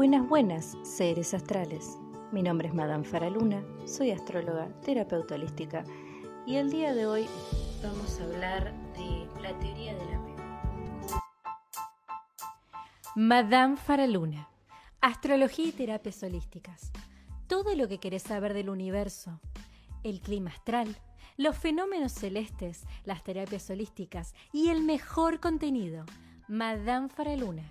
Buenas, 0.00 0.26
buenas, 0.26 0.78
seres 0.82 1.34
astrales. 1.34 1.98
Mi 2.32 2.42
nombre 2.42 2.68
es 2.68 2.74
Madame 2.74 3.04
Faraluna, 3.04 3.62
soy 3.84 4.12
astróloga, 4.12 4.66
terapeuta 4.80 5.34
holística 5.34 5.84
y 6.46 6.56
el 6.56 6.70
día 6.70 6.94
de 6.94 7.04
hoy 7.04 7.26
vamos 7.82 8.18
a 8.18 8.24
hablar 8.24 8.72
de 8.94 9.28
la 9.42 9.52
teoría 9.58 9.94
del 9.94 10.14
apego. 10.14 11.20
Madame 13.14 13.76
Faraluna, 13.76 14.48
astrología 15.02 15.66
y 15.66 15.72
terapias 15.72 16.22
holísticas. 16.22 16.92
Todo 17.46 17.74
lo 17.74 17.86
que 17.86 17.98
querés 17.98 18.22
saber 18.22 18.54
del 18.54 18.70
universo, 18.70 19.38
el 20.02 20.22
clima 20.22 20.48
astral, 20.48 20.96
los 21.36 21.58
fenómenos 21.58 22.12
celestes, 22.12 22.86
las 23.04 23.22
terapias 23.22 23.68
holísticas 23.68 24.34
y 24.50 24.70
el 24.70 24.82
mejor 24.82 25.40
contenido. 25.40 26.06
Madame 26.48 27.10
Faraluna, 27.10 27.70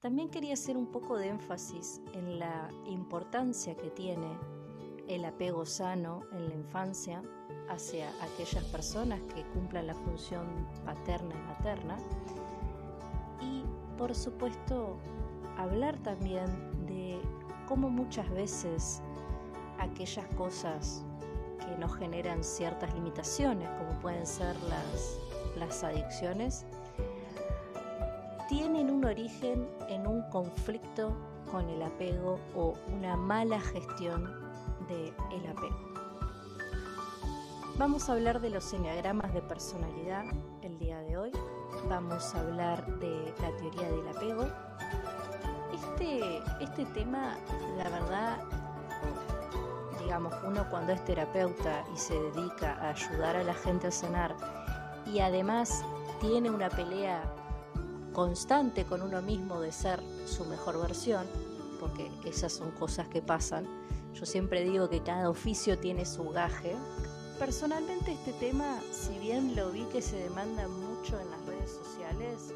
También 0.00 0.30
quería 0.30 0.54
hacer 0.54 0.78
un 0.78 0.86
poco 0.86 1.18
de 1.18 1.28
énfasis 1.28 2.00
en 2.14 2.38
la 2.38 2.70
importancia 2.86 3.76
que 3.76 3.90
tiene 3.90 4.38
el 5.08 5.26
apego 5.26 5.66
sano 5.66 6.22
en 6.32 6.48
la 6.48 6.54
infancia 6.54 7.22
hacia 7.68 8.08
aquellas 8.22 8.64
personas 8.64 9.20
que 9.34 9.44
cumplan 9.50 9.88
la 9.88 9.94
función 9.94 10.66
paterna 10.86 11.34
y 11.34 11.48
materna. 11.48 11.98
Y 13.42 13.62
por 13.98 14.14
supuesto, 14.14 14.96
hablar 15.58 15.98
también 15.98 16.46
de 16.86 17.20
cómo 17.68 17.90
muchas 17.90 18.30
veces 18.30 19.02
aquellas 19.78 20.26
cosas 20.34 21.04
que 21.58 21.76
nos 21.76 21.94
generan 21.94 22.42
ciertas 22.42 22.94
limitaciones, 22.94 23.68
como 23.78 24.00
pueden 24.00 24.26
ser 24.26 24.56
las, 24.62 25.18
las 25.56 25.84
adicciones, 25.84 26.64
tienen 28.50 28.90
un 28.90 29.04
origen 29.04 29.68
en 29.88 30.08
un 30.08 30.22
conflicto 30.22 31.16
con 31.52 31.70
el 31.70 31.80
apego 31.84 32.40
o 32.56 32.74
una 32.92 33.16
mala 33.16 33.60
gestión 33.60 34.24
del 34.88 35.14
el 35.30 35.46
apego. 35.48 35.78
Vamos 37.78 38.08
a 38.08 38.14
hablar 38.14 38.40
de 38.40 38.50
los 38.50 38.72
enneagramas 38.72 39.32
de 39.32 39.40
personalidad 39.40 40.24
el 40.62 40.76
día 40.80 41.00
de 41.02 41.16
hoy. 41.16 41.30
Vamos 41.88 42.34
a 42.34 42.40
hablar 42.40 42.84
de 42.98 43.32
la 43.40 43.56
teoría 43.56 43.88
del 43.88 44.08
apego. 44.08 44.48
Este, 45.72 46.38
este 46.60 46.84
tema, 46.86 47.36
la 47.78 47.88
verdad, 47.88 48.36
digamos, 50.00 50.34
uno 50.44 50.68
cuando 50.70 50.92
es 50.92 51.04
terapeuta 51.04 51.84
y 51.94 51.96
se 51.96 52.14
dedica 52.14 52.74
a 52.80 52.90
ayudar 52.90 53.36
a 53.36 53.44
la 53.44 53.54
gente 53.54 53.86
a 53.86 53.92
sanar 53.92 54.34
y 55.06 55.20
además 55.20 55.84
tiene 56.20 56.50
una 56.50 56.68
pelea 56.68 57.22
constante 58.20 58.84
con 58.84 59.00
uno 59.00 59.22
mismo 59.22 59.62
de 59.62 59.72
ser 59.72 59.98
su 60.26 60.44
mejor 60.44 60.78
versión, 60.78 61.26
porque 61.80 62.10
esas 62.26 62.52
son 62.52 62.70
cosas 62.72 63.08
que 63.08 63.22
pasan. 63.22 63.66
Yo 64.12 64.26
siempre 64.26 64.62
digo 64.62 64.90
que 64.90 65.02
cada 65.02 65.30
oficio 65.30 65.78
tiene 65.78 66.04
su 66.04 66.28
gaje. 66.28 66.76
Personalmente 67.38 68.12
este 68.12 68.34
tema, 68.34 68.78
si 68.92 69.18
bien 69.20 69.56
lo 69.56 69.70
vi 69.70 69.84
que 69.84 70.02
se 70.02 70.16
demanda 70.16 70.68
mucho 70.68 71.18
en 71.18 71.30
las 71.30 71.46
redes 71.46 71.70
sociales, 71.70 72.52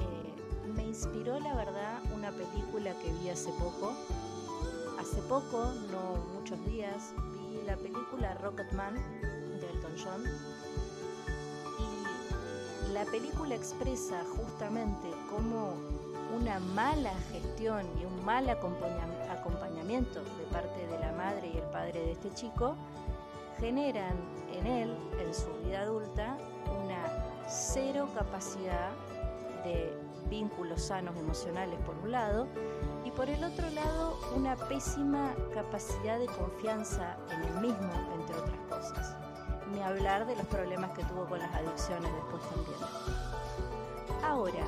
eh, 0.00 0.68
me 0.74 0.82
inspiró 0.82 1.38
la 1.38 1.54
verdad 1.54 2.02
una 2.12 2.32
película 2.32 2.92
que 2.98 3.12
vi 3.22 3.28
hace 3.28 3.50
poco. 3.60 3.92
Hace 4.98 5.22
poco, 5.28 5.72
no 5.92 6.16
muchos 6.34 6.58
días, 6.66 7.12
vi 7.38 7.64
la 7.64 7.76
película 7.76 8.34
Rocketman 8.42 8.94
de 9.60 9.70
Elton 9.70 9.94
John 10.02 10.55
la 12.92 13.04
película 13.04 13.54
expresa 13.54 14.22
justamente 14.36 15.10
cómo 15.30 15.74
una 16.36 16.58
mala 16.60 17.12
gestión 17.32 17.86
y 18.00 18.04
un 18.04 18.24
mal 18.24 18.48
acompañamiento 18.48 20.20
de 20.20 20.44
parte 20.52 20.86
de 20.86 20.98
la 20.98 21.12
madre 21.12 21.50
y 21.54 21.56
el 21.56 21.64
padre 21.64 22.00
de 22.00 22.12
este 22.12 22.32
chico 22.34 22.76
generan 23.58 24.14
en 24.52 24.66
él, 24.66 24.96
en 25.18 25.34
su 25.34 25.46
vida 25.64 25.82
adulta, 25.82 26.36
una 26.84 27.46
cero 27.48 28.08
capacidad 28.14 28.90
de 29.64 29.92
vínculos 30.28 30.82
sanos 30.82 31.16
emocionales 31.16 31.78
por 31.86 31.94
un 31.96 32.10
lado 32.10 32.46
y 33.04 33.10
por 33.10 33.30
el 33.30 33.42
otro 33.44 33.70
lado 33.70 34.18
una 34.36 34.56
pésima 34.56 35.34
capacidad 35.54 36.18
de 36.18 36.26
confianza 36.26 37.16
en 37.30 37.42
él 37.44 37.60
mismo, 37.60 37.92
entre 38.14 38.36
otras 38.36 38.58
cosas 38.68 39.25
ni 39.76 39.82
hablar 39.82 40.26
de 40.26 40.34
los 40.34 40.46
problemas 40.46 40.90
que 40.92 41.04
tuvo 41.04 41.26
con 41.26 41.38
las 41.38 41.54
adicciones 41.54 42.10
después 42.12 42.42
también. 42.48 42.78
Ahora, 44.24 44.64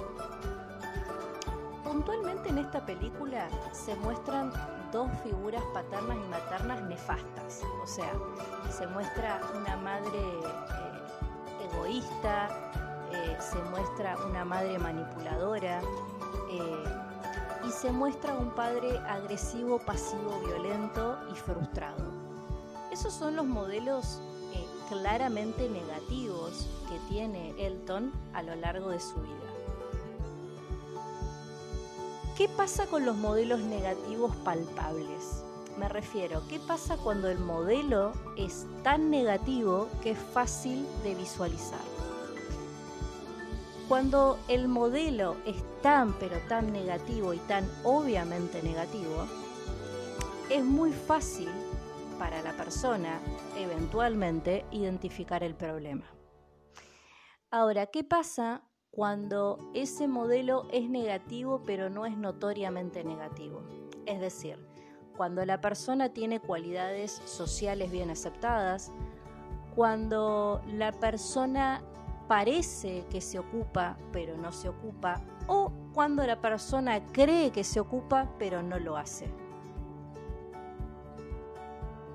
puntualmente 1.83 2.51
en 2.51 2.59
esta 2.59 2.85
película 2.85 3.49
se 3.73 3.95
muestran 3.97 4.53
dos 4.93 5.11
figuras 5.23 5.63
paternas 5.73 6.17
y 6.17 6.29
maternas 6.29 6.83
nefastas. 6.83 7.63
O 7.83 7.87
sea, 7.87 8.13
se 8.71 8.87
muestra 8.89 9.41
una 9.59 9.77
madre 9.79 10.19
eh, 10.19 11.67
egoísta, 11.73 12.49
eh, 13.13 13.37
se 13.41 13.59
muestra 13.71 14.17
una 14.29 14.45
madre 14.45 14.79
manipuladora 14.79 15.81
eh, 16.51 16.85
y 17.67 17.71
se 17.71 17.91
muestra 17.91 18.35
un 18.35 18.51
padre 18.51 18.99
agresivo, 19.09 19.79
pasivo, 19.79 20.39
violento 20.47 21.19
y 21.33 21.35
frustrado. 21.35 22.05
Esos 22.93 23.15
son 23.15 23.37
los 23.37 23.47
modelos 23.47 24.21
claramente 24.89 25.69
negativos 25.69 26.67
que 26.89 26.99
tiene 27.09 27.55
Elton 27.59 28.13
a 28.33 28.43
lo 28.43 28.55
largo 28.57 28.91
de 28.91 29.01
su 29.01 29.15
vida. 29.17 29.35
¿Qué 32.37 32.49
pasa 32.49 32.87
con 32.87 33.05
los 33.05 33.17
modelos 33.17 33.61
negativos 33.61 34.35
palpables? 34.45 35.43
Me 35.79 35.89
refiero, 35.89 36.43
¿qué 36.49 36.59
pasa 36.59 36.97
cuando 36.97 37.29
el 37.29 37.39
modelo 37.39 38.13
es 38.37 38.67
tan 38.83 39.11
negativo 39.11 39.89
que 40.03 40.13
es 40.13 40.19
fácil 40.19 40.87
de 41.03 41.15
visualizar? 41.15 41.81
Cuando 43.89 44.39
el 44.49 44.69
modelo 44.69 45.37
es 45.47 45.57
tan 45.83 46.13
pero 46.15 46.37
tan 46.49 46.73
negativo 46.73 47.33
y 47.33 47.39
tan 47.39 47.69
obviamente 47.85 48.63
negativo, 48.63 49.27
es 50.51 50.65
muy 50.65 50.93
fácil 50.93 51.49
para 52.19 52.43
la 52.43 52.53
persona 52.53 53.21
eventualmente 53.57 54.65
identificar 54.71 55.43
el 55.43 55.55
problema. 55.55 56.05
Ahora, 57.51 57.87
¿qué 57.87 58.05
pasa 58.05 58.63
cuando 58.91 59.71
ese 59.75 60.09
modelo 60.09 60.67
es 60.73 60.91
negativo 60.91 61.63
pero 61.65 61.89
no 61.89 62.05
es 62.05 62.17
notoriamente 62.17 63.05
negativo? 63.05 63.63
Es 64.07 64.21
decir, 64.21 64.59
cuando 65.17 65.45
la 65.45 65.61
persona 65.61 66.13
tiene 66.13 66.41
cualidades 66.41 67.13
sociales 67.25 67.91
bien 67.91 68.11
aceptadas, 68.11 68.93
cuando 69.75 70.61
la 70.67 70.93
persona 70.93 71.83
parece 72.27 73.07
que 73.11 73.21
se 73.21 73.39
ocupa 73.39 73.97
pero 74.13 74.37
no 74.37 74.53
se 74.53 74.69
ocupa, 74.69 75.23
o 75.47 75.73
cuando 75.95 76.27
la 76.27 76.41
persona 76.41 77.03
cree 77.13 77.51
que 77.51 77.65
se 77.65 77.81
ocupa 77.81 78.29
pero 78.39 78.63
no 78.63 78.79
lo 78.79 78.97
hace. 78.97 79.48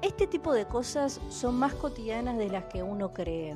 Este 0.04 0.28
tipo 0.28 0.52
de 0.52 0.66
cosas 0.66 1.22
son 1.30 1.56
más 1.56 1.76
cotidianas 1.76 2.38
de 2.38 2.50
las 2.50 2.66
que 2.66 2.84
uno 2.84 3.14
cree. 3.14 3.56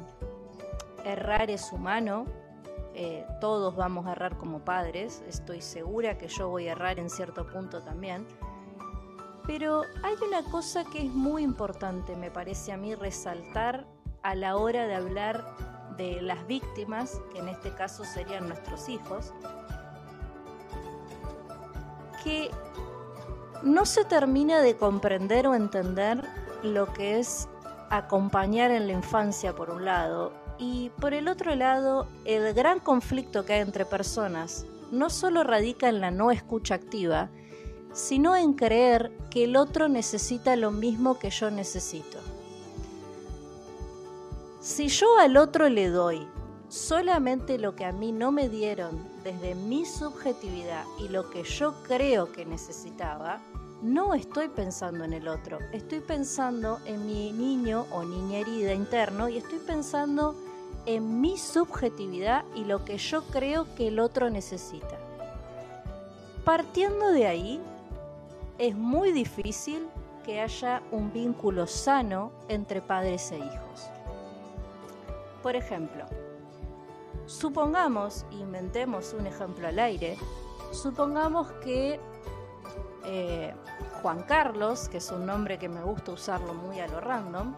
Errar 1.04 1.52
es 1.52 1.74
humano, 1.74 2.24
eh, 2.94 3.28
todos 3.42 3.76
vamos 3.76 4.08
a 4.08 4.14
errar 4.14 4.38
como 4.38 4.60
padres, 4.60 5.22
estoy 5.28 5.62
segura 5.62 6.18
que 6.18 6.30
yo 6.30 6.48
voy 6.48 6.70
a 6.70 6.72
errar 6.72 7.00
en 7.00 7.10
cierto 7.10 7.46
punto 7.46 7.82
también. 7.82 8.26
Pero 9.46 9.82
hay 10.04 10.16
una 10.26 10.42
cosa 10.50 10.86
que 10.86 11.06
es 11.06 11.12
muy 11.12 11.44
importante, 11.44 12.16
me 12.16 12.32
parece 12.32 12.72
a 12.72 12.78
mí, 12.78 12.96
resaltar 12.96 13.86
a 14.24 14.34
la 14.34 14.56
hora 14.56 14.88
de 14.88 14.96
hablar 14.96 15.44
de 15.98 16.22
las 16.22 16.48
víctimas, 16.48 17.20
que 17.34 17.40
en 17.40 17.50
este 17.50 17.72
caso 17.72 18.06
serían 18.06 18.48
nuestros 18.48 18.88
hijos, 18.88 19.34
que 22.24 22.50
no 23.64 23.86
se 23.86 24.06
termina 24.06 24.62
de 24.62 24.76
comprender 24.76 25.48
o 25.48 25.56
entender 25.56 26.24
lo 26.64 26.92
que 26.94 27.20
es 27.20 27.48
acompañar 27.90 28.72
en 28.72 28.88
la 28.88 28.94
infancia 28.94 29.56
por 29.56 29.70
un 29.70 29.86
lado 29.86 30.34
Y 30.60 30.90
por 31.00 31.14
el 31.14 31.28
otro 31.28 31.56
lado, 31.56 32.08
el 32.26 32.54
gran 32.54 32.80
conflicto 32.80 33.46
que 33.46 33.54
hay 33.54 33.62
entre 33.62 33.86
personas 33.86 34.66
no 34.92 35.10
solo 35.10 35.44
radica 35.44 35.90
en 35.90 36.02
la 36.02 36.12
no 36.12 36.32
escucha 36.32 36.76
activa, 36.76 37.30
sino 37.94 38.36
en 38.36 38.54
creer 38.54 39.12
que 39.30 39.44
el 39.44 39.56
otro 39.56 39.88
necesita 39.88 40.56
lo 40.56 40.72
mismo 40.72 41.20
que 41.20 41.30
yo 41.30 41.52
necesito. 41.52 42.18
Si 44.62 44.88
yo 44.88 45.18
al 45.20 45.38
otro 45.38 45.70
le 45.70 45.90
doy 45.90 46.28
solamente 46.70 47.58
lo 47.58 47.76
que 47.76 47.86
a 47.86 47.92
mí 47.92 48.12
no 48.12 48.32
me 48.32 48.50
dieron 48.50 49.08
desde 49.24 49.56
mi 49.56 49.86
subjetividad 49.86 50.86
y 51.00 51.08
lo 51.08 51.30
que 51.30 51.44
yo 51.44 51.74
creo 51.84 52.32
que 52.32 52.46
necesitaba, 52.46 53.40
no 53.82 54.14
estoy 54.14 54.50
pensando 54.50 55.04
en 55.04 55.14
el 55.14 55.28
otro, 55.28 55.60
estoy 55.72 56.00
pensando 56.00 56.80
en 56.86 57.06
mi 57.06 57.32
niño 57.32 57.86
o 57.92 58.04
niña 58.04 58.40
herida 58.40 58.74
interno 58.74 59.30
y 59.30 59.38
estoy 59.38 59.60
pensando 59.60 60.36
en 60.86 61.22
mi 61.22 61.38
subjetividad 61.38 62.44
y 62.56 62.66
lo 62.66 62.84
que 62.86 62.98
yo 62.98 63.24
creo 63.26 63.68
que 63.76 63.90
el 63.90 64.00
otro 64.00 64.30
necesita. 64.30 64.98
Partiendo 66.44 67.12
de 67.12 67.28
ahí, 67.28 67.62
es 68.58 68.76
muy 68.76 69.12
difícil 69.12 69.88
que 70.26 70.42
haya 70.42 70.82
un 70.92 71.14
vínculo 71.14 71.68
sano 71.68 72.32
entre 72.48 72.82
padres 72.82 73.32
e 73.32 73.38
hijos. 73.38 73.90
Por 75.44 75.56
ejemplo, 75.56 76.06
supongamos, 77.28 78.26
inventemos 78.32 79.14
un 79.14 79.28
ejemplo 79.28 79.68
al 79.68 79.78
aire, 79.78 80.18
supongamos 80.72 81.52
que 81.64 82.00
eh, 83.06 83.54
Juan 84.02 84.24
Carlos, 84.24 84.90
que 84.90 84.98
es 84.98 85.12
un 85.12 85.26
nombre 85.26 85.60
que 85.60 85.70
me 85.70 85.84
gusta 85.84 86.14
usarlo 86.14 86.54
muy 86.54 86.80
a 86.80 86.88
lo 86.88 87.00
random, 87.00 87.54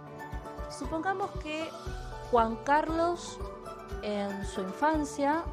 supongamos 0.70 1.30
que 1.42 1.70
Juan 2.32 2.58
Carlos 2.66 3.40
en 4.02 4.46
su 4.46 4.62
infancia 4.62 5.44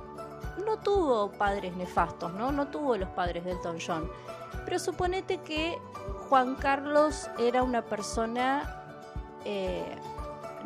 no 0.64 0.78
tuvo 0.78 1.30
padres 1.32 1.76
nefastos, 1.76 2.32
¿no? 2.32 2.50
No 2.52 2.68
tuvo 2.68 2.96
los 2.96 3.08
padres 3.10 3.44
del 3.44 3.56
Elton 3.56 3.78
John. 3.84 4.10
Pero 4.64 4.78
suponete 4.78 5.38
que 5.38 5.78
Juan 6.28 6.54
Carlos 6.56 7.28
era 7.38 7.62
una 7.62 7.82
persona, 7.82 8.84
eh, 9.44 9.96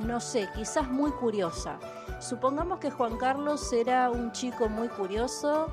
no 0.00 0.20
sé, 0.20 0.48
quizás 0.54 0.88
muy 0.88 1.10
curiosa. 1.12 1.78
Supongamos 2.20 2.80
que 2.80 2.90
Juan 2.90 3.16
Carlos 3.16 3.72
era 3.72 4.10
un 4.10 4.32
chico 4.32 4.68
muy 4.68 4.88
curioso, 4.88 5.68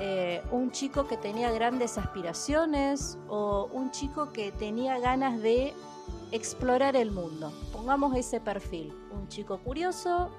eh, 0.00 0.42
un 0.50 0.72
chico 0.72 1.06
que 1.06 1.16
tenía 1.16 1.52
grandes 1.52 1.98
aspiraciones 1.98 3.16
o 3.28 3.68
un 3.72 3.92
chico 3.92 4.32
que 4.32 4.50
tenía 4.50 4.98
ganas 4.98 5.40
de 5.40 5.72
explorar 6.32 6.96
el 6.96 7.12
mundo. 7.12 7.52
Pongamos 7.72 8.16
ese 8.16 8.40
perfil, 8.40 8.92
un 9.12 9.28
chico 9.28 9.58
curioso, 9.58 10.30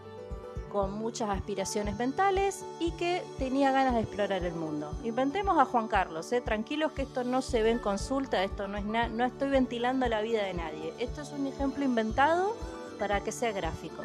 con 0.69 0.92
muchas 0.92 1.30
aspiraciones 1.30 1.98
mentales 1.98 2.66
y 2.81 2.92
que 2.92 3.24
tenía 3.38 3.72
ganas 3.72 3.94
de 3.94 4.02
explorar 4.02 4.44
el 4.44 4.56
mundo. 4.56 4.92
Inventemos 5.06 5.57
a 5.57 5.63
Juan 5.63 5.88
Carlos, 5.88 6.34
¿eh? 6.34 6.42
tranquilos 6.42 6.92
que 6.92 7.04
esto 7.04 7.24
no 7.24 7.42
se 7.42 7.63
ve 7.63 7.72
en 7.72 7.80
consulta, 7.80 8.44
esto 8.44 8.68
no 8.68 8.78
es 8.78 8.84
no 8.84 9.24
estoy 9.24 9.50
ventilando 9.52 10.06
la 10.10 10.19
vida 10.19 10.44
de 10.44 10.54
nadie. 10.54 10.94
Esto 11.00 11.22
es 11.22 11.31
un 11.31 11.48
ejemplo 11.48 11.86
inventado 11.86 12.57
para 13.00 13.22
que 13.22 13.31
sea 13.31 13.54
gráfico. 13.54 14.04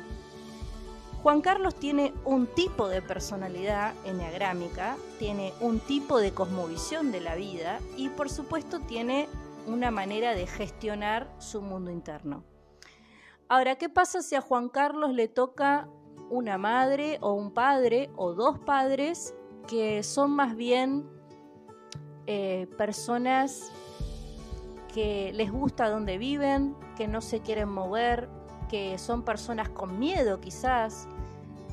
Juan 1.22 1.42
Carlos 1.42 1.74
tiene 1.74 2.14
un 2.24 2.46
tipo 2.46 2.88
de 2.88 3.02
personalidad 3.02 3.92
enneagrámica, 4.06 4.96
tiene 5.18 5.52
un 5.60 5.78
tipo 5.78 6.18
de 6.18 6.32
cosmovisión 6.32 7.12
de 7.12 7.20
la 7.20 7.34
vida 7.34 7.78
y 7.98 8.08
por 8.08 8.30
supuesto 8.30 8.80
tiene 8.80 9.28
una 9.66 9.90
manera 9.90 10.34
de 10.34 10.46
gestionar 10.46 11.30
su 11.38 11.60
mundo 11.60 11.90
interno. 11.90 12.42
Ahora, 13.50 13.76
¿qué 13.76 13.90
pasa 13.90 14.22
si 14.22 14.34
a 14.34 14.40
Juan 14.40 14.70
Carlos 14.70 15.12
le 15.12 15.28
toca 15.28 15.90
una 16.30 16.56
madre 16.56 17.18
o 17.20 17.34
un 17.34 17.52
padre 17.52 18.08
o 18.16 18.32
dos 18.32 18.58
padres 18.58 19.34
que 19.68 20.02
son 20.02 20.30
más 20.30 20.56
bien 20.56 21.06
eh, 22.26 22.66
personas 22.78 23.70
que 24.94 25.32
les 25.34 25.52
gusta 25.52 25.90
donde 25.90 26.16
viven, 26.16 26.74
que 26.96 27.08
no 27.08 27.20
se 27.20 27.40
quieren 27.40 27.68
mover, 27.68 28.30
que 28.70 28.98
son 28.98 29.22
personas 29.22 29.68
con 29.68 29.98
miedo 29.98 30.40
quizás, 30.40 31.08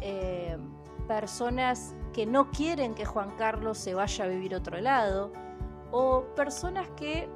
eh, 0.01 0.57
personas 1.07 1.93
que 2.11 2.25
no 2.25 2.49
quieren 2.49 2.95
que 2.95 3.05
Juan 3.05 3.29
Carlos 3.37 3.77
se 3.77 3.93
vaya 3.93 4.25
a 4.25 4.27
vivir 4.27 4.55
otro 4.55 4.79
lado, 4.81 5.31
o 5.91 6.23
personas 6.35 6.87
que 6.97 7.29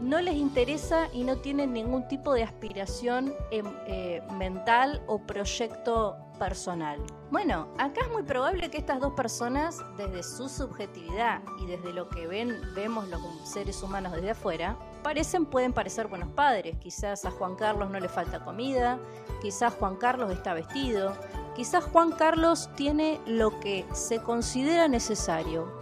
no 0.00 0.20
les 0.20 0.34
interesa 0.34 1.08
y 1.12 1.24
no 1.24 1.38
tienen 1.38 1.72
ningún 1.72 2.08
tipo 2.08 2.32
de 2.32 2.42
aspiración 2.42 3.34
em, 3.50 3.66
eh, 3.86 4.22
mental 4.32 5.02
o 5.06 5.18
proyecto 5.18 6.16
personal. 6.38 6.98
Bueno, 7.30 7.68
acá 7.78 8.00
es 8.04 8.10
muy 8.10 8.24
probable 8.24 8.68
que 8.68 8.78
estas 8.78 9.00
dos 9.00 9.12
personas, 9.12 9.78
desde 9.96 10.24
su 10.24 10.48
subjetividad 10.48 11.40
y 11.60 11.66
desde 11.66 11.92
lo 11.92 12.08
que 12.08 12.26
ven, 12.26 12.60
vemos 12.74 13.08
los 13.08 13.20
seres 13.44 13.80
humanos 13.82 14.12
desde 14.12 14.32
afuera, 14.32 14.76
parecen, 15.04 15.46
pueden 15.46 15.72
parecer 15.72 16.08
buenos 16.08 16.30
padres. 16.30 16.76
Quizás 16.78 17.24
a 17.24 17.30
Juan 17.30 17.54
Carlos 17.54 17.90
no 17.90 18.00
le 18.00 18.08
falta 18.08 18.44
comida, 18.44 18.98
quizás 19.40 19.72
Juan 19.74 19.96
Carlos 19.96 20.32
está 20.32 20.52
vestido, 20.52 21.12
quizás 21.54 21.84
Juan 21.84 22.10
Carlos 22.10 22.68
tiene 22.74 23.20
lo 23.26 23.60
que 23.60 23.86
se 23.92 24.20
considera 24.20 24.88
necesario, 24.88 25.72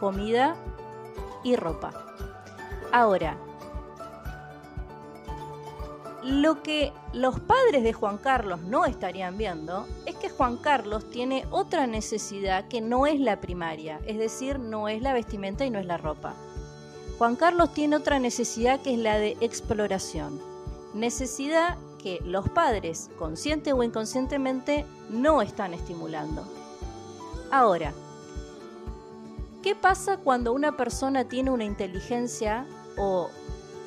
comida 0.00 0.56
y 1.44 1.54
ropa. 1.54 1.92
Ahora, 2.92 3.38
lo 6.30 6.62
que 6.62 6.92
los 7.12 7.40
padres 7.40 7.82
de 7.82 7.92
Juan 7.92 8.16
Carlos 8.16 8.60
no 8.62 8.86
estarían 8.86 9.36
viendo 9.36 9.86
es 10.06 10.14
que 10.14 10.30
Juan 10.30 10.56
Carlos 10.58 11.10
tiene 11.10 11.44
otra 11.50 11.86
necesidad 11.86 12.68
que 12.68 12.80
no 12.80 13.06
es 13.06 13.18
la 13.18 13.40
primaria, 13.40 14.00
es 14.06 14.16
decir, 14.16 14.60
no 14.60 14.88
es 14.88 15.02
la 15.02 15.12
vestimenta 15.12 15.64
y 15.64 15.70
no 15.70 15.80
es 15.80 15.86
la 15.86 15.96
ropa. 15.96 16.34
Juan 17.18 17.36
Carlos 17.36 17.74
tiene 17.74 17.96
otra 17.96 18.18
necesidad 18.20 18.80
que 18.80 18.94
es 18.94 18.98
la 18.98 19.18
de 19.18 19.36
exploración. 19.40 20.40
Necesidad 20.94 21.76
que 22.02 22.20
los 22.24 22.48
padres, 22.48 23.10
consciente 23.18 23.72
o 23.72 23.82
inconscientemente, 23.82 24.86
no 25.10 25.42
están 25.42 25.74
estimulando. 25.74 26.44
Ahora, 27.50 27.92
¿qué 29.62 29.74
pasa 29.74 30.16
cuando 30.16 30.52
una 30.52 30.76
persona 30.76 31.24
tiene 31.24 31.50
una 31.50 31.64
inteligencia 31.64 32.66
o 32.96 33.28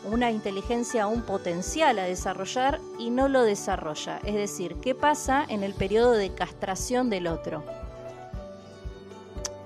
una 0.06 0.32
inteligencia, 0.32 1.08
un 1.08 1.22
potencial 1.22 2.00
a 2.00 2.04
desarrollar 2.04 2.80
y 3.00 3.10
no 3.10 3.28
lo 3.28 3.44
desarrolla. 3.44 4.20
Es 4.24 4.36
decir, 4.36 4.76
¿qué 4.82 4.96
pasa 4.96 5.46
en 5.48 5.64
el 5.64 5.74
periodo 5.74 6.12
de 6.12 6.34
castración 6.34 7.10
del 7.10 7.28
otro? 7.28 7.64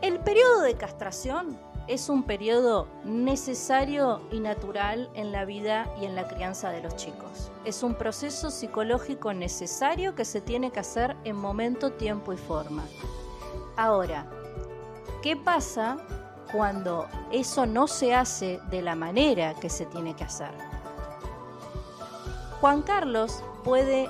El 0.02 0.20
periodo 0.20 0.62
de 0.62 0.76
castración 0.76 1.58
es 1.88 2.10
un 2.10 2.24
periodo 2.24 2.88
necesario 3.06 4.22
y 4.32 4.40
natural 4.40 5.10
en 5.14 5.32
la 5.32 5.46
vida 5.46 5.90
y 6.00 6.06
en 6.06 6.16
la 6.16 6.28
crianza 6.28 6.70
de 6.70 6.82
los 6.82 6.96
chicos. 6.98 7.52
Es 7.66 7.82
un 7.82 7.96
proceso 7.96 8.52
psicológico 8.52 9.34
necesario 9.34 10.14
que 10.14 10.26
se 10.26 10.42
tiene 10.42 10.72
que 10.72 10.82
hacer 10.82 11.16
en 11.24 11.36
momento, 11.38 11.92
tiempo 11.94 12.34
y 12.34 12.38
forma. 12.38 12.84
Ahora, 13.78 14.30
¿qué 15.22 15.38
pasa 15.38 15.98
cuando 16.52 17.08
eso 17.32 17.66
no 17.66 17.88
se 17.88 18.16
hace 18.16 18.60
de 18.70 18.82
la 18.82 18.96
manera 18.96 19.54
que 19.56 19.70
se 19.70 19.86
tiene 19.86 20.16
que 20.16 20.24
hacer. 20.24 20.52
Juan 22.60 22.82
Carlos 22.82 23.44
puede 23.64 24.10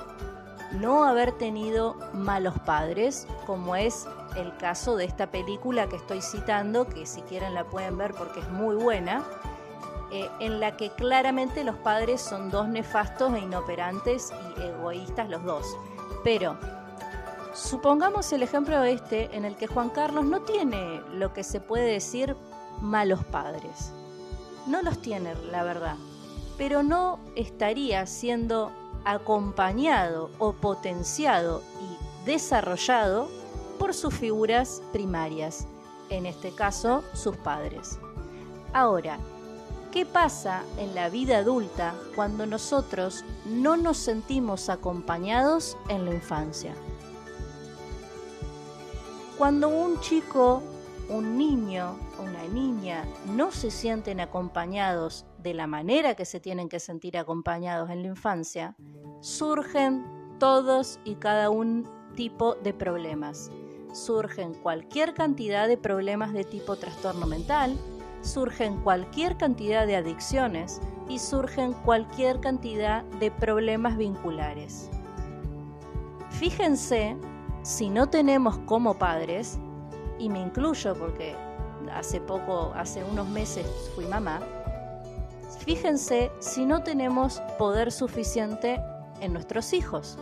no 0.71 1.03
haber 1.03 1.31
tenido 1.33 1.95
malos 2.13 2.57
padres, 2.65 3.27
como 3.45 3.75
es 3.75 4.07
el 4.35 4.55
caso 4.57 4.95
de 4.95 5.05
esta 5.05 5.27
película 5.27 5.87
que 5.87 5.95
estoy 5.95 6.21
citando, 6.21 6.87
que 6.87 7.05
si 7.05 7.21
quieren 7.21 7.53
la 7.53 7.63
pueden 7.65 7.97
ver 7.97 8.13
porque 8.13 8.39
es 8.39 8.49
muy 8.49 8.75
buena, 8.75 9.23
eh, 10.11 10.29
en 10.39 10.59
la 10.59 10.77
que 10.77 10.89
claramente 10.91 11.63
los 11.63 11.75
padres 11.77 12.21
son 12.21 12.49
dos 12.49 12.67
nefastos 12.69 13.33
e 13.33 13.39
inoperantes 13.39 14.31
y 14.57 14.61
egoístas 14.61 15.29
los 15.29 15.43
dos. 15.43 15.65
Pero 16.23 16.57
Supongamos 17.57 18.31
el 18.33 18.43
ejemplo 18.43 18.83
este 18.83 19.35
en 19.35 19.43
el 19.43 19.55
que 19.55 19.65
Juan 19.65 19.89
Carlos 19.89 20.25
no 20.25 20.41
tiene 20.41 21.01
lo 21.11 21.33
que 21.33 21.43
se 21.43 21.59
puede 21.59 21.91
decir 21.91 22.35
malos 22.81 23.25
padres. 23.25 23.91
No 24.67 24.83
los 24.83 25.01
tiene, 25.01 25.33
la 25.51 25.63
verdad. 25.63 25.95
Pero 26.55 26.83
no 26.83 27.19
estaría 27.35 28.05
siendo 28.05 28.71
acompañado 29.05 30.29
o 30.37 30.53
potenciado 30.53 31.63
y 31.81 32.25
desarrollado 32.27 33.27
por 33.79 33.95
sus 33.95 34.13
figuras 34.13 34.83
primarias, 34.93 35.65
en 36.11 36.27
este 36.27 36.51
caso 36.51 37.03
sus 37.13 37.35
padres. 37.37 37.97
Ahora, 38.71 39.17
¿qué 39.91 40.05
pasa 40.05 40.61
en 40.77 40.93
la 40.93 41.09
vida 41.09 41.39
adulta 41.39 41.95
cuando 42.15 42.45
nosotros 42.45 43.25
no 43.45 43.77
nos 43.77 43.97
sentimos 43.97 44.69
acompañados 44.69 45.75
en 45.89 46.05
la 46.05 46.13
infancia? 46.13 46.75
Cuando 49.37 49.69
un 49.69 49.99
chico, 49.99 50.63
un 51.09 51.37
niño, 51.37 51.95
una 52.19 52.43
niña 52.51 53.05
no 53.35 53.51
se 53.51 53.69
sienten 53.69 54.19
acompañados 54.19 55.27
de 55.37 55.53
la 55.53 55.67
manera 55.67 56.15
que 56.15 56.25
se 56.25 56.39
tienen 56.39 56.69
que 56.69 56.79
sentir 56.79 57.19
acompañados 57.19 57.91
en 57.91 58.01
la 58.01 58.07
infancia, 58.07 58.75
surgen 59.21 60.03
todos 60.39 60.99
y 61.03 61.15
cada 61.15 61.51
uno 61.51 61.83
tipo 62.15 62.55
de 62.55 62.73
problemas. 62.73 63.51
Surgen 63.93 64.55
cualquier 64.55 65.13
cantidad 65.13 65.67
de 65.67 65.77
problemas 65.77 66.33
de 66.33 66.43
tipo 66.43 66.75
trastorno 66.75 67.27
mental, 67.27 67.77
surgen 68.21 68.81
cualquier 68.81 69.37
cantidad 69.37 69.85
de 69.85 69.97
adicciones 69.97 70.81
y 71.07 71.19
surgen 71.19 71.73
cualquier 71.73 72.39
cantidad 72.39 73.03
de 73.19 73.29
problemas 73.29 73.97
vinculares. 73.97 74.89
Fíjense 76.31 77.15
si 77.67 77.89
no 77.89 78.07
tenemos 78.07 78.59
como 78.59 78.97
padres, 78.97 79.59
y 80.17 80.29
me 80.29 80.39
incluyo 80.39 80.93
porque 80.95 81.35
hace 81.93 82.21
poco, 82.21 82.71
hace 82.73 83.03
unos 83.03 83.27
meses 83.27 83.67
fui 83.93 84.05
mamá, 84.05 84.39
fíjense 85.65 86.31
si 86.39 86.65
no 86.65 86.81
tenemos 86.81 87.41
poder 87.59 87.91
suficiente 87.91 88.81
en 89.19 89.33
nuestros 89.33 89.73
hijos. 89.73 90.17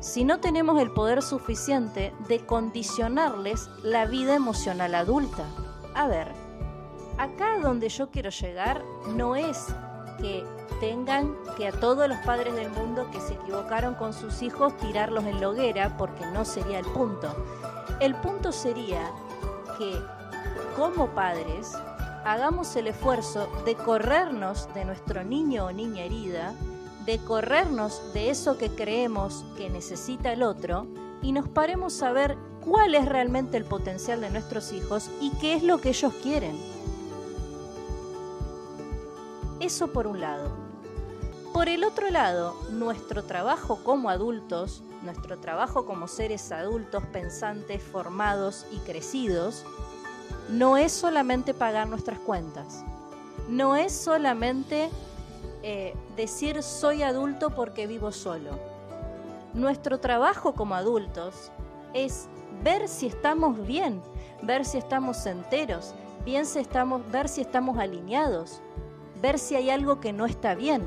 Si 0.00 0.22
no 0.22 0.38
tenemos 0.38 0.78
el 0.82 0.90
poder 0.90 1.22
suficiente 1.22 2.12
de 2.28 2.44
condicionarles 2.44 3.70
la 3.82 4.04
vida 4.04 4.34
emocional 4.34 4.94
adulta. 4.96 5.46
A 5.94 6.08
ver, 6.08 6.28
acá 7.16 7.58
donde 7.62 7.88
yo 7.88 8.10
quiero 8.10 8.28
llegar 8.28 8.84
no 9.14 9.34
es 9.34 9.64
que 10.18 10.44
tengan 10.80 11.36
que 11.56 11.68
a 11.68 11.72
todos 11.72 12.08
los 12.08 12.18
padres 12.18 12.54
del 12.54 12.70
mundo 12.70 13.10
que 13.10 13.20
se 13.20 13.34
equivocaron 13.34 13.94
con 13.94 14.12
sus 14.12 14.42
hijos 14.42 14.76
tirarlos 14.76 15.24
en 15.24 15.40
la 15.40 15.48
hoguera, 15.48 15.96
porque 15.96 16.24
no 16.26 16.44
sería 16.44 16.78
el 16.78 16.86
punto. 16.86 17.34
El 18.00 18.14
punto 18.14 18.52
sería 18.52 19.10
que 19.76 19.98
como 20.76 21.08
padres 21.08 21.72
hagamos 22.24 22.76
el 22.76 22.88
esfuerzo 22.88 23.48
de 23.64 23.74
corrernos 23.74 24.68
de 24.74 24.84
nuestro 24.84 25.24
niño 25.24 25.66
o 25.66 25.72
niña 25.72 26.04
herida, 26.04 26.54
de 27.06 27.18
corrernos 27.18 28.02
de 28.12 28.30
eso 28.30 28.58
que 28.58 28.70
creemos 28.70 29.44
que 29.56 29.70
necesita 29.70 30.32
el 30.32 30.42
otro 30.42 30.86
y 31.22 31.32
nos 31.32 31.48
paremos 31.48 32.02
a 32.02 32.12
ver 32.12 32.36
cuál 32.64 32.94
es 32.94 33.06
realmente 33.06 33.56
el 33.56 33.64
potencial 33.64 34.20
de 34.20 34.30
nuestros 34.30 34.72
hijos 34.72 35.10
y 35.20 35.30
qué 35.40 35.54
es 35.54 35.62
lo 35.62 35.80
que 35.80 35.88
ellos 35.88 36.12
quieren. 36.22 36.56
Eso 39.60 39.88
por 39.88 40.06
un 40.06 40.20
lado. 40.20 40.50
Por 41.52 41.68
el 41.68 41.82
otro 41.82 42.10
lado, 42.10 42.54
nuestro 42.70 43.24
trabajo 43.24 43.80
como 43.82 44.08
adultos, 44.08 44.84
nuestro 45.02 45.38
trabajo 45.38 45.84
como 45.84 46.06
seres 46.06 46.52
adultos 46.52 47.02
pensantes, 47.12 47.82
formados 47.82 48.66
y 48.70 48.78
crecidos, 48.78 49.64
no 50.48 50.76
es 50.76 50.92
solamente 50.92 51.54
pagar 51.54 51.88
nuestras 51.88 52.20
cuentas, 52.20 52.84
no 53.48 53.74
es 53.74 53.92
solamente 53.92 54.90
eh, 55.64 55.96
decir 56.16 56.62
soy 56.62 57.02
adulto 57.02 57.50
porque 57.50 57.88
vivo 57.88 58.12
solo. 58.12 58.52
Nuestro 59.54 59.98
trabajo 59.98 60.54
como 60.54 60.76
adultos 60.76 61.50
es 61.94 62.28
ver 62.62 62.86
si 62.86 63.06
estamos 63.06 63.66
bien, 63.66 64.00
ver 64.42 64.64
si 64.64 64.78
estamos 64.78 65.26
enteros, 65.26 65.94
bien 66.24 66.44
estamos, 66.54 67.10
ver 67.10 67.28
si 67.28 67.40
estamos 67.40 67.78
alineados, 67.78 68.60
ver 69.20 69.38
si 69.38 69.56
hay 69.56 69.70
algo 69.70 70.00
que 70.00 70.12
no 70.12 70.26
está 70.26 70.54
bien. 70.54 70.86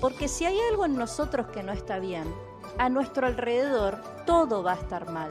Porque 0.00 0.28
si 0.28 0.44
hay 0.44 0.58
algo 0.70 0.84
en 0.84 0.96
nosotros 0.96 1.46
que 1.48 1.62
no 1.62 1.72
está 1.72 1.98
bien, 1.98 2.24
a 2.78 2.88
nuestro 2.88 3.26
alrededor 3.26 4.00
todo 4.26 4.62
va 4.62 4.72
a 4.72 4.76
estar 4.76 5.10
mal. 5.10 5.30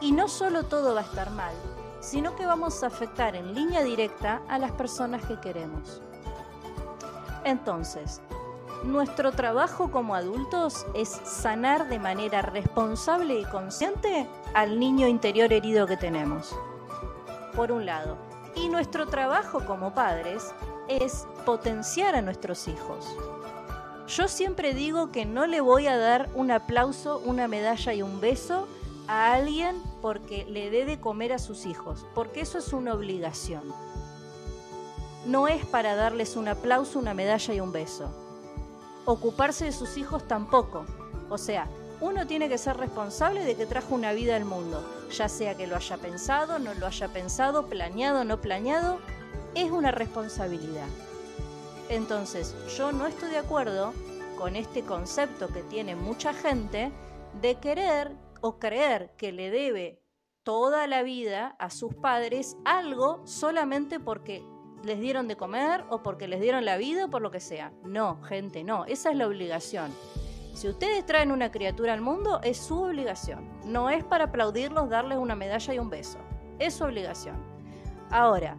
Y 0.00 0.12
no 0.12 0.28
solo 0.28 0.64
todo 0.64 0.94
va 0.94 1.00
a 1.00 1.04
estar 1.04 1.30
mal, 1.30 1.54
sino 2.00 2.36
que 2.36 2.44
vamos 2.44 2.82
a 2.82 2.88
afectar 2.88 3.34
en 3.34 3.54
línea 3.54 3.82
directa 3.82 4.42
a 4.48 4.58
las 4.58 4.72
personas 4.72 5.24
que 5.24 5.40
queremos. 5.40 6.02
Entonces, 7.44 8.20
nuestro 8.84 9.32
trabajo 9.32 9.90
como 9.90 10.14
adultos 10.14 10.86
es 10.94 11.08
sanar 11.08 11.88
de 11.88 11.98
manera 11.98 12.42
responsable 12.42 13.40
y 13.40 13.44
consciente 13.46 14.28
al 14.52 14.78
niño 14.78 15.08
interior 15.08 15.52
herido 15.52 15.86
que 15.86 15.96
tenemos. 15.96 16.54
Por 17.56 17.72
un 17.72 17.86
lado, 17.86 18.18
y 18.56 18.68
nuestro 18.68 19.06
trabajo 19.06 19.64
como 19.66 19.94
padres 19.94 20.52
es 20.88 21.26
potenciar 21.44 22.14
a 22.14 22.22
nuestros 22.22 22.68
hijos. 22.68 23.16
Yo 24.06 24.28
siempre 24.28 24.74
digo 24.74 25.10
que 25.10 25.24
no 25.24 25.46
le 25.46 25.60
voy 25.60 25.86
a 25.86 25.96
dar 25.96 26.28
un 26.34 26.50
aplauso, 26.50 27.20
una 27.24 27.48
medalla 27.48 27.94
y 27.94 28.02
un 28.02 28.20
beso 28.20 28.68
a 29.08 29.32
alguien 29.32 29.82
porque 30.02 30.44
le 30.46 30.70
dé 30.70 30.84
de 30.84 31.00
comer 31.00 31.32
a 31.32 31.38
sus 31.38 31.64
hijos, 31.66 32.06
porque 32.14 32.40
eso 32.42 32.58
es 32.58 32.72
una 32.72 32.94
obligación. 32.94 33.62
No 35.26 35.48
es 35.48 35.64
para 35.64 35.94
darles 35.94 36.36
un 36.36 36.48
aplauso, 36.48 36.98
una 36.98 37.14
medalla 37.14 37.54
y 37.54 37.60
un 37.60 37.72
beso. 37.72 38.10
Ocuparse 39.06 39.64
de 39.64 39.72
sus 39.72 39.96
hijos 39.96 40.28
tampoco. 40.28 40.84
O 41.30 41.38
sea, 41.38 41.66
uno 42.00 42.26
tiene 42.26 42.50
que 42.50 42.58
ser 42.58 42.76
responsable 42.76 43.44
de 43.44 43.56
que 43.56 43.64
trajo 43.64 43.94
una 43.94 44.12
vida 44.12 44.36
al 44.36 44.44
mundo, 44.44 44.84
ya 45.10 45.28
sea 45.28 45.56
que 45.56 45.66
lo 45.66 45.76
haya 45.76 45.96
pensado, 45.96 46.58
no 46.58 46.74
lo 46.74 46.86
haya 46.86 47.08
pensado, 47.08 47.66
planeado, 47.66 48.24
no 48.24 48.40
planeado, 48.40 48.98
es 49.54 49.70
una 49.70 49.90
responsabilidad. 49.90 50.88
Entonces, 51.88 52.54
yo 52.76 52.92
no 52.92 53.06
estoy 53.06 53.30
de 53.30 53.38
acuerdo 53.38 53.92
con 54.36 54.56
este 54.56 54.82
concepto 54.82 55.48
que 55.48 55.62
tiene 55.62 55.96
mucha 55.96 56.32
gente 56.32 56.90
de 57.40 57.56
querer 57.56 58.12
o 58.40 58.58
creer 58.58 59.12
que 59.16 59.32
le 59.32 59.50
debe 59.50 60.02
toda 60.42 60.86
la 60.86 61.02
vida 61.02 61.56
a 61.58 61.70
sus 61.70 61.94
padres 61.94 62.56
algo 62.64 63.22
solamente 63.26 64.00
porque 64.00 64.44
les 64.84 65.00
dieron 65.00 65.28
de 65.28 65.36
comer 65.36 65.84
o 65.88 66.02
porque 66.02 66.28
les 66.28 66.40
dieron 66.40 66.64
la 66.64 66.76
vida 66.76 67.06
o 67.06 67.10
por 67.10 67.22
lo 67.22 67.30
que 67.30 67.40
sea. 67.40 67.72
No, 67.84 68.22
gente, 68.22 68.64
no, 68.64 68.84
esa 68.84 69.10
es 69.10 69.16
la 69.16 69.26
obligación. 69.26 69.92
Si 70.54 70.68
ustedes 70.68 71.04
traen 71.04 71.32
una 71.32 71.50
criatura 71.50 71.92
al 71.94 72.00
mundo, 72.00 72.40
es 72.44 72.58
su 72.58 72.80
obligación. 72.80 73.48
No 73.64 73.90
es 73.90 74.04
para 74.04 74.26
aplaudirlos, 74.26 74.88
darles 74.88 75.18
una 75.18 75.34
medalla 75.34 75.74
y 75.74 75.80
un 75.80 75.90
beso. 75.90 76.18
Es 76.60 76.74
su 76.74 76.84
obligación. 76.84 77.36
Ahora, 78.10 78.56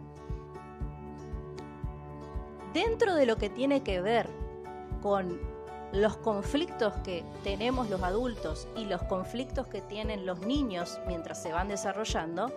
dentro 2.74 3.14
de 3.14 3.24
lo 3.24 3.36
que 3.36 3.48
tiene 3.48 3.82
que 3.82 4.02
ver 4.02 4.28
con 5.00 5.40
los 5.92 6.18
conflictos 6.18 6.92
que 7.02 7.24
tenemos 7.42 7.88
los 7.88 8.02
adultos 8.02 8.68
y 8.76 8.84
los 8.84 9.02
conflictos 9.04 9.66
que 9.66 9.80
tienen 9.80 10.26
los 10.26 10.40
niños 10.40 11.00
mientras 11.06 11.42
se 11.42 11.52
van 11.52 11.68
desarrollando, 11.68 12.52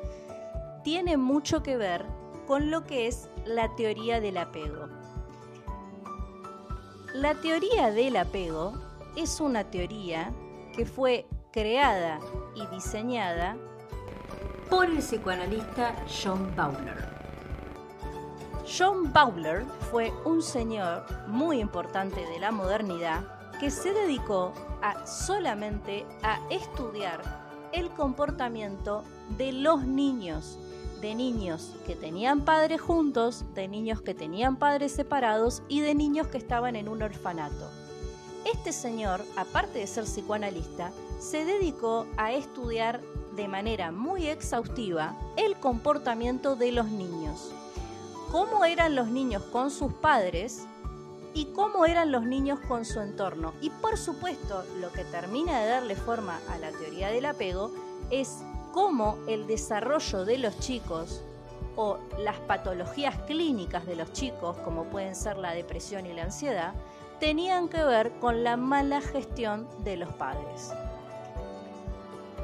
tiene 0.83 1.15
mucho 1.15 1.63
que 1.63 1.77
ver 1.77 2.05
con 2.45 2.71
lo 2.71 2.83
que 2.85 3.07
es 3.07 3.29
la 3.45 3.73
teoría 3.75 4.19
del 4.19 4.37
apego. 4.37 4.89
La 7.13 7.35
teoría 7.35 7.91
del 7.91 8.17
apego 8.17 8.88
es 9.15 9.39
una 9.39 9.63
teoría 9.63 10.31
que 10.75 10.85
fue 10.85 11.25
creada 11.51 12.19
y 12.55 12.65
diseñada 12.67 13.57
por 14.69 14.85
el 14.85 14.99
psicoanalista 14.99 15.95
John 16.07 16.53
Bowler. 16.55 17.19
John 18.77 19.11
Bowler 19.11 19.65
fue 19.89 20.13
un 20.25 20.43
señor 20.43 21.03
muy 21.27 21.59
importante 21.59 22.23
de 22.23 22.39
la 22.39 22.51
modernidad 22.51 23.23
que 23.59 23.71
se 23.71 23.91
dedicó 23.91 24.53
a 24.81 25.05
solamente 25.07 26.05
a 26.21 26.39
estudiar 26.49 27.21
el 27.73 27.89
comportamiento 27.89 29.03
de 29.37 29.51
los 29.51 29.83
niños, 29.83 30.59
de 31.01 31.15
niños 31.15 31.75
que 31.85 31.95
tenían 31.95 32.41
padres 32.41 32.79
juntos, 32.79 33.43
de 33.55 33.67
niños 33.67 34.01
que 34.01 34.13
tenían 34.13 34.55
padres 34.55 34.91
separados 34.91 35.63
y 35.67 35.81
de 35.81 35.95
niños 35.95 36.27
que 36.27 36.37
estaban 36.37 36.75
en 36.75 36.87
un 36.87 37.01
orfanato. 37.01 37.78
Este 38.53 38.73
señor, 38.73 39.23
aparte 39.35 39.79
de 39.79 39.87
ser 39.87 40.05
psicoanalista, 40.05 40.91
se 41.19 41.45
dedicó 41.45 42.05
a 42.17 42.33
estudiar 42.33 43.01
de 43.35 43.47
manera 43.47 43.91
muy 43.91 44.27
exhaustiva 44.27 45.15
el 45.37 45.55
comportamiento 45.57 46.55
de 46.55 46.71
los 46.71 46.87
niños 46.87 47.53
cómo 48.31 48.63
eran 48.63 48.95
los 48.95 49.07
niños 49.07 49.43
con 49.51 49.71
sus 49.71 49.91
padres 49.93 50.65
y 51.33 51.45
cómo 51.45 51.85
eran 51.85 52.11
los 52.11 52.23
niños 52.23 52.59
con 52.67 52.85
su 52.85 52.99
entorno. 52.99 53.53
Y 53.61 53.69
por 53.69 53.97
supuesto, 53.97 54.63
lo 54.79 54.91
que 54.91 55.03
termina 55.03 55.59
de 55.59 55.67
darle 55.67 55.95
forma 55.95 56.39
a 56.49 56.57
la 56.57 56.71
teoría 56.71 57.09
del 57.09 57.25
apego 57.25 57.71
es 58.11 58.39
cómo 58.71 59.17
el 59.27 59.47
desarrollo 59.47 60.25
de 60.25 60.37
los 60.37 60.59
chicos 60.59 61.23
o 61.75 61.97
las 62.19 62.37
patologías 62.39 63.15
clínicas 63.25 63.85
de 63.85 63.95
los 63.95 64.11
chicos, 64.13 64.57
como 64.57 64.85
pueden 64.85 65.15
ser 65.15 65.37
la 65.37 65.53
depresión 65.53 66.05
y 66.05 66.13
la 66.13 66.23
ansiedad, 66.23 66.73
tenían 67.19 67.67
que 67.67 67.83
ver 67.83 68.11
con 68.19 68.43
la 68.43 68.57
mala 68.57 69.01
gestión 69.01 69.67
de 69.83 69.97
los 69.97 70.11
padres. 70.13 70.73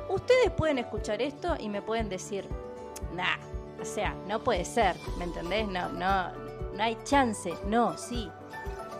Ustedes 0.10 0.52
pueden 0.52 0.78
escuchar 0.78 1.22
esto 1.22 1.56
y 1.60 1.70
me 1.70 1.82
pueden 1.82 2.10
decir, 2.10 2.48
nah, 3.14 3.38
o 3.82 3.86
sea, 3.86 4.14
no 4.28 4.40
puede 4.40 4.66
ser, 4.66 4.96
¿me 5.18 5.26
entendés? 5.26 5.68
No, 5.68 5.90
no, 5.90 6.30
no 6.74 6.84
hay 6.84 6.98
chance. 7.04 7.54
No, 7.68 7.98
sí. 7.98 8.30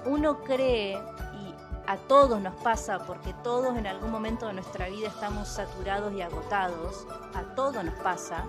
Uno 0.06 0.44
cree, 0.44 0.94
y 0.94 1.54
a 1.88 1.98
todos 2.08 2.42
nos 2.42 2.56
pasa, 2.56 3.06
porque 3.06 3.34
todos 3.44 3.78
en 3.78 3.88
algún 3.88 4.12
momento 4.12 4.48
de 4.48 4.54
nuestra 4.54 4.90
vida 4.90 5.08
estamos 5.08 5.48
saturados 5.48 6.14
y 6.14 6.22
agotados, 6.22 7.08
a 7.34 7.56
todos 7.56 7.84
nos 7.84 7.96
pasa, 7.96 8.46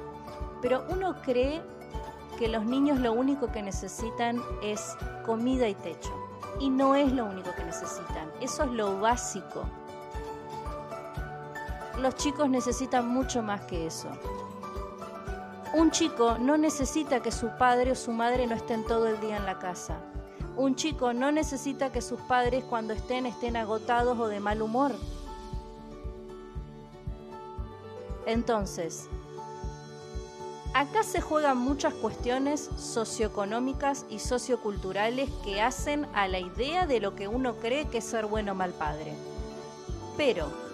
pero 0.60 0.84
uno 0.88 1.16
cree 1.22 1.62
que 2.38 2.48
los 2.48 2.64
niños 2.64 2.98
lo 2.98 3.12
único 3.12 3.50
que 3.50 3.62
necesitan 3.62 4.42
es 4.62 4.96
comida 5.24 5.68
y 5.68 5.74
techo. 5.74 6.25
Y 6.60 6.70
no 6.70 6.94
es 6.94 7.12
lo 7.12 7.26
único 7.26 7.54
que 7.54 7.64
necesitan. 7.64 8.30
Eso 8.40 8.64
es 8.64 8.70
lo 8.70 9.00
básico. 9.00 9.64
Los 12.00 12.14
chicos 12.16 12.48
necesitan 12.48 13.08
mucho 13.08 13.42
más 13.42 13.62
que 13.62 13.86
eso. 13.86 14.08
Un 15.74 15.90
chico 15.90 16.38
no 16.38 16.56
necesita 16.56 17.20
que 17.20 17.30
su 17.30 17.48
padre 17.58 17.92
o 17.92 17.94
su 17.94 18.12
madre 18.12 18.46
no 18.46 18.54
estén 18.54 18.84
todo 18.84 19.06
el 19.08 19.20
día 19.20 19.36
en 19.36 19.46
la 19.46 19.58
casa. 19.58 19.98
Un 20.56 20.74
chico 20.74 21.12
no 21.12 21.32
necesita 21.32 21.92
que 21.92 22.00
sus 22.00 22.20
padres 22.22 22.64
cuando 22.64 22.94
estén 22.94 23.26
estén 23.26 23.56
agotados 23.56 24.18
o 24.18 24.28
de 24.28 24.40
mal 24.40 24.62
humor. 24.62 24.92
Entonces, 28.24 29.08
acá 30.80 31.02
se 31.02 31.22
juegan 31.22 31.56
muchas 31.56 31.94
cuestiones 31.94 32.68
socioeconómicas 32.76 34.04
y 34.10 34.18
socioculturales 34.18 35.30
que 35.42 35.62
hacen 35.62 36.06
a 36.12 36.28
la 36.28 36.38
idea 36.38 36.86
de 36.86 37.00
lo 37.00 37.14
que 37.16 37.28
uno 37.28 37.56
cree 37.56 37.86
que 37.86 37.98
es 37.98 38.04
ser 38.04 38.26
bueno 38.26 38.52
o 38.52 38.54
mal 38.54 38.72
padre. 38.72 39.14
Pero 40.18 40.65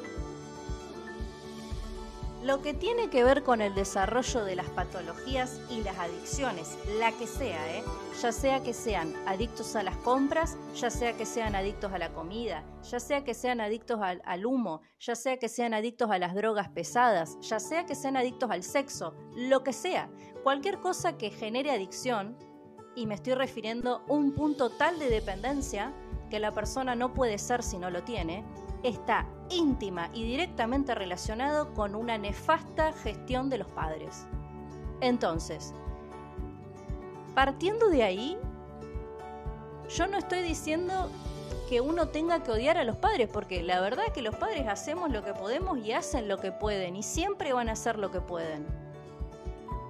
lo 2.43 2.61
que 2.61 2.75
tiene 2.75 3.09
que 3.09 3.23
ver 3.23 3.45
con 3.45 3.61
el 3.61 3.75
desarrollo 3.75 4.45
de 4.45 4.57
las 4.57 4.69
patologías 4.71 5.61
y 5.71 5.83
las 5.83 5.97
adicciones, 5.99 6.77
la 6.99 7.13
que 7.13 7.27
sea, 7.29 7.77
¿eh? 7.77 7.85
ya 8.21 8.33
sea 8.33 8.63
que 8.63 8.75
sean 8.75 9.15
adictos 9.27 9.77
a 9.77 9.85
las 9.85 9.97
compras, 9.99 10.57
ya 10.75 10.91
sea 10.91 11.17
que 11.17 11.25
sean 11.25 11.55
adictos 11.55 11.93
a 11.93 11.99
la 11.99 12.13
comida, 12.13 12.65
ya 12.83 12.99
sea 12.99 13.23
que 13.23 13.35
sean 13.35 13.61
adictos 13.61 14.01
al, 14.03 14.23
al 14.25 14.45
humo, 14.45 14.81
ya 14.99 15.15
sea 15.15 15.39
que 15.39 15.49
sean 15.49 15.73
adictos 15.73 16.11
a 16.11 16.19
las 16.19 16.35
drogas 16.35 16.69
pesadas, 16.69 17.39
ya 17.43 17.61
sea 17.61 17.87
que 17.87 17.95
sean 17.95 18.17
adictos 18.17 18.51
al 18.51 18.65
sexo, 18.65 19.15
lo 19.37 19.63
que 19.63 19.73
sea, 19.73 20.11
cualquier 20.43 20.81
cosa 20.81 21.17
que 21.17 21.31
genere 21.31 21.71
adicción, 21.71 22.37
y 22.97 23.07
me 23.07 23.15
estoy 23.15 23.35
refiriendo 23.35 24.03
a 24.09 24.13
un 24.13 24.33
punto 24.33 24.69
tal 24.71 24.99
de 24.99 25.09
dependencia 25.09 25.95
que 26.29 26.41
la 26.41 26.53
persona 26.53 26.95
no 26.95 27.15
puede 27.15 27.39
ser 27.39 27.63
si 27.63 27.79
no 27.79 27.89
lo 27.89 28.03
tiene, 28.03 28.45
está 28.83 29.27
íntima 29.51 30.11
y 30.13 30.25
directamente 30.25 30.95
relacionado 30.95 31.73
con 31.75 31.95
una 31.95 32.19
nefasta 32.19 32.93
gestión 32.93 33.51
de 33.51 33.59
los 33.59 33.69
padres. 33.69 34.27
Entonces, 35.01 35.75
partiendo 37.35 37.89
de 37.89 38.03
ahí, 38.03 38.39
yo 39.89 40.07
no 40.07 40.19
estoy 40.19 40.43
diciendo 40.43 41.11
que 41.69 41.81
uno 41.81 42.09
tenga 42.09 42.43
que 42.43 42.51
odiar 42.51 42.79
a 42.79 42.85
los 42.85 42.97
padres, 42.97 43.29
porque 43.33 43.63
la 43.63 43.81
verdad 43.81 44.07
es 44.07 44.13
que 44.13 44.23
los 44.23 44.35
padres 44.35 44.69
hacemos 44.69 45.11
lo 45.11 45.25
que 45.25 45.35
podemos 45.35 45.79
y 45.79 45.93
hacen 45.93 46.29
lo 46.29 46.39
que 46.39 46.53
pueden, 46.53 46.97
y 46.97 47.03
siempre 47.03 47.53
van 47.53 47.69
a 47.69 47.73
hacer 47.73 47.99
lo 47.99 48.11
que 48.11 48.21
pueden. 48.21 48.67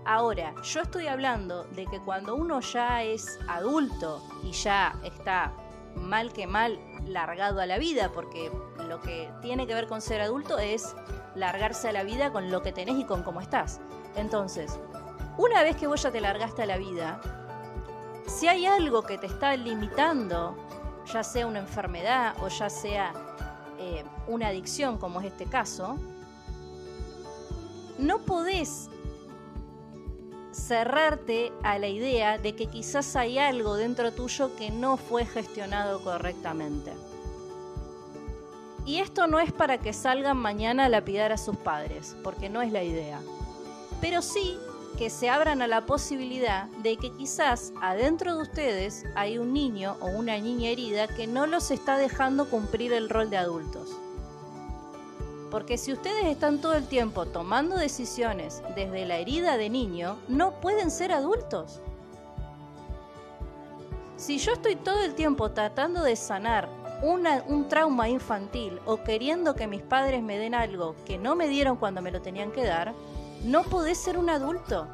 Ahora, 0.04 0.54
yo 0.64 0.80
estoy 0.82 1.06
hablando 1.06 1.64
de 1.64 1.86
que 1.86 2.00
cuando 2.00 2.34
uno 2.34 2.60
ya 2.60 3.02
es 3.02 3.38
adulto 3.48 4.20
y 4.42 4.50
ya 4.50 4.98
está 5.04 5.52
mal 5.96 6.32
que 6.32 6.46
mal 6.46 6.78
largado 7.06 7.60
a 7.60 7.66
la 7.66 7.78
vida, 7.78 8.10
porque 8.12 8.50
lo 8.88 9.00
que 9.00 9.30
tiene 9.40 9.66
que 9.66 9.74
ver 9.74 9.86
con 9.86 10.00
ser 10.00 10.20
adulto 10.20 10.58
es 10.58 10.94
largarse 11.34 11.88
a 11.88 11.92
la 11.92 12.02
vida 12.04 12.32
con 12.32 12.50
lo 12.50 12.62
que 12.62 12.72
tenés 12.72 12.98
y 12.98 13.04
con 13.04 13.22
cómo 13.22 13.40
estás. 13.40 13.80
Entonces, 14.16 14.78
una 15.38 15.62
vez 15.62 15.76
que 15.76 15.86
vos 15.86 16.02
ya 16.02 16.10
te 16.10 16.20
largaste 16.20 16.62
a 16.62 16.66
la 16.66 16.76
vida, 16.76 17.20
si 18.26 18.48
hay 18.48 18.66
algo 18.66 19.02
que 19.02 19.18
te 19.18 19.26
está 19.26 19.56
limitando, 19.56 20.56
ya 21.12 21.24
sea 21.24 21.46
una 21.46 21.58
enfermedad 21.58 22.34
o 22.42 22.48
ya 22.48 22.70
sea 22.70 23.12
eh, 23.78 24.04
una 24.26 24.48
adicción, 24.48 24.98
como 24.98 25.20
es 25.20 25.26
este 25.26 25.46
caso, 25.46 25.98
no 27.98 28.18
podés 28.20 28.90
cerrarte 30.52 31.52
a 31.62 31.78
la 31.78 31.88
idea 31.88 32.38
de 32.38 32.54
que 32.54 32.66
quizás 32.66 33.16
hay 33.16 33.38
algo 33.38 33.76
dentro 33.76 34.12
tuyo 34.12 34.54
que 34.56 34.70
no 34.70 34.96
fue 34.96 35.24
gestionado 35.24 36.02
correctamente. 36.02 36.92
Y 38.84 38.98
esto 38.98 39.26
no 39.26 39.38
es 39.38 39.52
para 39.52 39.78
que 39.78 39.92
salgan 39.92 40.36
mañana 40.36 40.86
a 40.86 40.88
lapidar 40.88 41.32
a 41.32 41.38
sus 41.38 41.56
padres, 41.56 42.16
porque 42.22 42.48
no 42.48 42.62
es 42.62 42.72
la 42.72 42.82
idea. 42.82 43.20
Pero 44.00 44.22
sí 44.22 44.58
que 44.98 45.08
se 45.08 45.30
abran 45.30 45.62
a 45.62 45.66
la 45.66 45.86
posibilidad 45.86 46.66
de 46.82 46.96
que 46.96 47.10
quizás 47.12 47.72
adentro 47.80 48.36
de 48.36 48.42
ustedes 48.42 49.04
hay 49.14 49.38
un 49.38 49.52
niño 49.52 49.96
o 50.00 50.06
una 50.06 50.36
niña 50.38 50.70
herida 50.70 51.08
que 51.08 51.26
no 51.26 51.46
los 51.46 51.70
está 51.70 51.96
dejando 51.96 52.50
cumplir 52.50 52.92
el 52.92 53.08
rol 53.08 53.30
de 53.30 53.38
adultos. 53.38 54.01
Porque 55.52 55.76
si 55.76 55.92
ustedes 55.92 56.24
están 56.24 56.62
todo 56.62 56.72
el 56.72 56.86
tiempo 56.86 57.26
tomando 57.26 57.76
decisiones 57.76 58.62
desde 58.74 59.04
la 59.04 59.18
herida 59.18 59.58
de 59.58 59.68
niño, 59.68 60.16
no 60.26 60.62
pueden 60.62 60.90
ser 60.90 61.12
adultos. 61.12 61.82
Si 64.16 64.38
yo 64.38 64.54
estoy 64.54 64.76
todo 64.76 65.04
el 65.04 65.14
tiempo 65.14 65.50
tratando 65.50 66.02
de 66.02 66.16
sanar 66.16 66.70
un 67.02 67.68
trauma 67.68 68.08
infantil 68.08 68.80
o 68.86 69.02
queriendo 69.04 69.54
que 69.54 69.66
mis 69.66 69.82
padres 69.82 70.22
me 70.22 70.38
den 70.38 70.54
algo 70.54 70.96
que 71.04 71.18
no 71.18 71.36
me 71.36 71.48
dieron 71.48 71.76
cuando 71.76 72.00
me 72.00 72.12
lo 72.12 72.22
tenían 72.22 72.50
que 72.50 72.64
dar, 72.64 72.94
no 73.44 73.62
podés 73.64 73.98
ser 73.98 74.16
un 74.16 74.30
adulto. 74.30 74.86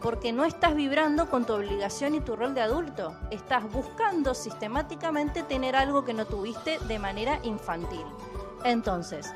Porque 0.00 0.32
no 0.32 0.46
estás 0.46 0.74
vibrando 0.74 1.28
con 1.28 1.44
tu 1.44 1.52
obligación 1.52 2.14
y 2.14 2.20
tu 2.20 2.34
rol 2.34 2.54
de 2.54 2.62
adulto. 2.62 3.14
Estás 3.30 3.70
buscando 3.70 4.32
sistemáticamente 4.32 5.42
tener 5.42 5.76
algo 5.76 6.02
que 6.02 6.14
no 6.14 6.24
tuviste 6.24 6.78
de 6.78 6.98
manera 6.98 7.40
infantil. 7.42 8.06
Entonces, 8.64 9.32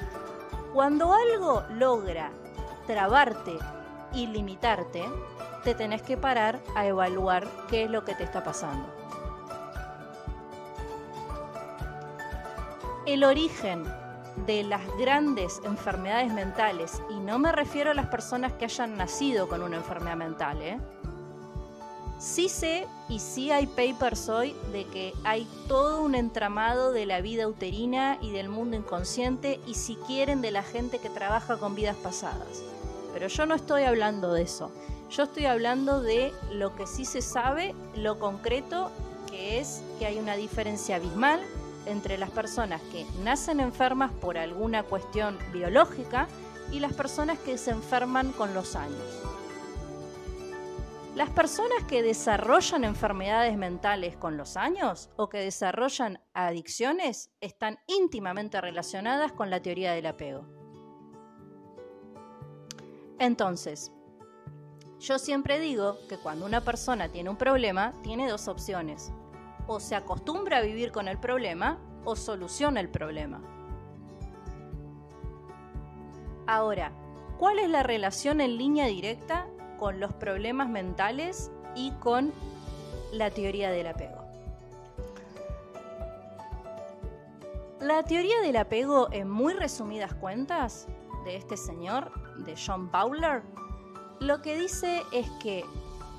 cuando 0.72 1.12
algo 1.12 1.62
logra 1.70 2.30
trabarte 2.86 3.58
y 4.12 4.26
limitarte, 4.26 5.04
te 5.64 5.74
tenés 5.74 6.02
que 6.02 6.16
parar 6.16 6.60
a 6.74 6.86
evaluar 6.86 7.46
qué 7.68 7.84
es 7.84 7.90
lo 7.90 8.04
que 8.04 8.14
te 8.14 8.24
está 8.24 8.42
pasando. 8.42 8.88
El 13.04 13.22
origen 13.24 13.84
de 14.46 14.62
las 14.62 14.80
grandes 14.98 15.60
enfermedades 15.64 16.32
mentales, 16.32 17.02
y 17.10 17.18
no 17.18 17.38
me 17.38 17.52
refiero 17.52 17.90
a 17.90 17.94
las 17.94 18.06
personas 18.06 18.52
que 18.54 18.64
hayan 18.64 18.96
nacido 18.96 19.48
con 19.48 19.62
una 19.62 19.76
enfermedad 19.76 20.16
mental, 20.16 20.62
¿eh? 20.62 20.78
Sí 22.18 22.48
sé 22.48 22.88
y 23.08 23.20
sí 23.20 23.52
hay 23.52 23.68
papers 23.68 24.28
hoy 24.28 24.56
de 24.72 24.84
que 24.86 25.14
hay 25.22 25.46
todo 25.68 26.02
un 26.02 26.16
entramado 26.16 26.90
de 26.90 27.06
la 27.06 27.20
vida 27.20 27.46
uterina 27.46 28.18
y 28.20 28.32
del 28.32 28.48
mundo 28.48 28.76
inconsciente 28.76 29.60
y 29.68 29.74
si 29.74 29.94
quieren 29.94 30.40
de 30.40 30.50
la 30.50 30.64
gente 30.64 30.98
que 30.98 31.10
trabaja 31.10 31.58
con 31.58 31.76
vidas 31.76 31.96
pasadas. 31.96 32.62
Pero 33.12 33.28
yo 33.28 33.46
no 33.46 33.54
estoy 33.54 33.84
hablando 33.84 34.32
de 34.32 34.42
eso. 34.42 34.72
Yo 35.10 35.22
estoy 35.22 35.46
hablando 35.46 36.02
de 36.02 36.32
lo 36.50 36.74
que 36.74 36.88
sí 36.88 37.04
se 37.04 37.22
sabe, 37.22 37.72
lo 37.94 38.18
concreto, 38.18 38.90
que 39.30 39.60
es 39.60 39.82
que 40.00 40.06
hay 40.06 40.18
una 40.18 40.34
diferencia 40.34 40.96
abismal 40.96 41.40
entre 41.86 42.18
las 42.18 42.30
personas 42.30 42.82
que 42.90 43.06
nacen 43.22 43.60
enfermas 43.60 44.10
por 44.12 44.38
alguna 44.38 44.82
cuestión 44.82 45.38
biológica 45.52 46.26
y 46.72 46.80
las 46.80 46.92
personas 46.92 47.38
que 47.38 47.58
se 47.58 47.70
enferman 47.70 48.32
con 48.32 48.54
los 48.54 48.74
años. 48.74 48.98
Las 51.14 51.30
personas 51.30 51.82
que 51.88 52.02
desarrollan 52.02 52.84
enfermedades 52.84 53.56
mentales 53.56 54.16
con 54.16 54.36
los 54.36 54.56
años 54.56 55.10
o 55.16 55.28
que 55.28 55.38
desarrollan 55.38 56.20
adicciones 56.32 57.30
están 57.40 57.78
íntimamente 57.86 58.60
relacionadas 58.60 59.32
con 59.32 59.50
la 59.50 59.60
teoría 59.60 59.92
del 59.92 60.06
apego. 60.06 60.46
Entonces, 63.18 63.90
yo 65.00 65.18
siempre 65.18 65.58
digo 65.58 65.96
que 66.08 66.18
cuando 66.18 66.46
una 66.46 66.60
persona 66.60 67.08
tiene 67.08 67.30
un 67.30 67.36
problema, 67.36 67.92
tiene 68.02 68.28
dos 68.28 68.46
opciones. 68.46 69.12
O 69.66 69.80
se 69.80 69.96
acostumbra 69.96 70.58
a 70.58 70.62
vivir 70.62 70.92
con 70.92 71.08
el 71.08 71.18
problema 71.18 71.78
o 72.04 72.16
soluciona 72.16 72.80
el 72.80 72.88
problema. 72.88 73.42
Ahora, 76.46 76.92
¿cuál 77.38 77.58
es 77.58 77.68
la 77.68 77.82
relación 77.82 78.40
en 78.40 78.56
línea 78.56 78.86
directa 78.86 79.48
con 79.78 80.00
los 80.00 80.12
problemas 80.12 80.68
mentales 80.68 81.50
y 81.74 81.92
con 81.92 82.32
la 83.12 83.30
teoría 83.30 83.70
del 83.70 83.86
apego. 83.86 84.24
La 87.80 88.02
teoría 88.02 88.40
del 88.42 88.56
apego, 88.56 89.08
en 89.12 89.30
muy 89.30 89.54
resumidas 89.54 90.12
cuentas, 90.14 90.88
de 91.24 91.36
este 91.36 91.56
señor, 91.56 92.10
de 92.44 92.54
John 92.56 92.90
Bowler, 92.90 93.42
lo 94.20 94.42
que 94.42 94.58
dice 94.58 95.02
es 95.12 95.30
que 95.42 95.64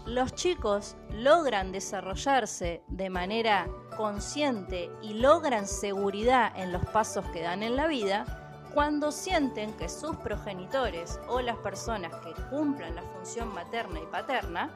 los 0.06 0.34
chicos 0.34 0.96
logran 1.12 1.72
desarrollarse 1.72 2.82
de 2.88 3.10
manera 3.10 3.68
consciente 3.98 4.90
y 5.02 5.16
logran 5.16 5.68
seguridad 5.68 6.54
en 6.56 6.72
los 6.72 6.86
pasos 6.86 7.26
que 7.28 7.42
dan 7.42 7.62
en 7.62 7.76
la 7.76 7.88
vida 7.88 8.39
cuando 8.74 9.12
sienten 9.12 9.74
que 9.74 9.90
sus 9.90 10.16
progenitores 10.18 11.20
o 11.28 11.42
las 11.42 11.58
personas 11.58 12.14
que 12.24 12.34
cumplan 12.50 12.96
la 12.96 13.02
función 13.02 13.54
materna 13.54 14.00
y 14.00 14.06
paterna, 14.06 14.70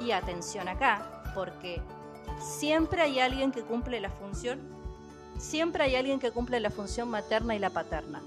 y 0.00 0.10
atención 0.10 0.68
acá, 0.68 1.22
porque 1.34 1.80
siempre 2.40 3.02
hay 3.02 3.20
alguien 3.20 3.52
que 3.52 3.62
cumple 3.62 4.00
la 4.00 4.10
función, 4.10 4.60
siempre 5.38 5.84
hay 5.84 5.96
alguien 5.96 6.18
que 6.18 6.32
cumple 6.32 6.60
la 6.60 6.70
función 6.70 7.08
materna 7.08 7.54
y 7.54 7.58
la 7.58 7.70
paterna. 7.70 8.20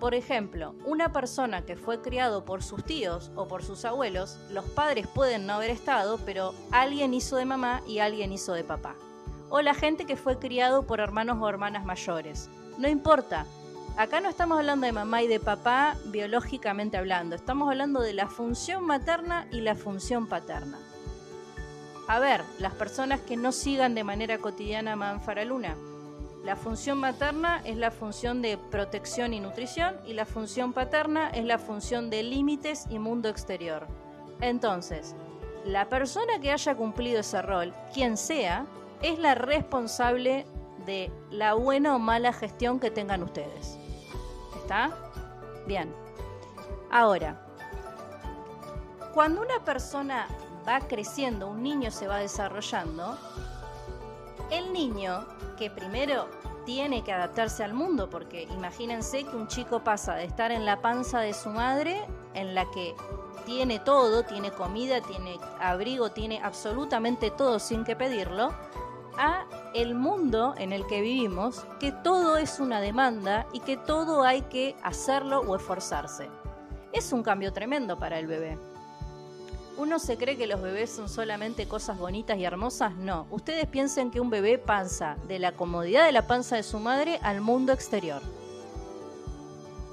Por 0.00 0.14
ejemplo, 0.14 0.74
una 0.84 1.12
persona 1.12 1.64
que 1.64 1.76
fue 1.76 2.02
criado 2.02 2.44
por 2.44 2.62
sus 2.62 2.84
tíos 2.84 3.30
o 3.36 3.48
por 3.48 3.64
sus 3.64 3.84
abuelos, 3.84 4.38
los 4.50 4.64
padres 4.66 5.06
pueden 5.06 5.46
no 5.46 5.54
haber 5.54 5.70
estado, 5.70 6.18
pero 6.26 6.52
alguien 6.72 7.14
hizo 7.14 7.36
de 7.36 7.46
mamá 7.46 7.80
y 7.86 8.00
alguien 8.00 8.32
hizo 8.32 8.52
de 8.52 8.64
papá. 8.64 8.96
o 9.50 9.62
la 9.62 9.74
gente 9.74 10.04
que 10.04 10.16
fue 10.16 10.38
criado 10.40 10.82
por 10.82 10.98
hermanos 10.98 11.38
o 11.40 11.48
hermanas 11.48 11.84
mayores. 11.84 12.50
No 12.76 12.88
importa. 12.88 13.46
Acá 13.96 14.20
no 14.20 14.28
estamos 14.28 14.58
hablando 14.58 14.86
de 14.86 14.92
mamá 14.92 15.22
y 15.22 15.28
de 15.28 15.38
papá 15.38 15.96
biológicamente 16.06 16.96
hablando, 16.96 17.36
estamos 17.36 17.70
hablando 17.70 18.00
de 18.00 18.12
la 18.12 18.26
función 18.26 18.84
materna 18.84 19.46
y 19.52 19.60
la 19.60 19.76
función 19.76 20.26
paterna. 20.26 20.80
A 22.08 22.18
ver, 22.18 22.42
las 22.58 22.74
personas 22.74 23.20
que 23.20 23.36
no 23.36 23.52
sigan 23.52 23.94
de 23.94 24.02
manera 24.02 24.38
cotidiana 24.38 24.96
Manfaraluna. 24.96 25.76
La 26.42 26.56
función 26.56 26.98
materna 26.98 27.62
es 27.64 27.76
la 27.76 27.92
función 27.92 28.42
de 28.42 28.58
protección 28.58 29.32
y 29.32 29.38
nutrición 29.38 29.94
y 30.04 30.14
la 30.14 30.26
función 30.26 30.72
paterna 30.72 31.30
es 31.30 31.44
la 31.44 31.58
función 31.58 32.10
de 32.10 32.24
límites 32.24 32.86
y 32.90 32.98
mundo 32.98 33.28
exterior. 33.28 33.86
Entonces, 34.40 35.14
la 35.64 35.88
persona 35.88 36.40
que 36.40 36.50
haya 36.50 36.74
cumplido 36.74 37.20
ese 37.20 37.40
rol, 37.42 37.72
quien 37.94 38.16
sea, 38.16 38.66
es 39.02 39.20
la 39.20 39.36
responsable 39.36 40.46
de 40.84 41.12
la 41.30 41.54
buena 41.54 41.94
o 41.94 42.00
mala 42.00 42.32
gestión 42.32 42.80
que 42.80 42.90
tengan 42.90 43.22
ustedes. 43.22 43.78
¿Está? 44.64 44.90
Bien. 45.66 45.94
Ahora, 46.90 47.38
cuando 49.12 49.42
una 49.42 49.62
persona 49.62 50.26
va 50.66 50.80
creciendo, 50.80 51.48
un 51.48 51.62
niño 51.62 51.90
se 51.90 52.08
va 52.08 52.16
desarrollando, 52.16 53.18
el 54.50 54.72
niño 54.72 55.26
que 55.58 55.70
primero 55.70 56.28
tiene 56.64 57.04
que 57.04 57.12
adaptarse 57.12 57.62
al 57.62 57.74
mundo, 57.74 58.08
porque 58.08 58.44
imagínense 58.44 59.24
que 59.24 59.36
un 59.36 59.48
chico 59.48 59.84
pasa 59.84 60.14
de 60.14 60.24
estar 60.24 60.50
en 60.50 60.64
la 60.64 60.80
panza 60.80 61.20
de 61.20 61.34
su 61.34 61.50
madre, 61.50 62.02
en 62.32 62.54
la 62.54 62.64
que 62.70 62.96
tiene 63.44 63.80
todo, 63.80 64.22
tiene 64.22 64.50
comida, 64.50 65.02
tiene 65.02 65.38
abrigo, 65.60 66.10
tiene 66.10 66.40
absolutamente 66.42 67.30
todo 67.30 67.58
sin 67.58 67.84
que 67.84 67.96
pedirlo, 67.96 68.54
a 69.18 69.44
el 69.74 69.94
mundo 69.94 70.54
en 70.56 70.72
el 70.72 70.86
que 70.86 71.00
vivimos, 71.00 71.66
que 71.80 71.90
todo 71.90 72.36
es 72.36 72.60
una 72.60 72.80
demanda 72.80 73.46
y 73.52 73.60
que 73.60 73.76
todo 73.76 74.22
hay 74.22 74.42
que 74.42 74.76
hacerlo 74.82 75.40
o 75.40 75.56
esforzarse. 75.56 76.30
Es 76.92 77.12
un 77.12 77.24
cambio 77.24 77.52
tremendo 77.52 77.98
para 77.98 78.20
el 78.20 78.28
bebé. 78.28 78.56
¿Uno 79.76 79.98
se 79.98 80.16
cree 80.16 80.36
que 80.36 80.46
los 80.46 80.62
bebés 80.62 80.90
son 80.90 81.08
solamente 81.08 81.66
cosas 81.66 81.98
bonitas 81.98 82.38
y 82.38 82.44
hermosas? 82.44 82.94
No. 82.94 83.26
Ustedes 83.30 83.66
piensen 83.66 84.12
que 84.12 84.20
un 84.20 84.30
bebé 84.30 84.56
panza 84.56 85.16
de 85.26 85.40
la 85.40 85.52
comodidad 85.52 86.06
de 86.06 86.12
la 86.12 86.28
panza 86.28 86.54
de 86.54 86.62
su 86.62 86.78
madre 86.78 87.18
al 87.22 87.40
mundo 87.40 87.72
exterior. 87.72 88.22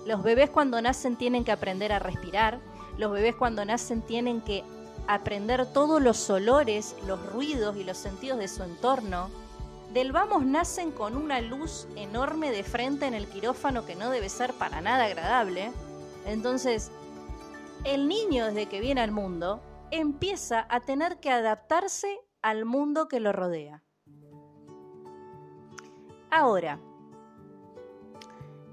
Los 0.06 0.22
bebés 0.22 0.52
cuando 0.52 0.80
nacen 0.80 1.16
tienen 1.16 1.44
que 1.44 1.52
aprender 1.52 1.92
a 1.92 1.98
respirar. 1.98 2.60
Los 3.00 3.12
bebés 3.12 3.34
cuando 3.34 3.66
nacen 3.66 4.04
tienen 4.04 4.42
que 4.42 4.64
aprender 5.08 5.66
todos 5.74 6.00
los 6.00 6.30
olores, 6.30 6.96
los 7.08 7.20
ruidos 7.32 7.76
y 7.78 7.84
los 7.84 7.98
sentidos 7.98 8.38
de 8.38 8.48
su 8.48 8.62
entorno. 8.62 9.30
Del 9.94 10.14
vamos 10.14 10.46
nacen 10.46 10.92
con 10.92 11.18
una 11.18 11.42
luz 11.42 11.86
enorme 11.98 12.50
de 12.52 12.64
frente 12.64 13.08
en 13.08 13.14
el 13.14 13.28
quirófano 13.28 13.86
que 13.86 13.96
no 13.96 14.10
debe 14.10 14.30
ser 14.30 14.54
para 14.54 14.80
nada 14.80 15.06
agradable. 15.06 15.74
Entonces, 16.26 16.92
el 17.84 18.08
niño 18.08 18.46
desde 18.46 18.68
que 18.68 18.80
viene 18.80 19.02
al 19.02 19.12
mundo 19.12 19.62
empieza 19.92 20.66
a 20.70 20.80
tener 20.80 21.20
que 21.20 21.30
adaptarse 21.30 22.22
al 22.42 22.64
mundo 22.64 23.10
que 23.10 23.20
lo 23.20 23.34
rodea. 23.34 23.84
Ahora, 26.30 26.80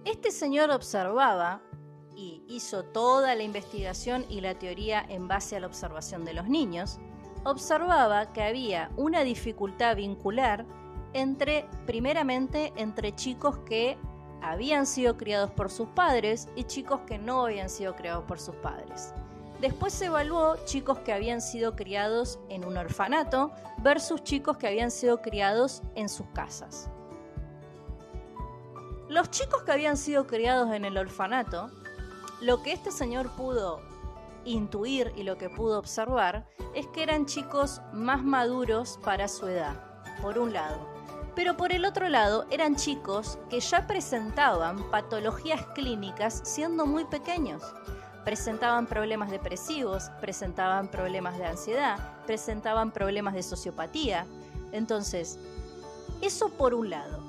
este 0.04 0.30
señor 0.30 0.70
observaba 0.70 1.62
y 2.14 2.44
hizo 2.46 2.84
toda 2.84 3.34
la 3.34 3.42
investigación 3.42 4.24
y 4.28 4.40
la 4.40 4.54
teoría 4.54 5.04
en 5.08 5.26
base 5.26 5.56
a 5.56 5.60
la 5.60 5.66
observación 5.66 6.24
de 6.24 6.34
los 6.34 6.48
niños, 6.48 7.00
observaba 7.44 8.32
que 8.32 8.42
había 8.42 8.90
una 8.96 9.22
dificultad 9.22 9.96
vincular 9.96 10.64
entre, 11.12 11.66
primeramente, 11.86 12.72
entre 12.76 13.14
chicos 13.14 13.58
que 13.66 13.98
habían 14.42 14.86
sido 14.86 15.16
criados 15.16 15.50
por 15.50 15.70
sus 15.70 15.88
padres 15.88 16.48
y 16.54 16.64
chicos 16.64 17.00
que 17.06 17.18
no 17.18 17.46
habían 17.46 17.68
sido 17.68 17.94
criados 17.96 18.24
por 18.24 18.38
sus 18.38 18.54
padres. 18.56 19.12
Después 19.60 19.92
se 19.92 20.06
evaluó 20.06 20.56
chicos 20.64 21.00
que 21.00 21.12
habían 21.12 21.40
sido 21.40 21.74
criados 21.74 22.38
en 22.48 22.64
un 22.64 22.76
orfanato 22.76 23.50
versus 23.78 24.22
chicos 24.22 24.56
que 24.56 24.68
habían 24.68 24.90
sido 24.90 25.20
criados 25.20 25.82
en 25.96 26.08
sus 26.08 26.26
casas. 26.28 26.88
Los 29.08 29.30
chicos 29.30 29.62
que 29.64 29.72
habían 29.72 29.96
sido 29.96 30.26
criados 30.26 30.72
en 30.72 30.84
el 30.84 30.96
orfanato 30.96 31.70
lo 32.40 32.62
que 32.62 32.72
este 32.72 32.92
señor 32.92 33.30
pudo 33.30 33.80
intuir 34.44 35.12
y 35.16 35.24
lo 35.24 35.36
que 35.38 35.50
pudo 35.50 35.78
observar 35.78 36.46
es 36.74 36.86
que 36.88 37.02
eran 37.02 37.26
chicos 37.26 37.80
más 37.92 38.22
maduros 38.22 38.98
para 39.02 39.26
su 39.26 39.48
edad, 39.48 39.74
por 40.22 40.38
un 40.38 40.52
lado. 40.52 40.97
Pero 41.38 41.56
por 41.56 41.70
el 41.70 41.84
otro 41.84 42.08
lado 42.08 42.46
eran 42.50 42.74
chicos 42.74 43.38
que 43.48 43.60
ya 43.60 43.86
presentaban 43.86 44.90
patologías 44.90 45.64
clínicas 45.72 46.40
siendo 46.42 46.84
muy 46.84 47.04
pequeños. 47.04 47.62
Presentaban 48.24 48.88
problemas 48.88 49.30
depresivos, 49.30 50.10
presentaban 50.20 50.88
problemas 50.88 51.38
de 51.38 51.46
ansiedad, 51.46 51.96
presentaban 52.26 52.90
problemas 52.90 53.34
de 53.34 53.44
sociopatía. 53.44 54.26
Entonces, 54.72 55.38
eso 56.22 56.48
por 56.48 56.74
un 56.74 56.90
lado. 56.90 57.22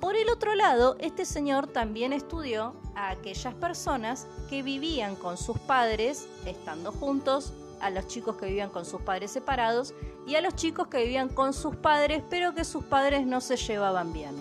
Por 0.00 0.16
el 0.16 0.30
otro 0.30 0.54
lado, 0.54 0.96
este 0.98 1.26
señor 1.26 1.66
también 1.66 2.14
estudió 2.14 2.74
a 2.94 3.10
aquellas 3.10 3.52
personas 3.52 4.26
que 4.48 4.62
vivían 4.62 5.14
con 5.14 5.36
sus 5.36 5.58
padres 5.58 6.26
estando 6.46 6.90
juntos, 6.90 7.52
a 7.82 7.90
los 7.90 8.06
chicos 8.06 8.36
que 8.36 8.46
vivían 8.46 8.70
con 8.70 8.86
sus 8.86 9.02
padres 9.02 9.32
separados 9.32 9.92
y 10.26 10.34
a 10.36 10.40
los 10.40 10.54
chicos 10.54 10.88
que 10.88 11.02
vivían 11.02 11.28
con 11.28 11.52
sus 11.52 11.76
padres 11.76 12.22
pero 12.28 12.54
que 12.54 12.64
sus 12.64 12.84
padres 12.84 13.26
no 13.26 13.40
se 13.40 13.56
llevaban 13.56 14.12
bien. 14.12 14.34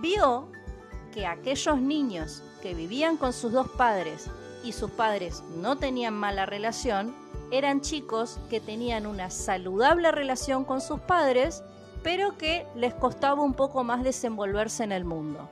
Vio 0.00 0.48
que 1.12 1.26
aquellos 1.26 1.80
niños 1.80 2.42
que 2.60 2.74
vivían 2.74 3.16
con 3.16 3.32
sus 3.32 3.52
dos 3.52 3.68
padres 3.68 4.28
y 4.62 4.72
sus 4.72 4.90
padres 4.90 5.42
no 5.56 5.76
tenían 5.76 6.14
mala 6.14 6.46
relación, 6.46 7.14
eran 7.50 7.80
chicos 7.80 8.38
que 8.50 8.60
tenían 8.60 9.06
una 9.06 9.30
saludable 9.30 10.10
relación 10.10 10.64
con 10.64 10.80
sus 10.80 11.00
padres, 11.00 11.62
pero 12.02 12.36
que 12.36 12.66
les 12.74 12.94
costaba 12.94 13.42
un 13.42 13.54
poco 13.54 13.84
más 13.84 14.02
desenvolverse 14.02 14.82
en 14.84 14.92
el 14.92 15.04
mundo. 15.04 15.48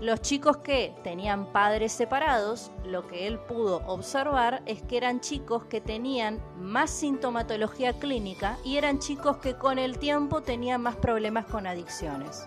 Los 0.00 0.20
chicos 0.20 0.58
que 0.58 0.94
tenían 1.02 1.46
padres 1.52 1.90
separados, 1.90 2.70
lo 2.84 3.06
que 3.06 3.26
él 3.26 3.38
pudo 3.38 3.82
observar 3.86 4.62
es 4.66 4.82
que 4.82 4.98
eran 4.98 5.20
chicos 5.20 5.64
que 5.64 5.80
tenían 5.80 6.38
más 6.58 6.90
sintomatología 6.90 7.94
clínica 7.94 8.58
y 8.62 8.76
eran 8.76 8.98
chicos 8.98 9.38
que 9.38 9.56
con 9.56 9.78
el 9.78 9.98
tiempo 9.98 10.42
tenían 10.42 10.82
más 10.82 10.96
problemas 10.96 11.46
con 11.46 11.66
adicciones. 11.66 12.46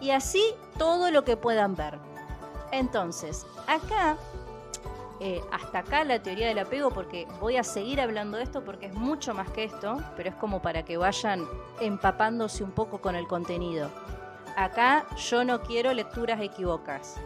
Y 0.00 0.10
así 0.10 0.42
todo 0.78 1.10
lo 1.10 1.24
que 1.24 1.36
puedan 1.36 1.74
ver. 1.74 1.98
Entonces, 2.70 3.44
acá 3.66 4.16
eh, 5.20 5.42
hasta 5.50 5.80
acá 5.80 6.04
la 6.04 6.22
teoría 6.22 6.48
del 6.48 6.58
apego 6.58 6.90
porque 6.90 7.26
voy 7.40 7.56
a 7.56 7.64
seguir 7.64 8.00
hablando 8.00 8.36
de 8.36 8.44
esto 8.44 8.64
porque 8.64 8.86
es 8.86 8.94
mucho 8.94 9.34
más 9.34 9.50
que 9.50 9.64
esto, 9.64 9.96
pero 10.16 10.28
es 10.28 10.34
como 10.36 10.60
para 10.60 10.84
que 10.84 10.96
vayan 10.96 11.44
empapándose 11.80 12.62
un 12.62 12.72
poco 12.72 13.00
con 13.00 13.16
el 13.16 13.26
contenido. 13.26 13.90
Acá 14.56 15.06
yo 15.16 15.44
no 15.44 15.62
quiero 15.62 15.92
lecturas 15.92 16.40
equivocas. 16.40 17.16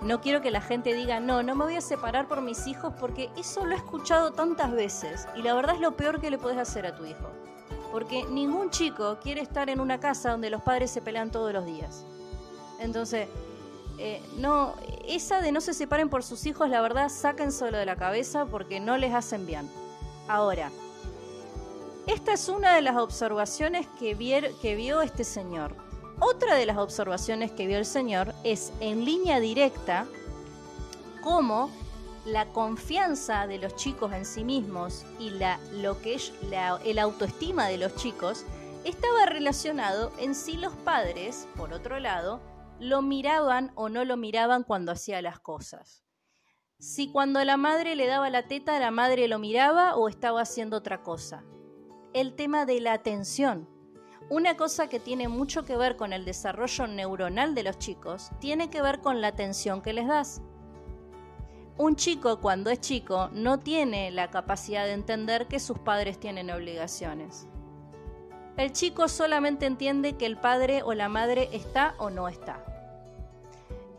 No 0.00 0.20
quiero 0.20 0.40
que 0.40 0.50
la 0.50 0.60
gente 0.60 0.94
diga, 0.94 1.18
no, 1.20 1.42
no 1.42 1.54
me 1.54 1.64
voy 1.64 1.76
a 1.76 1.80
separar 1.80 2.28
por 2.28 2.40
mis 2.40 2.66
hijos 2.66 2.94
porque 3.00 3.30
eso 3.36 3.66
lo 3.66 3.74
he 3.74 3.76
escuchado 3.76 4.32
tantas 4.32 4.70
veces 4.72 5.26
y 5.34 5.42
la 5.42 5.54
verdad 5.54 5.74
es 5.74 5.80
lo 5.80 5.96
peor 5.96 6.20
que 6.20 6.30
le 6.30 6.38
puedes 6.38 6.58
hacer 6.58 6.86
a 6.86 6.94
tu 6.94 7.04
hijo. 7.04 7.30
Porque 7.90 8.24
ningún 8.26 8.70
chico 8.70 9.18
quiere 9.20 9.40
estar 9.40 9.68
en 9.70 9.80
una 9.80 9.98
casa 9.98 10.30
donde 10.30 10.50
los 10.50 10.62
padres 10.62 10.90
se 10.90 11.02
pelean 11.02 11.30
todos 11.30 11.52
los 11.52 11.66
días. 11.66 12.04
Entonces, 12.78 13.28
eh, 13.98 14.22
no, 14.36 14.74
esa 15.08 15.40
de 15.40 15.50
no 15.50 15.60
se 15.60 15.74
separen 15.74 16.08
por 16.08 16.22
sus 16.22 16.46
hijos, 16.46 16.68
la 16.68 16.80
verdad, 16.80 17.08
solo 17.08 17.76
de 17.76 17.84
la 17.84 17.96
cabeza 17.96 18.46
porque 18.46 18.78
no 18.78 18.96
les 18.96 19.12
hacen 19.12 19.46
bien. 19.46 19.68
Ahora, 20.28 20.70
esta 22.06 22.32
es 22.34 22.48
una 22.48 22.74
de 22.74 22.82
las 22.82 22.96
observaciones 22.96 23.88
que, 23.98 24.16
que 24.62 24.74
vio 24.76 25.02
este 25.02 25.24
señor. 25.24 25.87
Otra 26.20 26.56
de 26.56 26.66
las 26.66 26.78
observaciones 26.78 27.52
que 27.52 27.66
vio 27.66 27.78
el 27.78 27.86
señor 27.86 28.34
es 28.42 28.72
en 28.80 29.04
línea 29.04 29.38
directa 29.38 30.06
cómo 31.22 31.70
la 32.24 32.46
confianza 32.46 33.46
de 33.46 33.58
los 33.58 33.76
chicos 33.76 34.12
en 34.12 34.24
sí 34.24 34.44
mismos 34.44 35.04
y 35.18 35.30
la, 35.30 35.58
lo 35.72 36.00
que 36.00 36.14
es 36.14 36.32
la, 36.50 36.80
el 36.84 36.98
autoestima 36.98 37.68
de 37.68 37.78
los 37.78 37.94
chicos 37.96 38.44
estaba 38.84 39.26
relacionado 39.26 40.12
en 40.18 40.34
sí 40.34 40.56
los 40.56 40.74
padres, 40.74 41.46
por 41.56 41.72
otro 41.72 42.00
lado, 42.00 42.40
lo 42.80 43.00
miraban 43.02 43.70
o 43.74 43.88
no 43.88 44.04
lo 44.04 44.16
miraban 44.16 44.64
cuando 44.64 44.92
hacía 44.92 45.22
las 45.22 45.40
cosas. 45.40 46.04
Si 46.78 47.10
cuando 47.10 47.44
la 47.44 47.56
madre 47.56 47.96
le 47.96 48.06
daba 48.06 48.30
la 48.30 48.46
teta, 48.46 48.78
la 48.78 48.90
madre 48.90 49.26
lo 49.28 49.38
miraba 49.38 49.96
o 49.96 50.08
estaba 50.08 50.42
haciendo 50.42 50.76
otra 50.76 51.02
cosa. 51.02 51.44
El 52.12 52.34
tema 52.34 52.66
de 52.66 52.80
la 52.80 52.92
atención. 52.92 53.68
Una 54.30 54.58
cosa 54.58 54.88
que 54.88 55.00
tiene 55.00 55.26
mucho 55.26 55.64
que 55.64 55.76
ver 55.76 55.96
con 55.96 56.12
el 56.12 56.26
desarrollo 56.26 56.86
neuronal 56.86 57.54
de 57.54 57.62
los 57.62 57.78
chicos 57.78 58.30
tiene 58.40 58.68
que 58.68 58.82
ver 58.82 59.00
con 59.00 59.22
la 59.22 59.28
atención 59.28 59.80
que 59.80 59.94
les 59.94 60.06
das. 60.06 60.42
Un 61.78 61.96
chico 61.96 62.38
cuando 62.40 62.68
es 62.68 62.80
chico 62.80 63.30
no 63.32 63.58
tiene 63.58 64.10
la 64.10 64.30
capacidad 64.30 64.84
de 64.84 64.92
entender 64.92 65.46
que 65.46 65.58
sus 65.58 65.78
padres 65.78 66.20
tienen 66.20 66.50
obligaciones. 66.50 67.46
El 68.58 68.72
chico 68.72 69.08
solamente 69.08 69.64
entiende 69.64 70.16
que 70.16 70.26
el 70.26 70.36
padre 70.36 70.82
o 70.82 70.92
la 70.92 71.08
madre 71.08 71.48
está 71.52 71.94
o 71.96 72.10
no 72.10 72.28
está. 72.28 72.62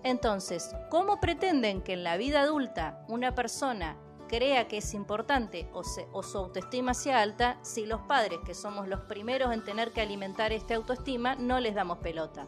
Entonces, 0.04 0.76
¿cómo 0.92 1.20
pretenden 1.20 1.82
que 1.82 1.94
en 1.94 2.04
la 2.04 2.18
vida 2.18 2.42
adulta 2.42 3.04
una 3.08 3.34
persona 3.34 3.98
crea 4.30 4.70
que 4.70 4.78
es 4.78 4.94
importante 4.94 5.68
o, 5.74 5.84
su 5.84 6.38
autoestima 6.38 6.94
sea 6.94 7.22
alta 7.22 7.58
si 7.62 7.86
los 7.86 8.00
padres, 8.02 8.40
que 8.46 8.54
somos 8.54 8.88
los 8.88 9.02
primeros 9.02 9.52
en 9.52 9.64
tener 9.66 9.92
que 9.92 10.00
alimentar 10.00 10.54
esta 10.54 10.76
autoestima, 10.76 11.36
no 11.36 11.60
les 11.60 11.76
damos 11.76 11.98
pelota? 11.98 12.48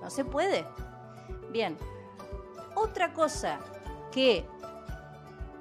No 0.00 0.08
se 0.08 0.24
puede. 0.24 0.64
Bien, 1.50 1.76
otra 2.74 3.12
cosa 3.12 3.58
que 4.10 4.46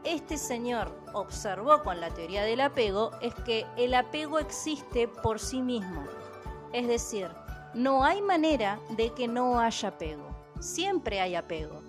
este 0.04 0.38
señor 0.38 0.96
observó 1.14 1.84
con 1.84 2.00
la 2.00 2.12
teoría 2.12 2.44
del 2.44 2.62
apego 2.62 3.12
es 3.22 3.34
que 3.36 3.66
el 3.76 3.94
apego 3.94 4.40
existe 4.40 5.08
por 5.08 5.40
sí 5.40 5.62
mismo. 5.62 6.06
Es 6.72 6.88
decir, 6.88 7.30
no 7.74 8.04
hay 8.04 8.22
manera 8.22 8.80
de 8.92 9.10
que 9.14 9.28
no 9.28 9.60
haya 9.60 9.90
apego. 9.90 10.28
Siempre 10.60 11.20
hay 11.20 11.36
apego. 11.36 11.87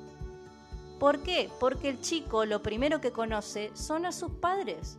¿Por 0.98 1.22
qué? 1.22 1.50
Porque 1.60 1.88
el 1.88 2.00
chico 2.00 2.44
lo 2.44 2.62
primero 2.62 3.00
que 3.00 3.12
conoce 3.12 3.70
son 3.74 4.06
a 4.06 4.12
sus 4.12 4.32
padres. 4.32 4.98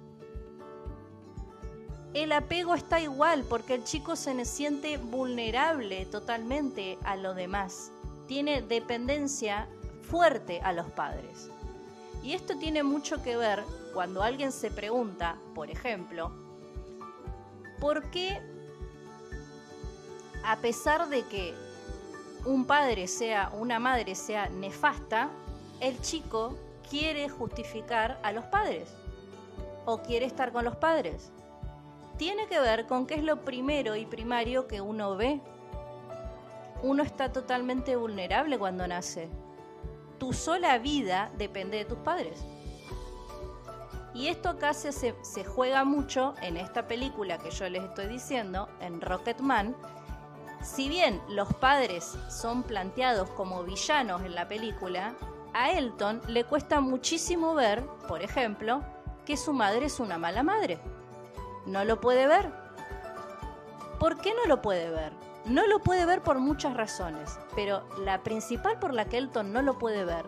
El 2.14 2.32
apego 2.32 2.74
está 2.74 3.00
igual 3.00 3.44
porque 3.48 3.76
el 3.76 3.84
chico 3.84 4.16
se 4.16 4.44
siente 4.46 4.98
vulnerable 4.98 6.06
totalmente 6.06 6.98
a 7.04 7.16
lo 7.16 7.34
demás. 7.34 7.92
Tiene 8.28 8.62
dependencia 8.62 9.68
fuerte 10.02 10.62
a 10.62 10.74
los 10.74 10.88
padres. 10.88 11.52
Y 12.24 12.34
esto 12.34 12.58
tiene 12.58 12.84
mucho 12.84 13.22
que 13.22 13.38
ver 13.38 13.64
cuando 13.94 14.24
alguien 14.24 14.52
se 14.52 14.72
pregunta, 14.72 15.38
por 15.54 15.70
ejemplo, 15.70 16.32
¿por 17.80 18.10
qué 18.10 18.42
a 20.44 20.58
pesar 20.58 21.10
de 21.10 21.24
que 21.24 21.54
un 22.46 22.66
padre 22.66 23.08
sea, 23.08 23.52
una 23.54 23.80
madre 23.80 24.16
sea 24.16 24.50
nefasta, 24.50 25.30
el 25.80 26.02
chico 26.02 26.56
quiere 26.90 27.30
justificar 27.30 28.20
a 28.24 28.32
los 28.32 28.46
padres 28.46 28.90
o 29.86 30.00
quiere 30.02 30.26
estar 30.26 30.52
con 30.52 30.66
los 30.66 30.76
padres. 30.76 31.32
Tiene 32.18 32.48
que 32.48 32.60
ver 32.60 32.86
con 32.86 33.06
qué 33.06 33.16
es 33.16 33.24
lo 33.24 33.46
primero 33.46 33.96
y 33.96 34.06
primario 34.06 34.68
que 34.68 34.82
uno 34.82 35.16
ve. 35.16 35.40
Uno 36.84 37.04
está 37.04 37.32
totalmente 37.32 37.96
vulnerable 37.96 38.58
cuando 38.58 38.88
nace. 38.88 39.30
Tu 40.18 40.34
sola 40.34 40.78
vida 40.80 41.32
depende 41.38 41.78
de 41.78 41.86
tus 41.86 42.00
padres. 42.00 42.44
Y 44.14 44.28
esto 44.28 44.50
acá 44.50 44.74
se, 44.74 44.92
se 44.92 45.46
juega 45.46 45.86
mucho 45.86 46.34
en 46.42 46.58
esta 46.58 46.88
película 46.88 47.38
que 47.38 47.52
yo 47.52 47.70
les 47.70 47.84
estoy 47.84 48.08
diciendo, 48.08 48.68
en 48.82 49.00
Rocketman, 49.00 49.76
si 50.62 50.90
bien 50.90 51.22
los 51.30 51.54
padres 51.54 52.18
son 52.30 52.64
planteados 52.64 53.30
como 53.30 53.64
villanos 53.64 54.24
en 54.24 54.36
la 54.36 54.48
película, 54.48 55.16
a 55.54 55.72
Elton 55.72 56.22
le 56.28 56.44
cuesta 56.44 56.82
muchísimo 56.82 57.54
ver, 57.56 57.86
por 58.08 58.22
ejemplo, 58.22 58.84
que 59.26 59.38
su 59.38 59.54
madre 59.54 59.86
es 59.86 60.00
una 60.00 60.18
mala 60.18 60.44
madre. 60.44 60.80
No 61.66 61.84
lo 61.84 62.00
puede 62.00 62.28
ver. 62.28 62.52
¿Por 64.00 64.18
qué 64.22 64.34
no 64.34 64.46
lo 64.46 64.62
puede 64.62 64.90
ver? 64.90 65.14
No 65.46 65.68
lo 65.68 65.80
puede 65.80 66.06
ver 66.06 66.22
por 66.22 66.40
muchas 66.40 66.76
razones, 66.76 67.40
pero 67.56 67.84
la 68.00 68.24
principal 68.24 68.80
por 68.80 68.94
la 68.94 69.06
que 69.06 69.18
Elton 69.18 69.52
no 69.52 69.62
lo 69.62 69.78
puede 69.78 70.06
ver 70.06 70.26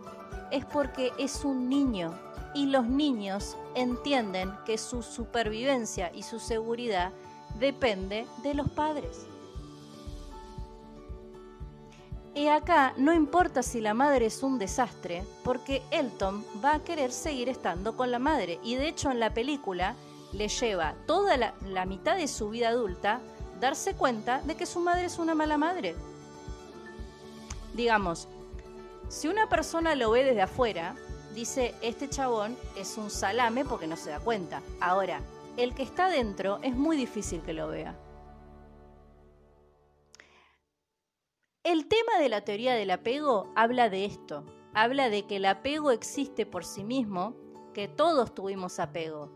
es 0.51 0.65
porque 0.65 1.11
es 1.17 1.45
un 1.45 1.69
niño 1.69 2.13
y 2.53 2.65
los 2.65 2.85
niños 2.85 3.57
entienden 3.75 4.51
que 4.65 4.77
su 4.77 5.01
supervivencia 5.01 6.11
y 6.13 6.23
su 6.23 6.39
seguridad 6.39 7.11
depende 7.59 8.27
de 8.43 8.53
los 8.53 8.69
padres. 8.69 9.25
Y 12.33 12.47
acá 12.47 12.93
no 12.95 13.13
importa 13.13 13.61
si 13.61 13.81
la 13.81 13.93
madre 13.93 14.27
es 14.27 14.41
un 14.41 14.57
desastre, 14.57 15.25
porque 15.43 15.83
Elton 15.91 16.45
va 16.63 16.75
a 16.75 16.83
querer 16.83 17.11
seguir 17.11 17.49
estando 17.49 17.97
con 17.97 18.09
la 18.09 18.19
madre. 18.19 18.59
Y 18.63 18.75
de 18.75 18.87
hecho 18.87 19.11
en 19.11 19.19
la 19.19 19.33
película 19.33 19.95
le 20.31 20.47
lleva 20.47 20.95
toda 21.05 21.35
la, 21.35 21.85
mitad 21.85 22.15
de 22.15 22.29
su 22.29 22.49
vida 22.49 22.69
adulta 22.69 23.19
darse 23.59 23.95
cuenta 23.95 24.41
de 24.41 24.55
que 24.55 24.65
su 24.65 24.79
madre 24.79 25.05
es 25.05 25.19
una 25.19 25.35
mala 25.35 25.57
madre. 25.57 25.93
Digamos, 27.73 28.29
si 29.09 29.27
una 29.27 29.49
persona 29.49 29.93
lo 29.95 30.11
ve 30.11 30.23
desde 30.23 30.41
afuera, 30.41 30.95
dice, 31.35 31.75
este 31.81 32.09
chabón 32.09 32.57
es 32.77 32.97
un 32.97 33.09
salame 33.09 33.65
porque 33.65 33.87
no 33.87 33.97
se 33.97 34.09
da 34.09 34.21
cuenta. 34.21 34.61
Ahora, 34.79 35.19
el 35.57 35.75
que 35.75 35.83
está 35.83 36.07
dentro 36.07 36.59
es 36.61 36.75
muy 36.75 36.95
difícil 36.95 37.41
que 37.41 37.53
lo 37.53 37.67
vea. 37.67 37.93
El 41.63 41.85
tema 41.85 42.17
de 42.19 42.27
la 42.27 42.41
teoría 42.41 42.73
del 42.73 42.89
apego 42.89 43.51
habla 43.55 43.91
de 43.91 44.05
esto, 44.05 44.43
habla 44.73 45.11
de 45.11 45.27
que 45.27 45.35
el 45.35 45.45
apego 45.45 45.91
existe 45.91 46.47
por 46.47 46.65
sí 46.65 46.83
mismo, 46.83 47.35
que 47.75 47.87
todos 47.87 48.33
tuvimos 48.33 48.79
apego, 48.79 49.29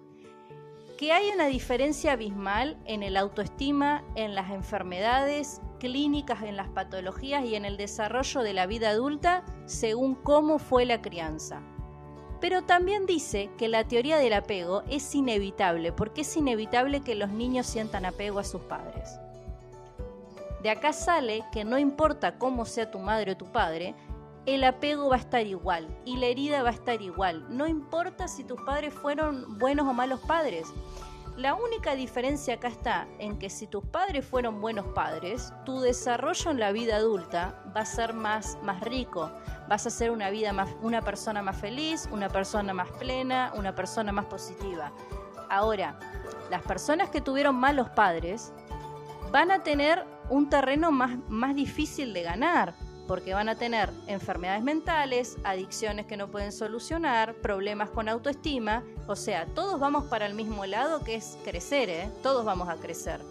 que 0.97 1.13
hay 1.13 1.29
una 1.29 1.45
diferencia 1.45 2.13
abismal 2.13 2.81
en 2.85 3.03
el 3.03 3.15
autoestima, 3.15 4.03
en 4.15 4.33
las 4.33 4.49
enfermedades 4.49 5.61
clínicas, 5.79 6.41
en 6.41 6.57
las 6.57 6.67
patologías 6.69 7.45
y 7.45 7.53
en 7.53 7.63
el 7.63 7.77
desarrollo 7.77 8.41
de 8.41 8.53
la 8.53 8.65
vida 8.65 8.89
adulta 8.89 9.45
según 9.67 10.15
cómo 10.15 10.57
fue 10.57 10.85
la 10.87 11.03
crianza. 11.03 11.61
Pero 12.41 12.63
también 12.63 13.05
dice 13.05 13.51
que 13.55 13.67
la 13.67 13.87
teoría 13.87 14.17
del 14.17 14.33
apego 14.33 14.81
es 14.89 15.13
inevitable, 15.13 15.91
porque 15.91 16.21
es 16.21 16.35
inevitable 16.35 17.01
que 17.01 17.13
los 17.13 17.29
niños 17.29 17.67
sientan 17.67 18.03
apego 18.03 18.39
a 18.39 18.43
sus 18.43 18.61
padres. 18.63 19.19
De 20.61 20.69
acá 20.69 20.93
sale 20.93 21.43
que 21.51 21.63
no 21.63 21.77
importa 21.77 22.37
cómo 22.37 22.65
sea 22.65 22.89
tu 22.89 22.99
madre 22.99 23.33
o 23.33 23.37
tu 23.37 23.51
padre, 23.51 23.95
el 24.45 24.63
apego 24.63 25.09
va 25.09 25.15
a 25.15 25.19
estar 25.19 25.45
igual 25.45 25.87
y 26.05 26.17
la 26.17 26.27
herida 26.27 26.61
va 26.61 26.69
a 26.69 26.73
estar 26.73 27.01
igual. 27.01 27.45
No 27.49 27.67
importa 27.67 28.27
si 28.27 28.43
tus 28.43 28.61
padres 28.61 28.93
fueron 28.93 29.57
buenos 29.57 29.87
o 29.87 29.93
malos 29.93 30.19
padres. 30.21 30.67
La 31.35 31.53
única 31.53 31.95
diferencia 31.95 32.53
acá 32.53 32.69
está 32.69 33.07
en 33.19 33.37
que 33.37 33.49
si 33.49 33.67
tus 33.67 33.83
padres 33.83 34.25
fueron 34.25 34.61
buenos 34.61 34.85
padres, 34.93 35.51
tu 35.65 35.81
desarrollo 35.81 36.51
en 36.51 36.59
la 36.59 36.71
vida 36.71 36.95
adulta 36.95 37.61
va 37.75 37.81
a 37.81 37.85
ser 37.85 38.13
más, 38.13 38.57
más 38.63 38.79
rico. 38.81 39.29
Vas 39.67 39.85
a 39.85 39.89
ser 39.89 40.11
una 40.11 40.29
vida 40.29 40.53
más, 40.53 40.69
una 40.81 41.01
persona 41.01 41.41
más 41.41 41.57
feliz, 41.57 42.07
una 42.11 42.29
persona 42.29 42.73
más 42.73 42.89
plena, 42.91 43.51
una 43.55 43.75
persona 43.75 44.13
más 44.13 44.25
positiva. 44.25 44.93
Ahora, 45.49 45.99
las 46.49 46.61
personas 46.61 47.09
que 47.09 47.19
tuvieron 47.19 47.55
malos 47.55 47.89
padres 47.89 48.53
van 49.31 49.51
a 49.51 49.61
tener 49.61 50.05
un 50.29 50.49
terreno 50.49 50.91
más, 50.91 51.17
más 51.29 51.55
difícil 51.55 52.13
de 52.13 52.23
ganar, 52.23 52.75
porque 53.07 53.33
van 53.33 53.49
a 53.49 53.55
tener 53.55 53.91
enfermedades 54.07 54.63
mentales, 54.63 55.37
adicciones 55.43 56.05
que 56.05 56.17
no 56.17 56.29
pueden 56.29 56.51
solucionar, 56.51 57.35
problemas 57.35 57.89
con 57.89 58.09
autoestima, 58.09 58.83
o 59.07 59.15
sea, 59.15 59.45
todos 59.47 59.79
vamos 59.79 60.05
para 60.05 60.25
el 60.25 60.33
mismo 60.33 60.65
lado 60.65 61.03
que 61.03 61.15
es 61.15 61.37
crecer, 61.43 61.89
¿eh? 61.89 62.09
todos 62.23 62.45
vamos 62.45 62.69
a 62.69 62.75
crecer. 62.75 63.21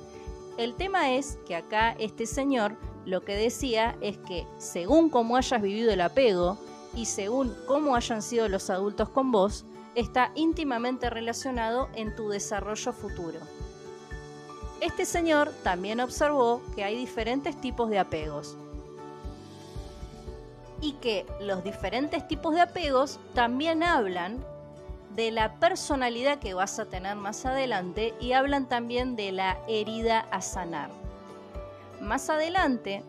El 0.56 0.74
tema 0.74 1.14
es 1.14 1.38
que 1.46 1.56
acá 1.56 1.96
este 1.98 2.26
señor 2.26 2.76
lo 3.04 3.24
que 3.24 3.34
decía 3.34 3.96
es 4.00 4.18
que 4.18 4.46
según 4.56 5.10
cómo 5.10 5.36
hayas 5.36 5.60
vivido 5.60 5.92
el 5.92 6.00
apego 6.00 6.58
y 6.94 7.06
según 7.06 7.54
cómo 7.66 7.96
hayan 7.96 8.22
sido 8.22 8.48
los 8.48 8.70
adultos 8.70 9.08
con 9.08 9.32
vos, 9.32 9.66
está 9.96 10.30
íntimamente 10.34 11.10
relacionado 11.10 11.88
en 11.94 12.14
tu 12.14 12.28
desarrollo 12.28 12.92
futuro. 12.92 13.40
Este 14.84 15.06
señor 15.06 15.50
también 15.62 15.98
observó 15.98 16.60
que 16.76 16.84
hay 16.84 16.94
diferentes 16.94 17.58
tipos 17.58 17.88
de 17.88 17.98
apegos 17.98 18.54
y 20.82 20.92
que 21.00 21.24
los 21.40 21.64
diferentes 21.64 22.28
tipos 22.28 22.54
de 22.54 22.60
apegos 22.60 23.18
también 23.32 23.82
hablan 23.82 24.44
de 25.16 25.30
la 25.30 25.54
personalidad 25.54 26.38
que 26.38 26.52
vas 26.52 26.78
a 26.78 26.84
tener 26.84 27.16
más 27.16 27.46
adelante 27.46 28.12
y 28.20 28.32
hablan 28.32 28.68
también 28.68 29.16
de 29.16 29.32
la 29.32 29.58
herida 29.68 30.26
a 30.30 30.42
sanar. 30.42 30.90
Más 32.02 32.28
adelante, 32.28 33.02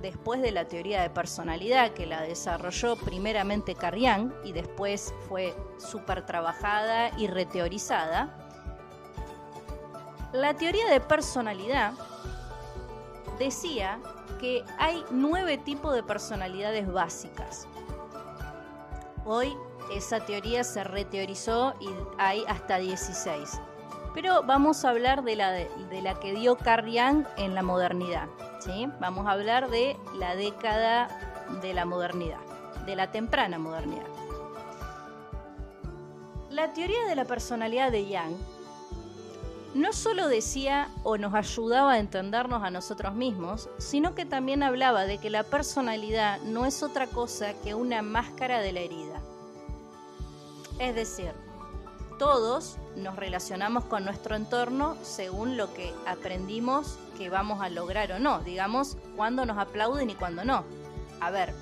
después 0.00 0.40
de 0.40 0.52
la 0.52 0.66
teoría 0.66 1.02
de 1.02 1.10
personalidad 1.10 1.94
que 1.94 2.06
la 2.06 2.22
desarrolló 2.22 2.94
primeramente 2.94 3.74
Carrián 3.74 4.32
y 4.44 4.52
después 4.52 5.12
fue 5.28 5.52
súper 5.78 6.24
trabajada 6.24 7.10
y 7.18 7.26
reteorizada, 7.26 8.47
la 10.32 10.54
teoría 10.54 10.86
de 10.90 11.00
personalidad 11.00 11.92
decía 13.38 13.98
que 14.40 14.64
hay 14.78 15.04
nueve 15.10 15.58
tipos 15.58 15.94
de 15.94 16.02
personalidades 16.02 16.90
básicas. 16.92 17.66
Hoy 19.24 19.56
esa 19.94 20.20
teoría 20.20 20.64
se 20.64 20.84
reteorizó 20.84 21.74
y 21.80 21.88
hay 22.18 22.44
hasta 22.46 22.78
16. 22.78 23.60
Pero 24.14 24.42
vamos 24.42 24.84
a 24.84 24.90
hablar 24.90 25.22
de 25.22 25.36
la, 25.36 25.52
de, 25.52 26.02
la 26.02 26.18
que 26.18 26.34
dio 26.34 26.56
Carl 26.56 26.96
en 27.36 27.54
la 27.54 27.62
modernidad. 27.62 28.26
¿sí? 28.60 28.88
Vamos 29.00 29.26
a 29.26 29.32
hablar 29.32 29.70
de 29.70 29.96
la 30.14 30.34
década 30.34 31.08
de 31.62 31.72
la 31.72 31.84
modernidad, 31.84 32.40
de 32.84 32.96
la 32.96 33.10
temprana 33.10 33.58
modernidad. 33.58 34.06
la 36.50 36.72
teoría 36.72 37.04
de 37.06 37.14
la 37.14 37.24
personalidad 37.24 37.92
de 37.92 38.06
Yang 38.06 38.36
no 39.74 39.92
solo 39.92 40.28
decía 40.28 40.88
o 41.02 41.18
nos 41.18 41.34
ayudaba 41.34 41.92
a 41.92 41.98
entendernos 41.98 42.62
a 42.62 42.70
nosotros 42.70 43.14
mismos, 43.14 43.68
sino 43.78 44.14
que 44.14 44.24
también 44.24 44.62
hablaba 44.62 45.04
de 45.04 45.18
que 45.18 45.30
la 45.30 45.42
personalidad 45.42 46.40
no 46.42 46.64
es 46.64 46.82
otra 46.82 47.06
cosa 47.06 47.52
que 47.62 47.74
una 47.74 48.02
máscara 48.02 48.60
de 48.60 48.72
la 48.72 48.80
herida. 48.80 49.20
Es 50.78 50.94
decir, 50.94 51.32
todos 52.18 52.76
nos 52.96 53.16
relacionamos 53.16 53.84
con 53.84 54.04
nuestro 54.04 54.36
entorno 54.36 54.96
según 55.02 55.56
lo 55.56 55.72
que 55.74 55.94
aprendimos 56.06 56.98
que 57.16 57.30
vamos 57.30 57.60
a 57.60 57.68
lograr 57.68 58.12
o 58.12 58.18
no, 58.18 58.40
digamos, 58.40 58.96
cuando 59.16 59.44
nos 59.44 59.58
aplauden 59.58 60.10
y 60.10 60.14
cuando 60.14 60.44
no. 60.44 60.64
A 61.20 61.30
ver, 61.30 61.52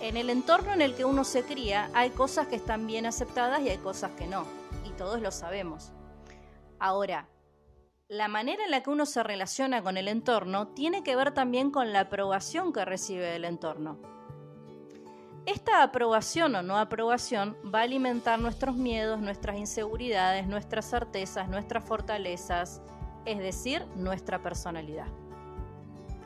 en 0.00 0.16
el 0.16 0.30
entorno 0.30 0.72
en 0.72 0.82
el 0.82 0.94
que 0.94 1.04
uno 1.04 1.24
se 1.24 1.42
cría 1.42 1.90
hay 1.94 2.10
cosas 2.10 2.48
que 2.48 2.56
están 2.56 2.86
bien 2.86 3.06
aceptadas 3.06 3.60
y 3.62 3.70
hay 3.70 3.78
cosas 3.78 4.12
que 4.12 4.26
no, 4.26 4.44
y 4.84 4.90
todos 4.90 5.20
lo 5.22 5.30
sabemos. 5.30 5.90
Ahora, 6.78 7.28
la 8.08 8.28
manera 8.28 8.64
en 8.64 8.70
la 8.70 8.82
que 8.82 8.90
uno 8.90 9.06
se 9.06 9.22
relaciona 9.22 9.82
con 9.82 9.96
el 9.96 10.08
entorno 10.08 10.68
tiene 10.68 11.02
que 11.02 11.16
ver 11.16 11.32
también 11.32 11.70
con 11.70 11.92
la 11.92 12.00
aprobación 12.00 12.72
que 12.72 12.84
recibe 12.84 13.26
del 13.26 13.44
entorno. 13.44 13.98
Esta 15.46 15.82
aprobación 15.82 16.54
o 16.56 16.62
no 16.62 16.76
aprobación 16.76 17.56
va 17.72 17.80
a 17.80 17.82
alimentar 17.82 18.38
nuestros 18.38 18.76
miedos, 18.76 19.20
nuestras 19.20 19.56
inseguridades, 19.56 20.46
nuestras 20.46 20.90
certezas, 20.90 21.48
nuestras 21.48 21.84
fortalezas, 21.84 22.82
es 23.24 23.38
decir, 23.38 23.84
nuestra 23.94 24.42
personalidad. 24.42 25.06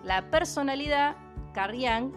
La 0.02 0.30
personalidad, 0.30 1.16
Carrián, 1.52 2.12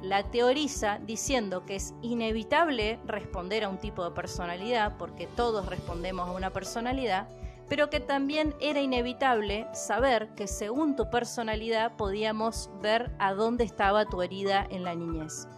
la 0.00 0.30
teoriza 0.30 0.98
diciendo 0.98 1.64
que 1.64 1.76
es 1.76 1.94
inevitable 2.02 3.00
responder 3.06 3.64
a 3.64 3.68
un 3.68 3.78
tipo 3.78 4.04
de 4.04 4.10
personalidad, 4.10 4.96
porque 4.96 5.26
todos 5.26 5.66
respondemos 5.66 6.28
a 6.28 6.32
una 6.32 6.50
personalidad, 6.50 7.28
pero 7.68 7.90
que 7.90 8.00
también 8.00 8.54
era 8.60 8.80
inevitable 8.80 9.66
saber 9.72 10.34
que 10.34 10.46
según 10.46 10.96
tu 10.96 11.10
personalidad 11.10 11.96
podíamos 11.96 12.70
ver 12.82 13.10
a 13.18 13.34
dónde 13.34 13.64
estaba 13.64 14.04
tu 14.06 14.22
herida 14.22 14.66
en 14.70 14.84
la 14.84 14.94
niñez. 14.94 15.48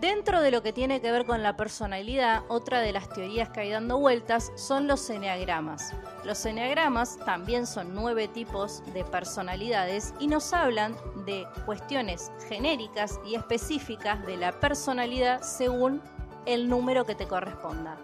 Dentro 0.00 0.40
de 0.42 0.52
lo 0.52 0.62
que 0.62 0.72
tiene 0.72 1.00
que 1.00 1.10
ver 1.10 1.26
con 1.26 1.42
la 1.42 1.56
personalidad, 1.56 2.44
otra 2.48 2.78
de 2.78 2.92
las 2.92 3.08
teorías 3.08 3.48
que 3.48 3.60
hay 3.60 3.70
dando 3.70 3.98
vueltas 3.98 4.52
son 4.54 4.86
los 4.86 5.10
eneagramas. 5.10 5.92
Los 6.24 6.46
eneagramas 6.46 7.18
también 7.24 7.66
son 7.66 7.96
nueve 7.96 8.28
tipos 8.28 8.80
de 8.94 9.02
personalidades 9.02 10.14
y 10.20 10.28
nos 10.28 10.52
hablan 10.52 10.94
de 11.26 11.48
cuestiones 11.66 12.30
genéricas 12.48 13.18
y 13.26 13.34
específicas 13.34 14.24
de 14.24 14.36
la 14.36 14.52
personalidad 14.60 15.42
según 15.42 16.00
el 16.48 16.68
número 16.68 17.04
que 17.04 17.14
te 17.14 17.28
corresponda. 17.28 17.98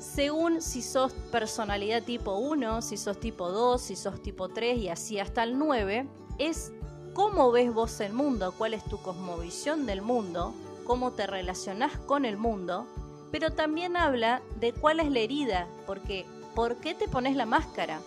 Según 0.00 0.60
si 0.60 0.82
sos 0.82 1.12
personalidad 1.30 2.02
tipo 2.02 2.34
1, 2.34 2.82
si 2.82 2.96
sos 2.96 3.20
tipo 3.20 3.50
2, 3.50 3.80
si 3.80 3.94
sos 3.94 4.20
tipo 4.20 4.48
3 4.48 4.78
y 4.78 4.88
así 4.88 5.20
hasta 5.20 5.44
el 5.44 5.56
9, 5.56 6.08
es 6.38 6.72
cómo 7.14 7.52
ves 7.52 7.72
vos 7.72 8.00
el 8.00 8.12
mundo, 8.12 8.52
cuál 8.58 8.74
es 8.74 8.84
tu 8.84 9.00
cosmovisión 9.00 9.86
del 9.86 10.02
mundo, 10.02 10.52
cómo 10.84 11.12
te 11.12 11.28
relacionás 11.28 11.96
con 11.98 12.24
el 12.24 12.36
mundo, 12.36 12.86
pero 13.30 13.52
también 13.52 13.96
habla 13.96 14.42
de 14.58 14.72
cuál 14.72 14.98
es 14.98 15.10
la 15.10 15.20
herida, 15.20 15.68
porque 15.86 16.26
¿por 16.56 16.76
qué 16.76 16.94
te 16.94 17.06
pones 17.06 17.36
la 17.36 17.46
máscara? 17.46 18.00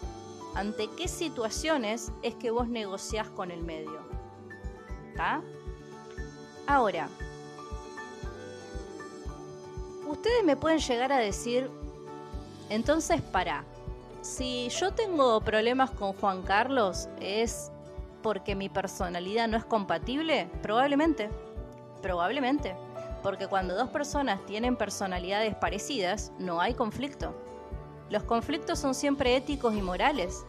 ¿Ante 0.54 0.90
qué 0.98 1.08
situaciones 1.08 2.12
es 2.24 2.36
que 2.36 2.52
vos 2.52 2.68
negociás 2.68 3.30
con 3.30 3.52
el 3.52 3.64
medio? 3.64 4.02
¿Está? 5.12 5.42
Ahora, 6.68 7.10
ustedes 10.08 10.44
me 10.44 10.56
pueden 10.56 10.80
llegar 10.80 11.12
a 11.12 11.18
decir, 11.18 11.70
entonces 12.70 13.22
para, 13.22 13.64
si 14.22 14.70
yo 14.70 14.94
tengo 14.94 15.40
problemas 15.42 15.92
con 15.92 16.14
Juan 16.14 16.42
Carlos, 16.42 17.08
es 17.20 17.72
porque 18.22 18.56
mi 18.56 18.70
personalidad 18.70 19.48
no 19.48 19.58
es 19.58 19.66
compatible? 19.66 20.50
Probablemente, 20.62 21.30
probablemente. 22.02 22.76
Porque 23.24 23.48
cuando 23.48 23.76
dos 23.76 23.90
personas 23.90 24.46
tienen 24.46 24.76
personalidades 24.76 25.56
parecidas, 25.56 26.32
no 26.38 26.62
hay 26.62 26.74
conflicto. 26.74 27.34
Los 28.10 28.24
conflictos 28.24 28.80
son 28.80 28.96
siempre 28.96 29.36
éticos 29.36 29.76
y 29.76 29.82
morales. 29.82 30.46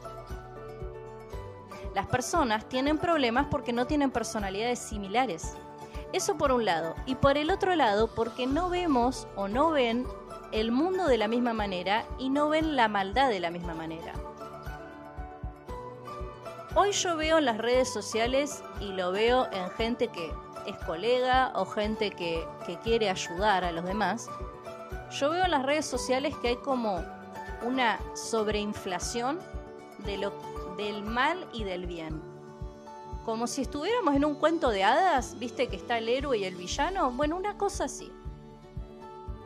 Las 1.94 2.07
personas 2.07 2.68
tienen 2.68 2.99
problemas 2.99 3.47
porque 3.51 3.73
no 3.73 3.87
tienen 3.87 4.11
personalidades 4.11 4.79
similares. 4.79 5.55
Eso 6.12 6.37
por 6.37 6.53
un 6.53 6.64
lado. 6.64 6.94
Y 7.07 7.16
por 7.16 7.37
el 7.37 7.51
otro 7.51 7.75
lado, 7.77 8.09
porque 8.09 8.47
no 8.47 8.71
vemos 8.71 9.27
o 9.37 9.49
no 9.49 9.71
ven 9.71 10.07
el 10.53 10.73
mundo 10.73 11.07
de 11.07 11.18
la 11.18 11.29
misma 11.29 11.53
manera 11.53 12.05
y 12.18 12.31
no 12.31 12.49
ven 12.49 12.77
la 12.77 12.88
maldad 12.88 13.29
de 13.29 13.40
la 13.40 13.51
misma 13.51 13.75
manera. 13.75 14.14
Hoy 16.75 16.92
yo 16.92 17.16
veo 17.16 17.38
en 17.38 17.44
las 17.44 17.59
redes 17.59 17.92
sociales 17.92 18.62
y 18.81 18.92
lo 18.92 19.12
veo 19.12 19.49
en 19.53 19.68
gente 19.71 20.09
que 20.09 20.33
es 20.66 20.77
colega 20.85 21.53
o 21.55 21.64
gente 21.64 22.11
que, 22.11 22.47
quiere 22.83 23.11
ayudar 23.11 23.64
a 23.64 23.73
los 23.73 23.85
demás. 23.85 24.29
Yo 25.11 25.31
veo 25.31 25.44
en 25.44 25.51
las 25.51 25.64
redes 25.64 25.87
sociales 25.87 26.35
que 26.40 26.49
hay 26.49 26.57
como 26.57 27.03
una 27.62 27.99
sobreinflación 28.14 29.38
de 30.05 30.18
lo, 30.18 30.33
del 30.77 31.03
mal 31.03 31.49
y 31.53 31.64
del 31.64 31.87
bien. 31.87 32.23
Como 33.29 33.47
si 33.47 33.61
estuviéramos 33.61 34.14
en 34.14 34.25
un 34.25 34.37
cuento 34.37 34.71
de 34.71 34.85
hadas, 34.85 35.38
viste 35.38 35.69
que 35.69 35.77
está 35.77 35.99
el 35.99 36.09
héroe 36.09 36.38
y 36.38 36.45
el 36.45 36.57
villano. 36.57 37.12
Bueno, 37.12 37.37
una 37.37 37.59
cosa 37.59 37.85
así. 37.85 38.11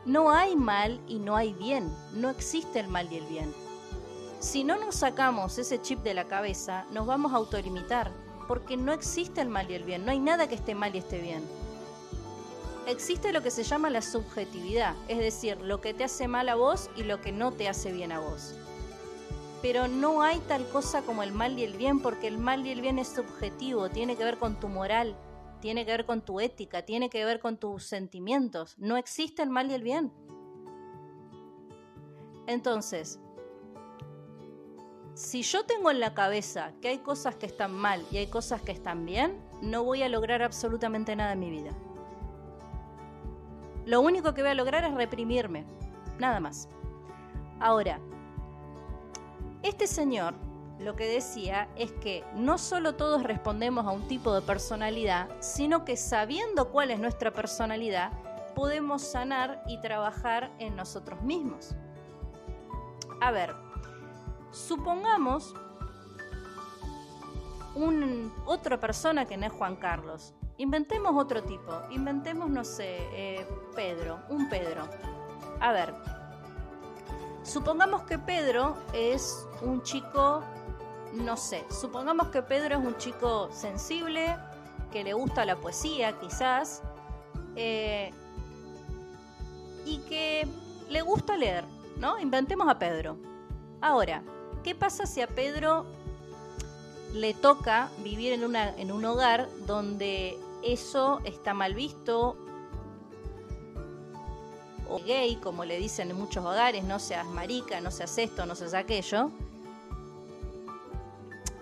No 0.05 0.31
hay 0.31 0.55
mal 0.55 1.01
y 1.09 1.19
no 1.19 1.35
hay 1.35 1.53
bien. 1.53 1.93
No 2.15 2.31
existe 2.31 2.79
el 2.79 2.87
mal 2.87 3.13
y 3.13 3.17
el 3.17 3.27
bien. 3.27 3.53
Si 4.39 4.63
no 4.63 4.77
nos 4.77 4.95
sacamos 4.95 5.59
ese 5.59 5.83
chip 5.83 5.99
de 6.05 6.15
la 6.15 6.29
cabeza, 6.29 6.87
nos 6.93 7.09
vamos 7.09 7.33
a 7.33 7.39
autolimitar, 7.39 8.13
porque 8.47 8.77
no 8.77 8.93
existe 8.93 9.41
el 9.41 9.49
mal 9.49 9.69
y 9.69 9.75
el 9.75 9.83
bien, 9.83 10.05
no 10.05 10.13
hay 10.13 10.21
nada 10.21 10.47
que 10.47 10.55
esté 10.55 10.77
mal 10.77 10.95
y 10.95 10.99
esté 10.99 11.21
bien. 11.21 11.43
Existe 12.87 13.33
lo 13.33 13.43
que 13.43 13.51
se 13.51 13.65
llama 13.65 13.91
la 13.91 14.03
subjetividad, 14.03 14.95
es 15.09 15.19
decir, 15.19 15.61
lo 15.61 15.81
que 15.81 15.93
te 15.93 16.05
hace 16.05 16.29
mal 16.29 16.49
a 16.51 16.55
vos 16.55 16.89
y 16.95 17.03
lo 17.03 17.21
que 17.21 17.33
no 17.33 17.51
te 17.51 17.69
hace 17.69 17.91
bien 17.91 18.13
a 18.13 18.21
vos. 18.21 18.55
Pero 19.63 19.87
no 19.87 20.23
hay 20.23 20.41
tal 20.41 20.69
cosa 20.69 21.03
como 21.03 21.23
el 21.23 21.33
mal 21.33 21.59
y 21.59 21.63
el 21.63 21.77
bien, 21.77 22.01
porque 22.01 22.27
el 22.27 22.37
mal 22.37 22.67
y 22.67 22.71
el 22.71 22.81
bien 22.81 22.99
es 22.99 23.09
subjetivo, 23.09 23.89
tiene 23.89 24.17
que 24.17 24.25
ver 24.25 24.37
con 24.37 24.59
tu 24.59 24.69
moral, 24.69 25.17
tiene 25.61 25.87
que 25.87 25.93
ver 25.93 26.05
con 26.05 26.21
tu 26.21 26.41
ética, 26.41 26.83
tiene 26.83 27.09
que 27.09 27.25
ver 27.25 27.39
con 27.39 27.57
tus 27.57 27.85
sentimientos. 27.85 28.77
No 28.77 28.97
existe 28.97 29.43
el 29.43 29.51
mal 29.51 29.71
y 29.71 29.75
el 29.75 29.83
bien. 29.83 30.13
Entonces, 32.49 33.21
si 35.15 35.43
yo 35.43 35.65
tengo 35.65 35.91
en 35.91 36.01
la 36.01 36.15
cabeza 36.15 36.73
que 36.81 36.89
hay 36.89 36.99
cosas 36.99 37.37
que 37.37 37.47
están 37.47 37.73
mal 37.73 38.05
y 38.11 38.17
hay 38.17 38.27
cosas 38.27 38.63
que 38.63 38.73
están 38.73 39.07
bien, 39.07 39.39
no 39.61 39.85
voy 39.85 40.03
a 40.03 40.09
lograr 40.09 40.43
absolutamente 40.43 41.15
nada 41.15 41.35
en 41.35 41.41
mi 41.41 41.51
vida. 41.51 41.71
Lo 43.85 44.01
único 44.01 44.35
que 44.35 44.43
voy 44.43 44.51
a 44.51 44.55
lograr 44.55 44.85
es 44.85 44.95
reprimirme, 44.95 45.65
nada 46.19 46.41
más. 46.41 46.69
Ahora, 47.61 48.01
este 49.63 49.87
señor 49.87 50.35
lo 50.79 50.97
que 50.97 51.07
decía 51.07 51.69
es 51.77 51.93
que 51.93 52.25
no 52.35 52.59
solo 52.59 52.95
todos 52.97 53.23
respondemos 53.23 53.87
a 53.87 53.91
un 53.91 54.09
tipo 54.09 54.35
de 54.35 54.43
personalidad, 54.43 55.29
sino 55.41 55.85
que 55.85 55.97
sabiendo 55.97 56.71
cuál 56.71 56.91
es 56.91 56.99
nuestra 56.99 57.33
personalidad, 57.33 58.11
podemos 58.55 59.03
sanar 59.03 59.63
y 59.69 59.81
trabajar 59.81 60.51
en 60.59 60.75
nosotros 60.75 61.23
mismos. 61.23 61.75
A 63.21 63.31
ver, 63.31 63.55
Supongamos 64.53 65.55
un, 67.75 68.31
otra 68.45 68.79
persona 68.79 69.25
que 69.25 69.39
no 69.39 69.47
es 69.47 69.53
Juan 69.53 69.77
Carlos. 69.77 70.35
Inventemos 70.59 71.17
otro 71.17 71.43
tipo. 71.43 71.73
Inventemos, 71.91 72.51
no 72.51 72.63
sé, 72.63 72.99
eh, 73.15 73.47
Pedro, 73.75 74.21
un 74.29 74.51
Pedro. 74.51 74.87
A 75.59 75.73
ver, 75.73 75.95
supongamos 77.45 78.03
que 78.03 78.19
Pedro 78.19 78.77
es 78.93 79.47
un 79.63 79.83
chico, 79.83 80.43
no 81.15 81.37
sé, 81.37 81.65
supongamos 81.71 82.29
que 82.29 82.43
Pedro 82.43 82.79
es 82.79 82.85
un 82.85 82.97
chico 82.97 83.51
sensible, 83.53 84.37
que 84.91 85.05
le 85.05 85.15
gusta 85.15 85.45
la 85.45 85.57
poesía 85.57 86.19
quizás, 86.19 86.83
eh, 87.57 88.11
y 89.85 89.99
que 90.09 90.47
le 90.89 91.03
gusta 91.03 91.37
leer, 91.37 91.65
¿no? 91.97 92.19
Inventemos 92.19 92.69
a 92.69 92.79
Pedro. 92.79 93.17
Ahora, 93.81 94.23
¿Qué 94.63 94.77
pasa 94.77 95.07
si 95.07 95.21
a 95.21 95.27
Pedro 95.27 95.85
le 97.15 97.35
toca 97.35 97.91
vivir 97.99 98.33
en, 98.33 98.45
una, 98.45 98.71
en 98.77 98.93
un 98.93 99.05
hogar 99.05 99.49
donde 99.67 100.39
eso 100.63 101.21
está 101.25 101.53
mal 101.53 101.75
visto 101.75 102.37
o 104.93 104.99
gay, 104.99 105.37
como 105.37 105.65
le 105.65 105.79
dicen 105.79 106.11
en 106.11 106.17
muchos 106.17 106.45
hogares, 106.45 106.85
no 106.85 106.99
seas 106.99 107.27
marica, 107.27 107.81
no 107.81 107.91
seas 107.91 108.17
esto, 108.19 108.45
no 108.47 108.55
seas 108.55 108.75
aquello? 108.75 109.31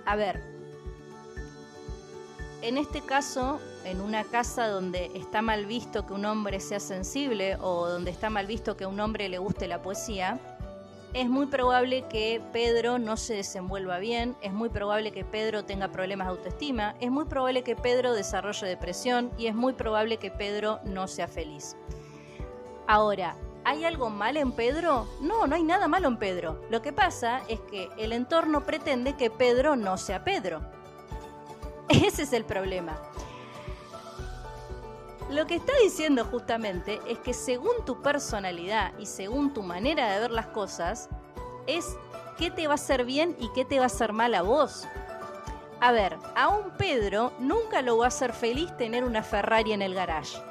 A 0.05 0.17
ver, 0.17 0.43
en 2.63 2.77
este 2.77 3.01
caso 3.01 3.61
en 3.85 4.01
una 4.01 4.25
casa 4.25 4.69
donde 4.69 5.11
está 5.15 5.43
mal 5.43 5.67
visto 5.67 6.07
que 6.07 6.13
un 6.13 6.25
hombre 6.25 6.61
sea 6.61 6.81
sensible 6.81 7.57
o 7.57 7.89
donde 7.89 8.11
está 8.11 8.29
mal 8.29 8.47
visto 8.47 8.77
que 8.77 8.85
a 8.85 8.89
un 8.89 9.01
hombre 9.01 9.29
le 9.29 9.39
guste 9.39 9.69
la 9.69 9.81
poesía, 9.81 10.39
es 11.13 11.29
muy 11.29 11.47
probable 11.47 12.05
que 12.09 12.41
Pedro 12.53 12.99
no 12.99 13.17
se 13.17 13.35
desenvuelva 13.35 13.99
bien, 13.99 14.37
es 14.43 14.53
muy 14.53 14.69
probable 14.69 15.11
que 15.11 15.25
Pedro 15.25 15.65
tenga 15.65 15.89
problemas 15.89 16.29
de 16.29 16.33
autoestima, 16.33 16.95
es 17.01 17.11
muy 17.11 17.25
probable 17.25 17.63
que 17.63 17.75
Pedro 17.75 18.13
desarrolle 18.13 18.67
depresión 18.67 19.31
y 19.37 19.47
es 19.47 19.55
muy 19.55 19.73
probable 19.73 20.19
que 20.19 20.31
Pedro 20.31 20.81
no 20.85 21.09
sea 21.09 21.27
feliz. 21.27 21.77
Ahora, 22.91 23.37
¿hay 23.63 23.85
algo 23.85 24.11
mal 24.11 24.37
en 24.37 24.51
Pedro? 24.51 25.07
No, 25.21 25.47
no 25.47 25.55
hay 25.55 25.63
nada 25.63 25.87
malo 25.87 26.09
en 26.09 26.17
Pedro. 26.17 26.61
Lo 26.71 26.83
que 26.83 26.93
pasa 26.93 27.41
es 27.47 27.61
que 27.61 27.89
el 27.97 28.13
entorno 28.13 28.67
pretende 28.67 29.13
que 29.13 29.31
Pedro 29.31 29.77
no 29.77 29.97
sea 29.97 30.25
Pedro. 30.25 30.61
Ese 31.89 32.25
es 32.25 32.33
el 32.33 32.45
problema. 32.45 32.99
Lo 35.31 35.47
que 35.47 35.55
está 35.55 35.73
diciendo 35.81 36.25
justamente 36.25 36.99
es 37.07 37.21
que 37.21 37.33
según 37.33 37.85
tu 37.87 38.03
personalidad 38.03 38.91
y 38.99 39.07
según 39.07 39.55
tu 39.55 39.63
manera 39.63 40.13
de 40.13 40.19
ver 40.19 40.33
las 40.33 40.49
cosas, 40.49 41.09
es 41.69 41.97
qué 42.39 42.51
te 42.51 42.67
va 42.67 42.73
a 42.73 42.75
hacer 42.75 43.05
bien 43.05 43.37
y 43.39 43.53
qué 43.53 43.65
te 43.65 43.77
va 43.77 43.85
a 43.85 43.87
hacer 43.87 44.13
mal 44.13 44.35
a 44.35 44.43
vos. 44.43 44.89
A 45.79 45.93
ver, 45.93 46.19
a 46.35 46.49
un 46.49 46.73
Pedro 46.73 47.33
nunca 47.39 47.83
lo 47.83 47.99
va 47.99 48.07
a 48.07 48.09
hacer 48.09 48.33
feliz 48.33 48.77
tener 48.77 49.05
una 49.05 49.23
Ferrari 49.23 49.75
en 49.75 49.81
el 49.81 49.95
garage, 49.95 50.43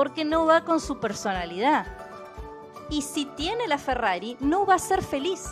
porque 0.00 0.24
no 0.24 0.46
va 0.46 0.64
con 0.64 0.80
su 0.80 0.98
personalidad. 0.98 1.86
Y 2.88 3.02
si 3.02 3.26
tiene 3.26 3.68
la 3.68 3.76
Ferrari, 3.76 4.34
no 4.40 4.64
va 4.64 4.76
a 4.76 4.78
ser 4.78 5.02
feliz. 5.02 5.44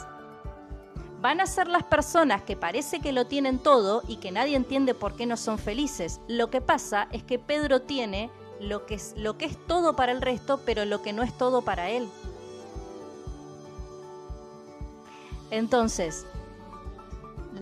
Van 1.21 1.43
a 1.43 1.47
ser 1.47 1.69
las 1.69 1.83
personas 1.83 2.41
que 2.45 2.57
parece 2.57 3.01
que 3.01 3.13
lo 3.13 3.27
tienen 3.27 3.59
todo 3.59 4.03
y 4.09 4.17
que 4.17 4.33
nadie 4.33 4.57
entiende 4.57 4.95
por 4.95 5.17
qué 5.17 5.27
no 5.27 5.37
son 5.37 5.59
felices. 5.59 6.23
Lo 6.29 6.49
que 6.49 6.63
pasa 6.63 7.09
es 7.13 7.23
que 7.25 7.39
Pedro 7.39 7.83
tiene 7.83 8.31
lo 8.59 8.87
que 8.87 8.95
es, 8.95 9.13
lo 9.19 9.37
que 9.37 9.45
es 9.45 9.59
todo 9.67 9.95
para 9.97 10.13
el 10.13 10.23
resto, 10.23 10.63
pero 10.65 10.87
lo 10.87 11.03
que 11.03 11.13
no 11.13 11.23
es 11.23 11.37
todo 11.37 11.61
para 11.61 11.91
él. 11.91 12.09
Entonces, 15.51 16.25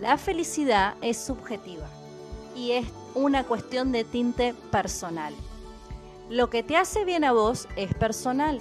la 0.00 0.18
felicidad 0.18 0.94
es 1.00 1.18
subjetiva 1.18 1.88
y 2.54 2.70
es 2.70 2.86
una 3.16 3.42
cuestión 3.42 3.90
de 3.90 4.04
tinte 4.04 4.54
personal. 4.70 5.34
Lo 6.28 6.50
que 6.50 6.64
te 6.64 6.76
hace 6.76 7.04
bien 7.04 7.22
a 7.22 7.32
vos 7.32 7.68
es 7.76 7.94
personal, 7.94 8.60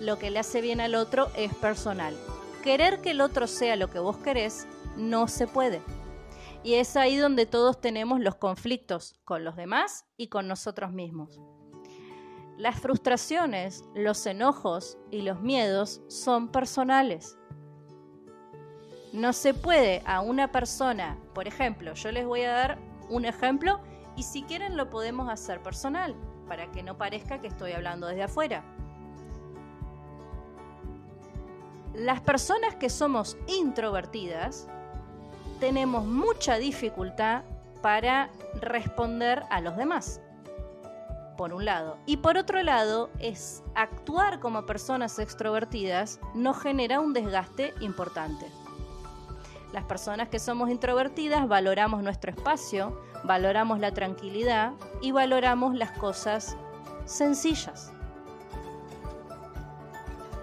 lo 0.00 0.18
que 0.18 0.30
le 0.30 0.38
hace 0.38 0.60
bien 0.60 0.82
al 0.82 0.94
otro 0.94 1.28
es 1.34 1.54
personal. 1.54 2.14
Querer 2.62 3.00
que 3.00 3.12
el 3.12 3.22
otro 3.22 3.46
sea 3.46 3.76
lo 3.76 3.88
que 3.88 3.98
vos 3.98 4.18
querés 4.18 4.66
no 4.96 5.26
se 5.26 5.46
puede. 5.46 5.80
Y 6.62 6.74
es 6.74 6.96
ahí 6.96 7.16
donde 7.16 7.46
todos 7.46 7.80
tenemos 7.80 8.20
los 8.20 8.34
conflictos 8.34 9.14
con 9.24 9.44
los 9.44 9.56
demás 9.56 10.04
y 10.18 10.28
con 10.28 10.46
nosotros 10.46 10.92
mismos. 10.92 11.40
Las 12.58 12.78
frustraciones, 12.78 13.82
los 13.94 14.26
enojos 14.26 14.98
y 15.10 15.22
los 15.22 15.40
miedos 15.40 16.02
son 16.08 16.48
personales. 16.52 17.38
No 19.14 19.32
se 19.32 19.54
puede 19.54 20.02
a 20.04 20.20
una 20.20 20.52
persona, 20.52 21.18
por 21.34 21.48
ejemplo, 21.48 21.94
yo 21.94 22.12
les 22.12 22.26
voy 22.26 22.42
a 22.42 22.52
dar 22.52 22.78
un 23.08 23.24
ejemplo 23.24 23.80
y 24.16 24.22
si 24.24 24.42
quieren 24.42 24.76
lo 24.76 24.90
podemos 24.90 25.30
hacer 25.30 25.62
personal, 25.62 26.14
para 26.50 26.66
que 26.72 26.82
no 26.82 26.98
parezca 26.98 27.40
que 27.40 27.46
estoy 27.46 27.70
hablando 27.70 28.08
desde 28.08 28.24
afuera. 28.24 28.64
Las 31.94 32.20
personas 32.20 32.74
que 32.74 32.90
somos 32.90 33.36
introvertidas 33.46 34.66
tenemos 35.60 36.04
mucha 36.04 36.56
dificultad 36.56 37.44
para 37.82 38.30
responder 38.60 39.44
a 39.48 39.60
los 39.60 39.76
demás 39.76 40.20
por 41.36 41.52
un 41.54 41.64
lado. 41.64 41.98
Y 42.04 42.16
por 42.16 42.36
otro 42.36 42.60
lado, 42.64 43.10
es 43.20 43.62
actuar 43.76 44.40
como 44.40 44.66
personas 44.66 45.20
extrovertidas 45.20 46.18
nos 46.34 46.60
genera 46.60 46.98
un 46.98 47.12
desgaste 47.12 47.74
importante. 47.80 48.46
Las 49.72 49.84
personas 49.84 50.28
que 50.28 50.40
somos 50.40 50.68
introvertidas 50.68 51.46
valoramos 51.46 52.02
nuestro 52.02 52.32
espacio, 52.32 53.00
valoramos 53.24 53.80
la 53.80 53.92
tranquilidad 53.92 54.72
y 55.00 55.12
valoramos 55.12 55.74
las 55.74 55.92
cosas 55.92 56.56
sencillas. 57.04 57.92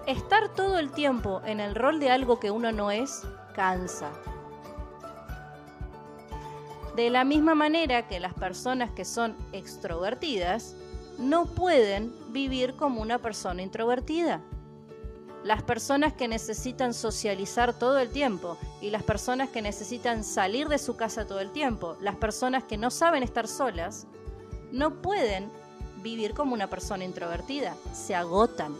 Estar 0.06 0.48
todo 0.54 0.78
el 0.78 0.90
tiempo 0.90 1.42
en 1.44 1.60
el 1.60 1.74
rol 1.74 2.00
de 2.00 2.10
algo 2.10 2.40
que 2.40 2.50
uno 2.50 2.72
no 2.72 2.90
es 2.90 3.26
cansa. 3.54 4.10
De 6.96 7.10
la 7.10 7.24
misma 7.24 7.54
manera 7.54 8.08
que 8.08 8.18
las 8.18 8.34
personas 8.34 8.90
que 8.90 9.04
son 9.04 9.36
extrovertidas 9.52 10.74
no 11.18 11.46
pueden 11.46 12.12
vivir 12.32 12.74
como 12.74 13.02
una 13.02 13.18
persona 13.18 13.62
introvertida. 13.62 14.40
Las 15.44 15.62
personas 15.62 16.12
que 16.12 16.28
necesitan 16.28 16.92
socializar 16.92 17.78
todo 17.78 17.98
el 17.98 18.10
tiempo 18.10 18.58
y 18.80 18.90
las 18.90 19.02
personas 19.02 19.48
que 19.50 19.62
necesitan 19.62 20.24
salir 20.24 20.68
de 20.68 20.78
su 20.78 20.96
casa 20.96 21.26
todo 21.26 21.40
el 21.40 21.52
tiempo, 21.52 21.96
las 22.00 22.16
personas 22.16 22.64
que 22.64 22.76
no 22.76 22.90
saben 22.90 23.22
estar 23.22 23.46
solas, 23.46 24.06
no 24.72 25.00
pueden 25.00 25.50
vivir 26.02 26.34
como 26.34 26.54
una 26.54 26.68
persona 26.68 27.04
introvertida, 27.04 27.76
se 27.92 28.14
agotan. 28.14 28.76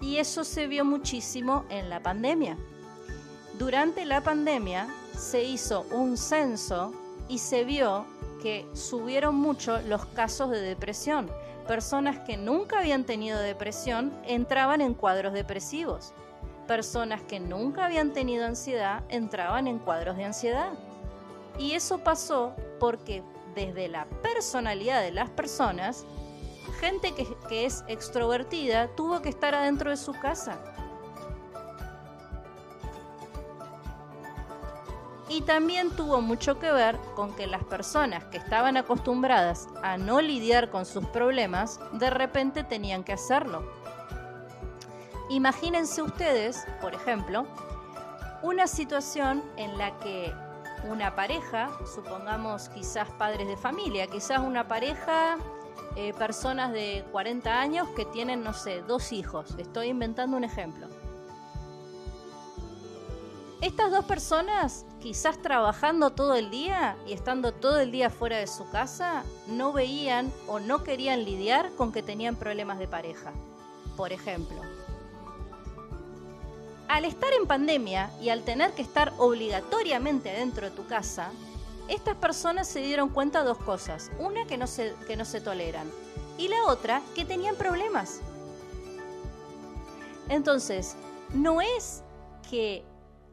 Y 0.00 0.18
eso 0.18 0.44
se 0.44 0.66
vio 0.66 0.84
muchísimo 0.84 1.64
en 1.68 1.90
la 1.90 2.00
pandemia. 2.00 2.56
Durante 3.58 4.04
la 4.04 4.22
pandemia 4.22 4.88
se 5.16 5.42
hizo 5.42 5.86
un 5.90 6.16
censo 6.16 6.92
y 7.28 7.38
se 7.38 7.64
vio 7.64 8.04
que 8.42 8.66
subieron 8.74 9.34
mucho 9.34 9.80
los 9.82 10.06
casos 10.06 10.50
de 10.50 10.60
depresión. 10.60 11.30
Personas 11.66 12.20
que 12.20 12.36
nunca 12.36 12.78
habían 12.78 13.04
tenido 13.04 13.38
depresión 13.38 14.12
entraban 14.24 14.80
en 14.80 14.94
cuadros 14.94 15.32
depresivos. 15.32 16.12
Personas 16.68 17.22
que 17.22 17.40
nunca 17.40 17.84
habían 17.84 18.12
tenido 18.12 18.46
ansiedad 18.46 19.02
entraban 19.08 19.66
en 19.66 19.78
cuadros 19.78 20.16
de 20.16 20.24
ansiedad. 20.24 20.72
Y 21.58 21.72
eso 21.72 21.98
pasó 21.98 22.54
porque 22.78 23.22
desde 23.54 23.88
la 23.88 24.06
personalidad 24.22 25.02
de 25.02 25.10
las 25.10 25.30
personas, 25.30 26.04
gente 26.80 27.14
que, 27.48 27.66
es 27.66 27.84
extrovertida 27.88 28.88
tuvo 28.94 29.22
que 29.22 29.30
estar 29.30 29.54
adentro 29.54 29.90
de 29.90 29.96
su 29.96 30.12
casa 30.12 30.58
y 35.28 35.40
también 35.40 35.90
tuvo 35.90 36.20
mucho 36.20 36.58
que 36.58 36.70
ver 36.70 36.98
con 37.14 37.34
que 37.34 37.46
las 37.46 37.64
personas 37.64 38.24
que 38.24 38.36
estaban 38.36 38.76
acostumbradas 38.76 39.68
a 39.82 39.96
no 39.96 40.20
lidiar 40.20 40.70
con 40.70 40.86
sus 40.86 41.04
problemas, 41.06 41.80
de 41.92 42.10
repente 42.10 42.62
tenían 42.62 43.02
que 43.02 43.12
hacerlo. 43.12 43.64
Imagínense 45.28 46.02
ustedes, 46.02 46.64
por 46.80 46.94
ejemplo, 46.94 47.46
una 48.42 48.68
situación 48.68 49.42
en 49.56 49.76
la 49.76 49.98
que 49.98 50.32
una 50.88 51.16
pareja, 51.16 51.70
supongamos 51.92 52.68
quizás 52.68 53.10
padres 53.10 53.48
de 53.48 53.56
familia, 53.56 54.06
quizás 54.06 54.38
una 54.38 54.68
pareja, 54.68 55.38
eh, 55.96 56.12
personas 56.14 56.72
de 56.72 57.04
40 57.10 57.60
años 57.60 57.88
que 57.96 58.04
tienen, 58.04 58.44
no 58.44 58.52
sé, 58.52 58.82
dos 58.82 59.10
hijos, 59.10 59.56
estoy 59.58 59.88
inventando 59.88 60.36
un 60.36 60.44
ejemplo 60.44 60.86
estas 63.60 63.90
dos 63.90 64.04
personas, 64.04 64.84
quizás 65.00 65.40
trabajando 65.40 66.10
todo 66.10 66.34
el 66.34 66.50
día 66.50 66.96
y 67.06 67.12
estando 67.12 67.52
todo 67.52 67.78
el 67.80 67.92
día 67.92 68.10
fuera 68.10 68.38
de 68.38 68.46
su 68.46 68.68
casa, 68.70 69.24
no 69.46 69.72
veían 69.72 70.32
o 70.48 70.58
no 70.58 70.82
querían 70.82 71.24
lidiar 71.24 71.70
con 71.72 71.92
que 71.92 72.02
tenían 72.02 72.36
problemas 72.36 72.78
de 72.78 72.88
pareja. 72.88 73.32
Por 73.96 74.12
ejemplo, 74.12 74.60
al 76.88 77.04
estar 77.04 77.32
en 77.32 77.46
pandemia 77.46 78.10
y 78.20 78.28
al 78.28 78.42
tener 78.42 78.72
que 78.72 78.82
estar 78.82 79.12
obligatoriamente 79.18 80.30
dentro 80.30 80.70
de 80.70 80.76
tu 80.76 80.86
casa, 80.86 81.30
estas 81.88 82.16
personas 82.16 82.66
se 82.66 82.80
dieron 82.80 83.08
cuenta 83.08 83.40
de 83.40 83.48
dos 83.48 83.58
cosas. 83.58 84.10
Una, 84.18 84.46
que 84.46 84.56
no 84.56 84.66
se, 84.66 84.94
que 85.06 85.16
no 85.16 85.24
se 85.24 85.40
toleran. 85.40 85.90
Y 86.38 86.48
la 86.48 86.64
otra, 86.64 87.02
que 87.14 87.24
tenían 87.24 87.56
problemas. 87.56 88.20
Entonces, 90.28 90.96
no 91.32 91.60
es 91.60 92.02
que 92.48 92.84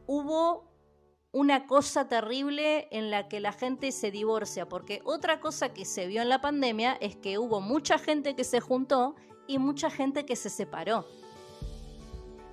hubo 0.06 0.64
una 1.34 1.66
cosa 1.66 2.06
terrible 2.06 2.86
en 2.92 3.10
la 3.10 3.26
que 3.26 3.40
la 3.40 3.52
gente 3.52 3.90
se 3.90 4.12
divorcia, 4.12 4.68
porque 4.68 5.02
otra 5.04 5.40
cosa 5.40 5.74
que 5.74 5.84
se 5.84 6.06
vio 6.06 6.22
en 6.22 6.28
la 6.28 6.40
pandemia 6.40 6.96
es 7.00 7.16
que 7.16 7.38
hubo 7.38 7.60
mucha 7.60 7.98
gente 7.98 8.36
que 8.36 8.44
se 8.44 8.60
juntó 8.60 9.16
y 9.48 9.58
mucha 9.58 9.90
gente 9.90 10.24
que 10.24 10.36
se 10.36 10.48
separó. 10.48 11.04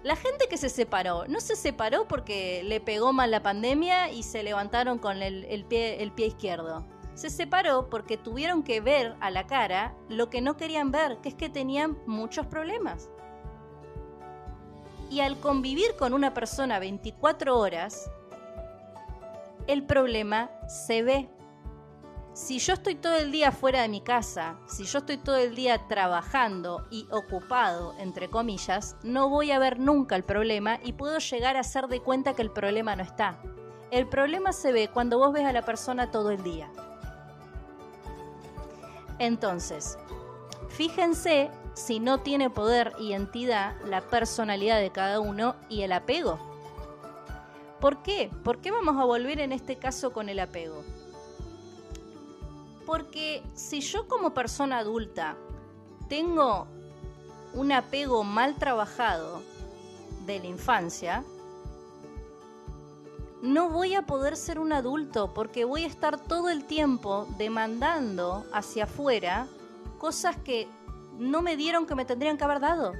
La 0.01 0.15
gente 0.15 0.47
que 0.49 0.57
se 0.57 0.69
separó 0.69 1.27
no 1.27 1.39
se 1.41 1.55
separó 1.55 2.07
porque 2.07 2.63
le 2.63 2.81
pegó 2.81 3.13
mal 3.13 3.29
la 3.29 3.43
pandemia 3.43 4.11
y 4.11 4.23
se 4.23 4.41
levantaron 4.41 4.97
con 4.97 5.21
el, 5.21 5.63
pie, 5.65 6.01
el 6.01 6.11
pie 6.11 6.25
izquierdo. 6.25 6.83
Se 7.13 7.29
separó 7.29 7.87
porque 7.87 8.17
tuvieron 8.17 8.63
que 8.63 8.81
ver 8.81 9.15
a 9.19 9.29
la 9.29 9.45
cara 9.45 9.95
lo 10.09 10.31
que 10.31 10.41
no 10.41 10.57
querían 10.57 10.89
ver, 10.91 11.19
que 11.21 11.29
es 11.29 11.35
que 11.35 11.49
tenían 11.49 11.99
muchos 12.07 12.47
problemas 12.47 13.11
y 15.11 15.19
al 15.19 15.37
convivir 15.41 15.97
con 15.99 16.13
una 16.13 16.33
persona 16.33 16.79
24 16.79 17.59
horas, 17.59 18.09
el 19.67 19.83
problema 19.85 20.51
se 20.67 21.03
ve. 21.03 21.29
Si 22.33 22.59
yo 22.59 22.73
estoy 22.73 22.95
todo 22.95 23.15
el 23.15 23.31
día 23.31 23.51
fuera 23.51 23.81
de 23.81 23.89
mi 23.89 23.99
casa, 23.99 24.57
si 24.65 24.85
yo 24.85 24.99
estoy 24.99 25.17
todo 25.17 25.35
el 25.35 25.53
día 25.53 25.87
trabajando 25.89 26.87
y 26.89 27.05
ocupado, 27.11 27.93
entre 27.99 28.29
comillas, 28.29 28.95
no 29.03 29.27
voy 29.27 29.51
a 29.51 29.59
ver 29.59 29.79
nunca 29.79 30.15
el 30.15 30.23
problema 30.23 30.79
y 30.81 30.93
puedo 30.93 31.19
llegar 31.19 31.57
a 31.57 31.59
hacer 31.59 31.87
de 31.87 31.99
cuenta 31.99 32.33
que 32.33 32.41
el 32.41 32.51
problema 32.51 32.95
no 32.95 33.03
está. 33.03 33.41
El 33.91 34.07
problema 34.07 34.53
se 34.53 34.71
ve 34.71 34.87
cuando 34.87 35.17
vos 35.17 35.33
ves 35.33 35.45
a 35.45 35.51
la 35.51 35.63
persona 35.63 36.09
todo 36.09 36.31
el 36.31 36.41
día. 36.41 36.71
Entonces, 39.19 39.97
fíjense 40.69 41.51
si 41.73 41.99
no 41.99 42.19
tiene 42.19 42.49
poder 42.49 42.93
y 42.97 43.11
entidad 43.13 43.75
la 43.85 44.01
personalidad 44.01 44.79
de 44.79 44.91
cada 44.91 45.19
uno 45.19 45.55
y 45.67 45.81
el 45.81 45.91
apego. 45.91 46.50
¿Por 47.81 48.03
qué? 48.03 48.29
¿Por 48.43 48.59
qué 48.59 48.69
vamos 48.69 48.95
a 48.97 49.05
volver 49.05 49.39
en 49.39 49.51
este 49.51 49.75
caso 49.75 50.13
con 50.13 50.29
el 50.29 50.39
apego? 50.39 50.83
Porque 52.85 53.41
si 53.55 53.81
yo 53.81 54.07
como 54.07 54.35
persona 54.35 54.77
adulta 54.77 55.35
tengo 56.07 56.67
un 57.55 57.71
apego 57.71 58.23
mal 58.23 58.55
trabajado 58.55 59.41
de 60.27 60.39
la 60.39 60.45
infancia, 60.45 61.23
no 63.41 63.69
voy 63.69 63.95
a 63.95 64.03
poder 64.03 64.37
ser 64.37 64.59
un 64.59 64.73
adulto 64.73 65.33
porque 65.33 65.65
voy 65.65 65.83
a 65.83 65.87
estar 65.87 66.19
todo 66.19 66.49
el 66.49 66.65
tiempo 66.65 67.27
demandando 67.39 68.45
hacia 68.53 68.83
afuera 68.83 69.47
cosas 69.97 70.35
que 70.37 70.67
no 71.17 71.41
me 71.41 71.57
dieron 71.57 71.87
que 71.87 71.95
me 71.95 72.05
tendrían 72.05 72.37
que 72.37 72.43
haber 72.43 72.59
dado. 72.59 72.93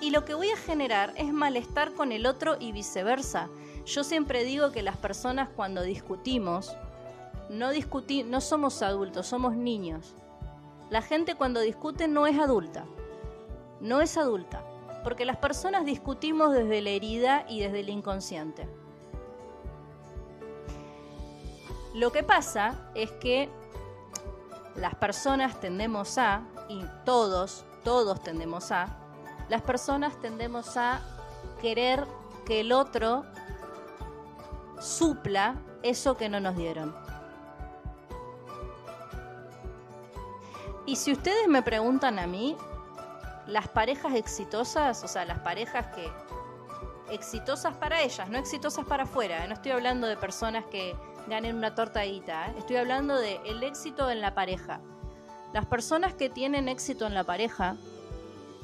Y 0.00 0.10
lo 0.10 0.24
que 0.24 0.34
voy 0.34 0.50
a 0.50 0.56
generar 0.56 1.12
es 1.16 1.32
malestar 1.32 1.92
con 1.94 2.12
el 2.12 2.26
otro 2.26 2.56
y 2.60 2.72
viceversa. 2.72 3.48
Yo 3.86 4.04
siempre 4.04 4.44
digo 4.44 4.70
que 4.70 4.82
las 4.82 4.96
personas 4.96 5.48
cuando 5.48 5.82
discutimos, 5.82 6.76
no, 7.48 7.70
discutí, 7.70 8.22
no 8.22 8.40
somos 8.40 8.82
adultos, 8.82 9.26
somos 9.26 9.54
niños. 9.54 10.14
La 10.90 11.02
gente 11.02 11.34
cuando 11.34 11.60
discute 11.60 12.08
no 12.08 12.26
es 12.26 12.38
adulta. 12.38 12.84
No 13.80 14.00
es 14.00 14.16
adulta. 14.16 14.62
Porque 15.02 15.24
las 15.24 15.36
personas 15.36 15.86
discutimos 15.86 16.52
desde 16.52 16.82
la 16.82 16.90
herida 16.90 17.46
y 17.48 17.60
desde 17.60 17.80
el 17.80 17.88
inconsciente. 17.88 18.68
Lo 21.94 22.12
que 22.12 22.22
pasa 22.22 22.90
es 22.94 23.10
que 23.12 23.48
las 24.74 24.94
personas 24.96 25.58
tendemos 25.60 26.18
a, 26.18 26.42
y 26.68 26.84
todos, 27.06 27.64
todos 27.84 28.22
tendemos 28.22 28.70
a, 28.70 28.98
las 29.48 29.62
personas 29.62 30.20
tendemos 30.20 30.76
a 30.76 31.00
querer 31.60 32.06
que 32.44 32.60
el 32.60 32.72
otro 32.72 33.24
supla 34.80 35.56
eso 35.82 36.16
que 36.16 36.28
no 36.28 36.40
nos 36.40 36.56
dieron. 36.56 36.94
Y 40.86 40.96
si 40.96 41.12
ustedes 41.12 41.48
me 41.48 41.62
preguntan 41.62 42.18
a 42.18 42.26
mí, 42.26 42.56
las 43.46 43.68
parejas 43.68 44.14
exitosas, 44.14 45.02
o 45.02 45.08
sea, 45.08 45.24
las 45.24 45.40
parejas 45.40 45.86
que 45.94 46.10
exitosas 47.10 47.74
para 47.76 48.02
ellas, 48.02 48.28
no 48.28 48.38
exitosas 48.38 48.84
para 48.84 49.04
afuera, 49.04 49.44
¿eh? 49.44 49.48
no 49.48 49.54
estoy 49.54 49.72
hablando 49.72 50.06
de 50.06 50.16
personas 50.16 50.64
que 50.66 50.96
ganen 51.28 51.56
una 51.56 51.74
tortadita, 51.74 52.48
¿eh? 52.48 52.54
estoy 52.58 52.76
hablando 52.76 53.16
de 53.16 53.40
el 53.44 53.62
éxito 53.62 54.10
en 54.10 54.20
la 54.20 54.34
pareja. 54.34 54.80
Las 55.52 55.66
personas 55.66 56.14
que 56.14 56.28
tienen 56.28 56.68
éxito 56.68 57.06
en 57.06 57.14
la 57.14 57.24
pareja 57.24 57.76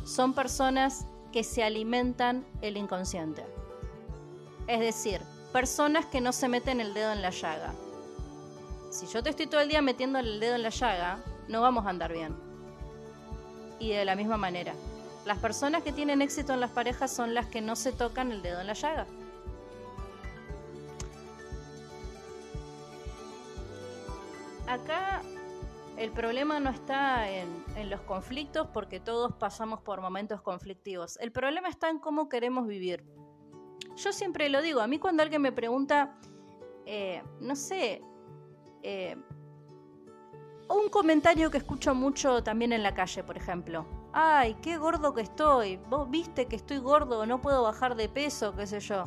son 0.04 0.34
personas 0.34 1.06
que 1.32 1.44
se 1.44 1.64
alimentan 1.64 2.44
el 2.60 2.76
inconsciente. 2.76 3.44
Es 4.66 4.80
decir, 4.80 5.20
personas 5.52 6.06
que 6.06 6.20
no 6.20 6.32
se 6.32 6.48
meten 6.48 6.80
el 6.80 6.94
dedo 6.94 7.12
en 7.12 7.22
la 7.22 7.30
llaga. 7.30 7.72
Si 8.90 9.06
yo 9.06 9.22
te 9.22 9.30
estoy 9.30 9.46
todo 9.46 9.60
el 9.60 9.68
día 9.68 9.82
metiendo 9.82 10.18
el 10.18 10.38
dedo 10.38 10.54
en 10.54 10.62
la 10.62 10.68
llaga, 10.68 11.18
no 11.48 11.62
vamos 11.62 11.86
a 11.86 11.90
andar 11.90 12.12
bien. 12.12 12.36
Y 13.78 13.90
de 13.90 14.04
la 14.04 14.14
misma 14.14 14.36
manera, 14.36 14.74
las 15.24 15.38
personas 15.38 15.82
que 15.82 15.92
tienen 15.92 16.22
éxito 16.22 16.52
en 16.52 16.60
las 16.60 16.70
parejas 16.70 17.10
son 17.10 17.34
las 17.34 17.46
que 17.46 17.60
no 17.60 17.76
se 17.76 17.92
tocan 17.92 18.32
el 18.32 18.42
dedo 18.42 18.60
en 18.60 18.66
la 18.66 18.74
llaga. 18.74 19.06
El 26.02 26.10
problema 26.10 26.58
no 26.58 26.70
está 26.70 27.30
en, 27.30 27.62
los 27.88 28.00
conflictos 28.00 28.66
porque 28.72 28.98
todos 28.98 29.34
pasamos 29.34 29.80
por 29.82 30.00
momentos 30.00 30.40
conflictivos. 30.42 31.16
El 31.20 31.30
problema 31.30 31.68
está 31.68 31.90
en 31.90 32.00
cómo 32.00 32.28
queremos 32.28 32.66
vivir. 32.66 33.04
Yo 33.94 34.12
siempre 34.12 34.48
lo 34.48 34.62
digo, 34.62 34.80
a 34.80 34.88
mí 34.88 34.98
cuando 34.98 35.22
alguien 35.22 35.42
me 35.42 35.52
pregunta, 35.52 36.18
eh, 36.86 37.22
no 37.40 37.54
sé, 37.54 38.02
eh, 38.82 39.16
un 40.68 40.88
comentario 40.88 41.52
que 41.52 41.58
escucho 41.58 41.94
mucho 41.94 42.42
también 42.42 42.72
en 42.72 42.82
la 42.82 42.94
calle, 42.94 43.22
por 43.22 43.36
ejemplo. 43.36 43.86
Ay, 44.12 44.56
qué 44.60 44.78
gordo 44.78 45.14
que 45.14 45.22
estoy. 45.22 45.76
Vos 45.88 46.10
viste 46.10 46.46
que 46.46 46.56
estoy 46.56 46.78
gordo, 46.78 47.26
no 47.26 47.40
puedo 47.40 47.62
bajar 47.62 47.94
de 47.94 48.08
peso, 48.08 48.56
qué 48.56 48.66
sé 48.66 48.80
yo. 48.80 49.04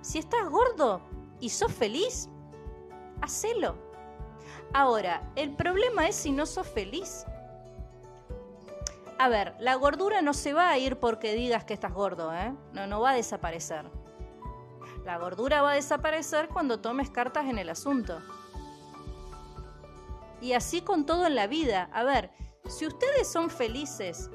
Si 0.00 0.18
estás 0.18 0.48
gordo 0.48 1.02
y 1.38 1.50
sos 1.50 1.72
feliz, 1.72 2.28
hacelo. 3.20 3.89
Ahora, 4.72 5.22
el 5.34 5.54
problema 5.54 6.06
es 6.08 6.14
si 6.14 6.30
no 6.30 6.46
sos 6.46 6.66
feliz. 6.66 7.24
A 9.18 9.28
ver, 9.28 9.54
la 9.58 9.74
gordura 9.74 10.22
no 10.22 10.32
se 10.32 10.52
va 10.52 10.70
a 10.70 10.78
ir 10.78 10.98
porque 10.98 11.34
digas 11.34 11.64
que 11.64 11.74
estás 11.74 11.92
gordo, 11.92 12.32
¿eh? 12.32 12.54
No, 12.72 12.86
no 12.86 13.00
va 13.00 13.10
a 13.10 13.14
desaparecer. 13.14 13.90
La 15.04 15.18
gordura 15.18 15.60
va 15.62 15.72
a 15.72 15.74
desaparecer 15.74 16.48
cuando 16.48 16.80
tomes 16.80 17.10
cartas 17.10 17.46
en 17.46 17.58
el 17.58 17.68
asunto. 17.68 18.18
Y 20.40 20.52
así 20.52 20.82
con 20.82 21.04
todo 21.04 21.26
en 21.26 21.34
la 21.34 21.48
vida. 21.48 21.90
A 21.92 22.04
ver, 22.04 22.30
si 22.68 22.86
ustedes 22.86 23.30
son 23.30 23.50
felices 23.50 24.30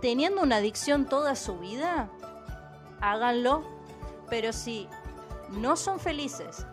teniendo 0.00 0.42
una 0.42 0.56
adicción 0.56 1.06
toda 1.06 1.34
su 1.34 1.58
vida, 1.58 2.10
háganlo. 3.00 3.64
Pero 4.28 4.52
si 4.52 4.86
no 5.50 5.76
son 5.76 5.98
felices 5.98 6.66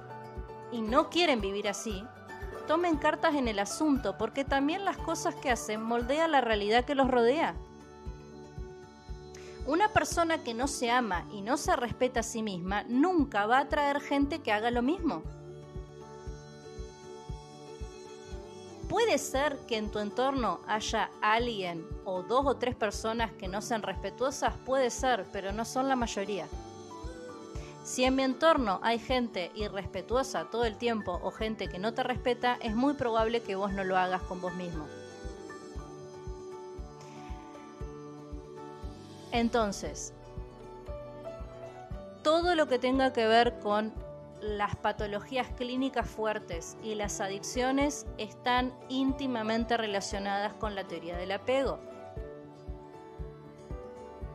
y 0.72 0.82
no 0.82 1.10
quieren 1.10 1.42
vivir 1.42 1.68
así, 1.68 2.06
tomen 2.68 2.98
cartas 2.98 3.36
en 3.36 3.48
el 3.48 3.60
asunto, 3.60 4.18
porque 4.18 4.44
también 4.44 4.86
las 4.86 4.98
cosas 4.98 5.34
que 5.36 5.50
hacen 5.50 5.82
moldean 5.82 6.32
la 6.32 6.42
realidad 6.42 6.86
que 6.86 6.96
los 6.96 7.10
rodea. 7.10 7.56
Una 9.66 9.90
persona 9.90 10.44
que 10.44 10.54
no 10.54 10.68
se 10.68 10.92
ama 10.92 11.26
y 11.32 11.42
no 11.42 11.58
se 11.58 11.76
respeta 11.76 12.20
a 12.20 12.24
sí 12.24 12.44
misma 12.44 12.84
nunca 12.84 13.46
va 13.46 13.58
a 13.58 13.62
atraer 13.62 14.00
gente 14.00 14.40
que 14.40 14.52
haga 14.52 14.72
lo 14.72 14.82
mismo. 14.82 15.24
Puede 18.88 19.18
ser 19.18 19.58
que 19.68 19.76
en 19.76 19.92
tu 19.92 20.00
entorno 20.00 20.62
haya 20.68 21.10
alguien 21.22 21.86
o 22.06 22.24
dos 22.24 22.46
o 22.46 22.56
tres 22.56 22.76
personas 22.76 23.34
que 23.34 23.50
no 23.50 23.62
sean 23.62 23.82
respetuosas, 23.82 24.54
puede 24.66 24.90
ser, 24.90 25.26
pero 25.34 25.52
no 25.52 25.66
son 25.66 25.90
la 25.90 25.98
mayoría. 25.98 26.48
Si 27.88 28.04
en 28.04 28.18
mi 28.18 28.24
entorno 28.24 28.82
hay 28.84 29.00
gente 29.00 29.50
irrespetuosa 29.56 30.50
todo 30.52 30.66
el 30.66 30.76
tiempo 30.76 31.22
o 31.24 31.32
gente 31.32 31.70
que 31.70 31.80
no 31.80 31.94
te 31.94 32.04
respeta, 32.04 32.58
es 32.60 32.76
muy 32.76 32.96
probable 32.96 33.42
que 33.42 33.56
vos 33.56 33.72
no 33.72 33.86
lo 33.86 33.96
hagas 33.96 34.22
con 34.24 34.42
vos 34.42 34.54
mismo. 34.56 34.86
Entonces, 39.32 40.14
todo 42.24 42.56
lo 42.56 42.68
que 42.68 42.78
tenga 42.78 43.14
que 43.14 43.26
ver 43.26 43.58
con 43.60 43.94
las 44.42 44.76
patologías 44.76 45.48
clínicas 45.56 46.10
fuertes 46.10 46.76
y 46.84 46.96
las 46.96 47.22
adicciones 47.22 48.06
están 48.18 48.78
íntimamente 48.90 49.78
relacionadas 49.78 50.54
con 50.56 50.76
la 50.76 50.84
teoría 50.84 51.16
del 51.16 51.32
apego. 51.32 51.80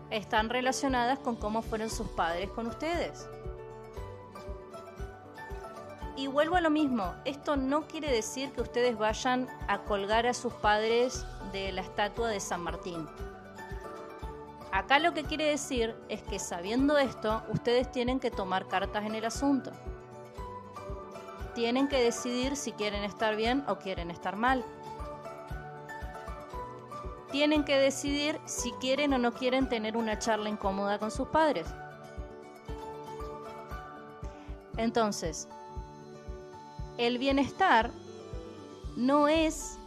Están 0.09 0.49
relacionadas 0.49 1.19
con 1.19 1.37
cómo 1.37 1.61
fueron 1.61 1.91
sus 1.91 2.09
padres 2.09 2.49
con 2.51 2.67
ustedes. 2.67 3.29
Y 6.17 6.27
vuelvo 6.27 6.57
a 6.57 6.61
lo 6.61 6.71
mismo, 6.71 7.15
esto 7.25 7.57
no 7.57 7.87
quiere 7.89 8.13
decir 8.13 8.53
que 8.53 8.61
ustedes 8.61 8.99
vayan 8.99 9.49
a 9.67 9.79
colgar 9.79 10.27
a 10.27 10.35
sus 10.35 10.53
padres 10.53 11.25
de 11.53 11.73
la 11.73 11.81
estatua 11.81 12.29
de 12.29 12.39
San 12.39 12.63
Martín. 12.63 13.09
Acá 14.73 14.99
lo 14.99 15.15
que 15.15 15.25
quiere 15.25 15.47
decir 15.47 15.95
es 16.09 16.23
que 16.23 16.39
sabiendo 16.39 16.99
esto, 16.99 17.43
ustedes 17.49 17.91
tienen 17.91 18.21
que 18.21 18.31
tomar 18.31 18.69
cartas 18.69 19.05
en 19.05 19.15
el 19.15 19.25
asunto. 19.25 19.71
Tienen 21.55 21.89
que 21.89 22.03
decidir 22.03 22.57
si 22.57 22.73
quieren 22.73 23.05
estar 23.05 23.37
bien 23.37 23.65
o 23.69 23.77
quieren 23.77 24.11
estar 24.11 24.37
mal. 24.37 24.65
Tienen 27.31 27.65
que 27.65 27.79
decidir 27.79 28.39
si 28.45 28.73
quieren 28.73 29.15
o 29.15 29.19
no 29.19 29.33
quieren 29.33 29.69
tener 29.69 29.97
una 29.97 30.19
charla 30.19 30.51
incómoda 30.51 30.99
con 30.99 31.11
sus 31.11 31.29
padres. 31.29 31.67
Entonces, 34.77 35.49
el 36.99 37.19
bienestar 37.19 37.91
no 38.97 39.29
es 39.29 39.79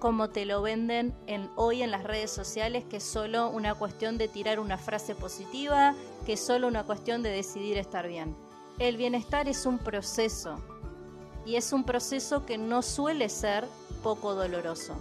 como 0.00 0.30
te 0.30 0.46
lo 0.46 0.62
venden 0.62 1.14
en, 1.26 1.50
hoy 1.56 1.82
en 1.82 1.90
las 1.90 2.04
redes 2.04 2.30
sociales, 2.30 2.84
que 2.88 2.96
es 2.96 3.04
solo 3.04 3.50
una 3.50 3.74
cuestión 3.74 4.16
de 4.16 4.28
tirar 4.28 4.58
una 4.58 4.78
frase 4.78 5.14
positiva, 5.14 5.94
que 6.24 6.32
es 6.32 6.44
solo 6.44 6.66
una 6.66 6.84
cuestión 6.84 7.22
de 7.22 7.30
decidir 7.30 7.76
estar 7.76 8.08
bien. 8.08 8.34
el 8.78 8.96
bienestar 8.96 9.46
es 9.46 9.66
un 9.66 9.78
proceso 9.78 10.58
y 11.44 11.56
es 11.56 11.72
un 11.74 11.84
proceso 11.84 12.46
que 12.46 12.56
no 12.56 12.80
suele 12.80 13.28
ser 13.28 13.66
poco 14.02 14.34
doloroso, 14.34 14.94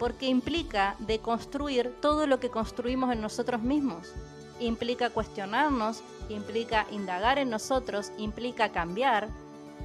porque 0.00 0.26
implica 0.26 0.96
deconstruir 0.98 1.94
todo 2.00 2.26
lo 2.26 2.40
que 2.40 2.50
construimos 2.50 3.12
en 3.12 3.20
nosotros 3.20 3.62
mismos. 3.62 4.12
Implica 4.58 5.10
cuestionarnos, 5.10 6.02
implica 6.28 6.86
indagar 6.90 7.38
en 7.38 7.48
nosotros, 7.48 8.10
implica 8.18 8.72
cambiar, 8.72 9.28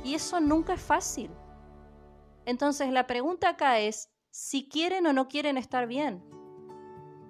y 0.06 0.14
eso 0.14 0.40
nunca 0.40 0.76
es 0.76 0.82
fácil. 0.82 1.32
Entonces 2.46 2.92
la 2.92 3.08
pregunta 3.08 3.50
acá 3.50 3.80
es 3.80 4.12
si 4.30 4.70
quieren 4.70 5.08
o 5.08 5.14
no 5.14 5.28
quieren 5.28 5.58
estar 5.58 5.88
bien. 5.88 6.24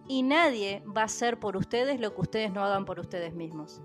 Y 0.09 0.23
nadie 0.23 0.84
va 0.86 1.03
a 1.03 1.05
hacer 1.05 1.39
por 1.39 1.55
ustedes 1.55 2.01
lo 2.01 2.13
que 2.13 2.21
ustedes 2.21 2.51
no 2.51 2.65
hagan 2.65 2.84
por 2.84 2.99
ustedes 2.99 3.34
mismos. 3.34 3.82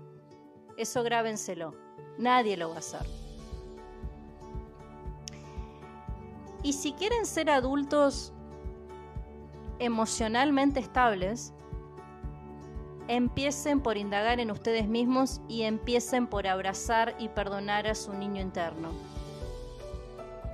Eso 0.75 1.03
grábenselo. 1.03 1.73
Nadie 2.17 2.57
lo 2.57 2.67
va 2.67 2.75
a 2.75 2.79
hacer. 2.79 3.07
Y 6.61 6.73
si 6.73 6.91
quieren 6.91 7.25
ser 7.25 7.49
adultos 7.49 8.33
emocionalmente 9.79 10.81
estables, 10.81 11.53
empiecen 13.07 13.81
por 13.81 13.97
indagar 13.97 14.39
en 14.39 14.51
ustedes 14.51 14.87
mismos 14.87 15.41
y 15.47 15.63
empiecen 15.63 16.27
por 16.27 16.47
abrazar 16.47 17.15
y 17.19 17.29
perdonar 17.29 17.87
a 17.87 17.95
su 17.95 18.13
niño 18.13 18.41
interno. 18.41 18.89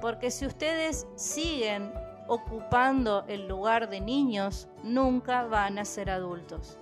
Porque 0.01 0.31
si 0.31 0.45
ustedes 0.45 1.07
siguen 1.15 1.91
ocupando 2.27 3.23
el 3.27 3.47
lugar 3.47 3.89
de 3.89 4.01
niños, 4.01 4.67
nunca 4.83 5.43
van 5.43 5.79
a 5.79 5.85
ser 5.85 6.09
adultos. 6.09 6.77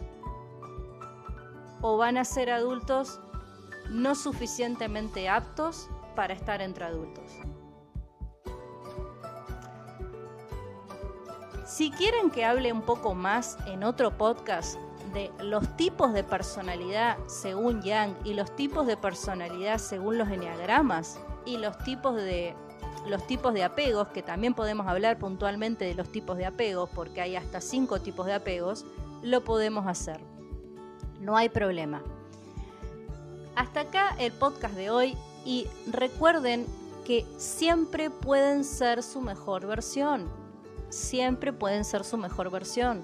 O 1.82 1.98
van 1.98 2.18
a 2.18 2.26
ser 2.26 2.50
adultos 2.50 3.20
no 3.90 4.16
suficientemente 4.16 5.30
aptos 5.30 5.90
para 6.16 6.34
estar 6.34 6.62
entre 6.62 6.86
adultos. 6.86 7.32
Si 11.66 11.92
quieren 11.92 12.30
que 12.30 12.46
hable 12.46 12.72
un 12.72 12.84
poco 12.84 13.16
más 13.16 13.58
en 13.66 13.84
otro 13.84 14.18
podcast 14.18 14.80
de 15.16 15.32
los 15.40 15.76
tipos 15.76 16.14
de 16.14 16.24
personalidad 16.24 17.18
según 17.26 17.82
Yang 17.82 18.16
y 18.24 18.36
los 18.36 18.56
tipos 18.56 18.86
de 18.86 18.98
personalidad 18.98 19.80
según 19.80 20.20
los 20.20 20.30
enneagramas 20.30 21.20
y 21.46 21.58
los 21.58 21.76
tipos 21.80 22.16
de 22.16 22.54
los 23.08 23.26
tipos 23.28 23.54
de 23.54 23.64
apegos, 23.64 24.10
que 24.10 24.24
también 24.24 24.54
podemos 24.54 24.88
hablar 24.88 25.20
puntualmente 25.20 25.86
de 25.86 25.94
los 25.94 26.12
tipos 26.12 26.38
de 26.38 26.46
apegos, 26.48 26.90
porque 26.94 27.22
hay 27.22 27.36
hasta 27.36 27.62
cinco 27.62 28.02
tipos 28.02 28.26
de 28.26 28.34
apegos, 28.34 28.84
lo 29.22 29.44
podemos 29.44 29.86
hacer. 29.86 30.20
No 31.20 31.38
hay 31.38 31.50
problema. 31.50 32.02
Hasta 33.56 33.82
acá 33.82 34.16
el 34.18 34.32
podcast 34.32 34.74
de 34.74 34.90
hoy 34.90 35.16
y 35.46 35.68
recuerden 35.86 36.66
que 37.06 37.28
siempre 37.38 38.10
pueden 38.10 38.64
ser 38.64 39.04
su 39.04 39.22
mejor 39.22 39.68
versión 39.68 40.28
siempre 40.96 41.54
pueden 41.54 41.86
ser 41.86 42.04
su 42.04 42.18
mejor 42.18 42.50
versión. 42.50 43.04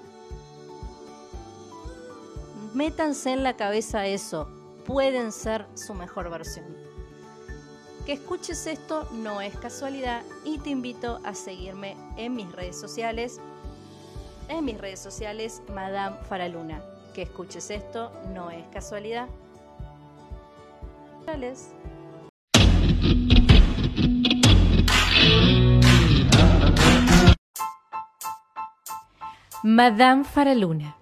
Métanse 2.74 3.32
en 3.32 3.42
la 3.42 3.54
cabeza 3.54 4.06
eso, 4.06 4.48
pueden 4.86 5.30
ser 5.30 5.66
su 5.74 5.92
mejor 5.92 6.30
versión. 6.30 6.64
Que 8.06 8.14
escuches 8.14 8.66
esto 8.66 9.06
no 9.12 9.40
es 9.40 9.54
casualidad 9.56 10.22
y 10.44 10.58
te 10.58 10.70
invito 10.70 11.20
a 11.22 11.34
seguirme 11.34 11.96
en 12.16 12.34
mis 12.34 12.50
redes 12.50 12.80
sociales. 12.80 13.40
En 14.48 14.64
mis 14.64 14.78
redes 14.78 15.00
sociales, 15.00 15.62
Madame 15.72 16.16
Faraluna. 16.28 16.82
Que 17.14 17.22
escuches 17.22 17.70
esto 17.70 18.10
no 18.32 18.50
es 18.50 18.66
casualidad. 18.68 19.28
Madame 29.62 30.24
Faraluna. 30.24 31.01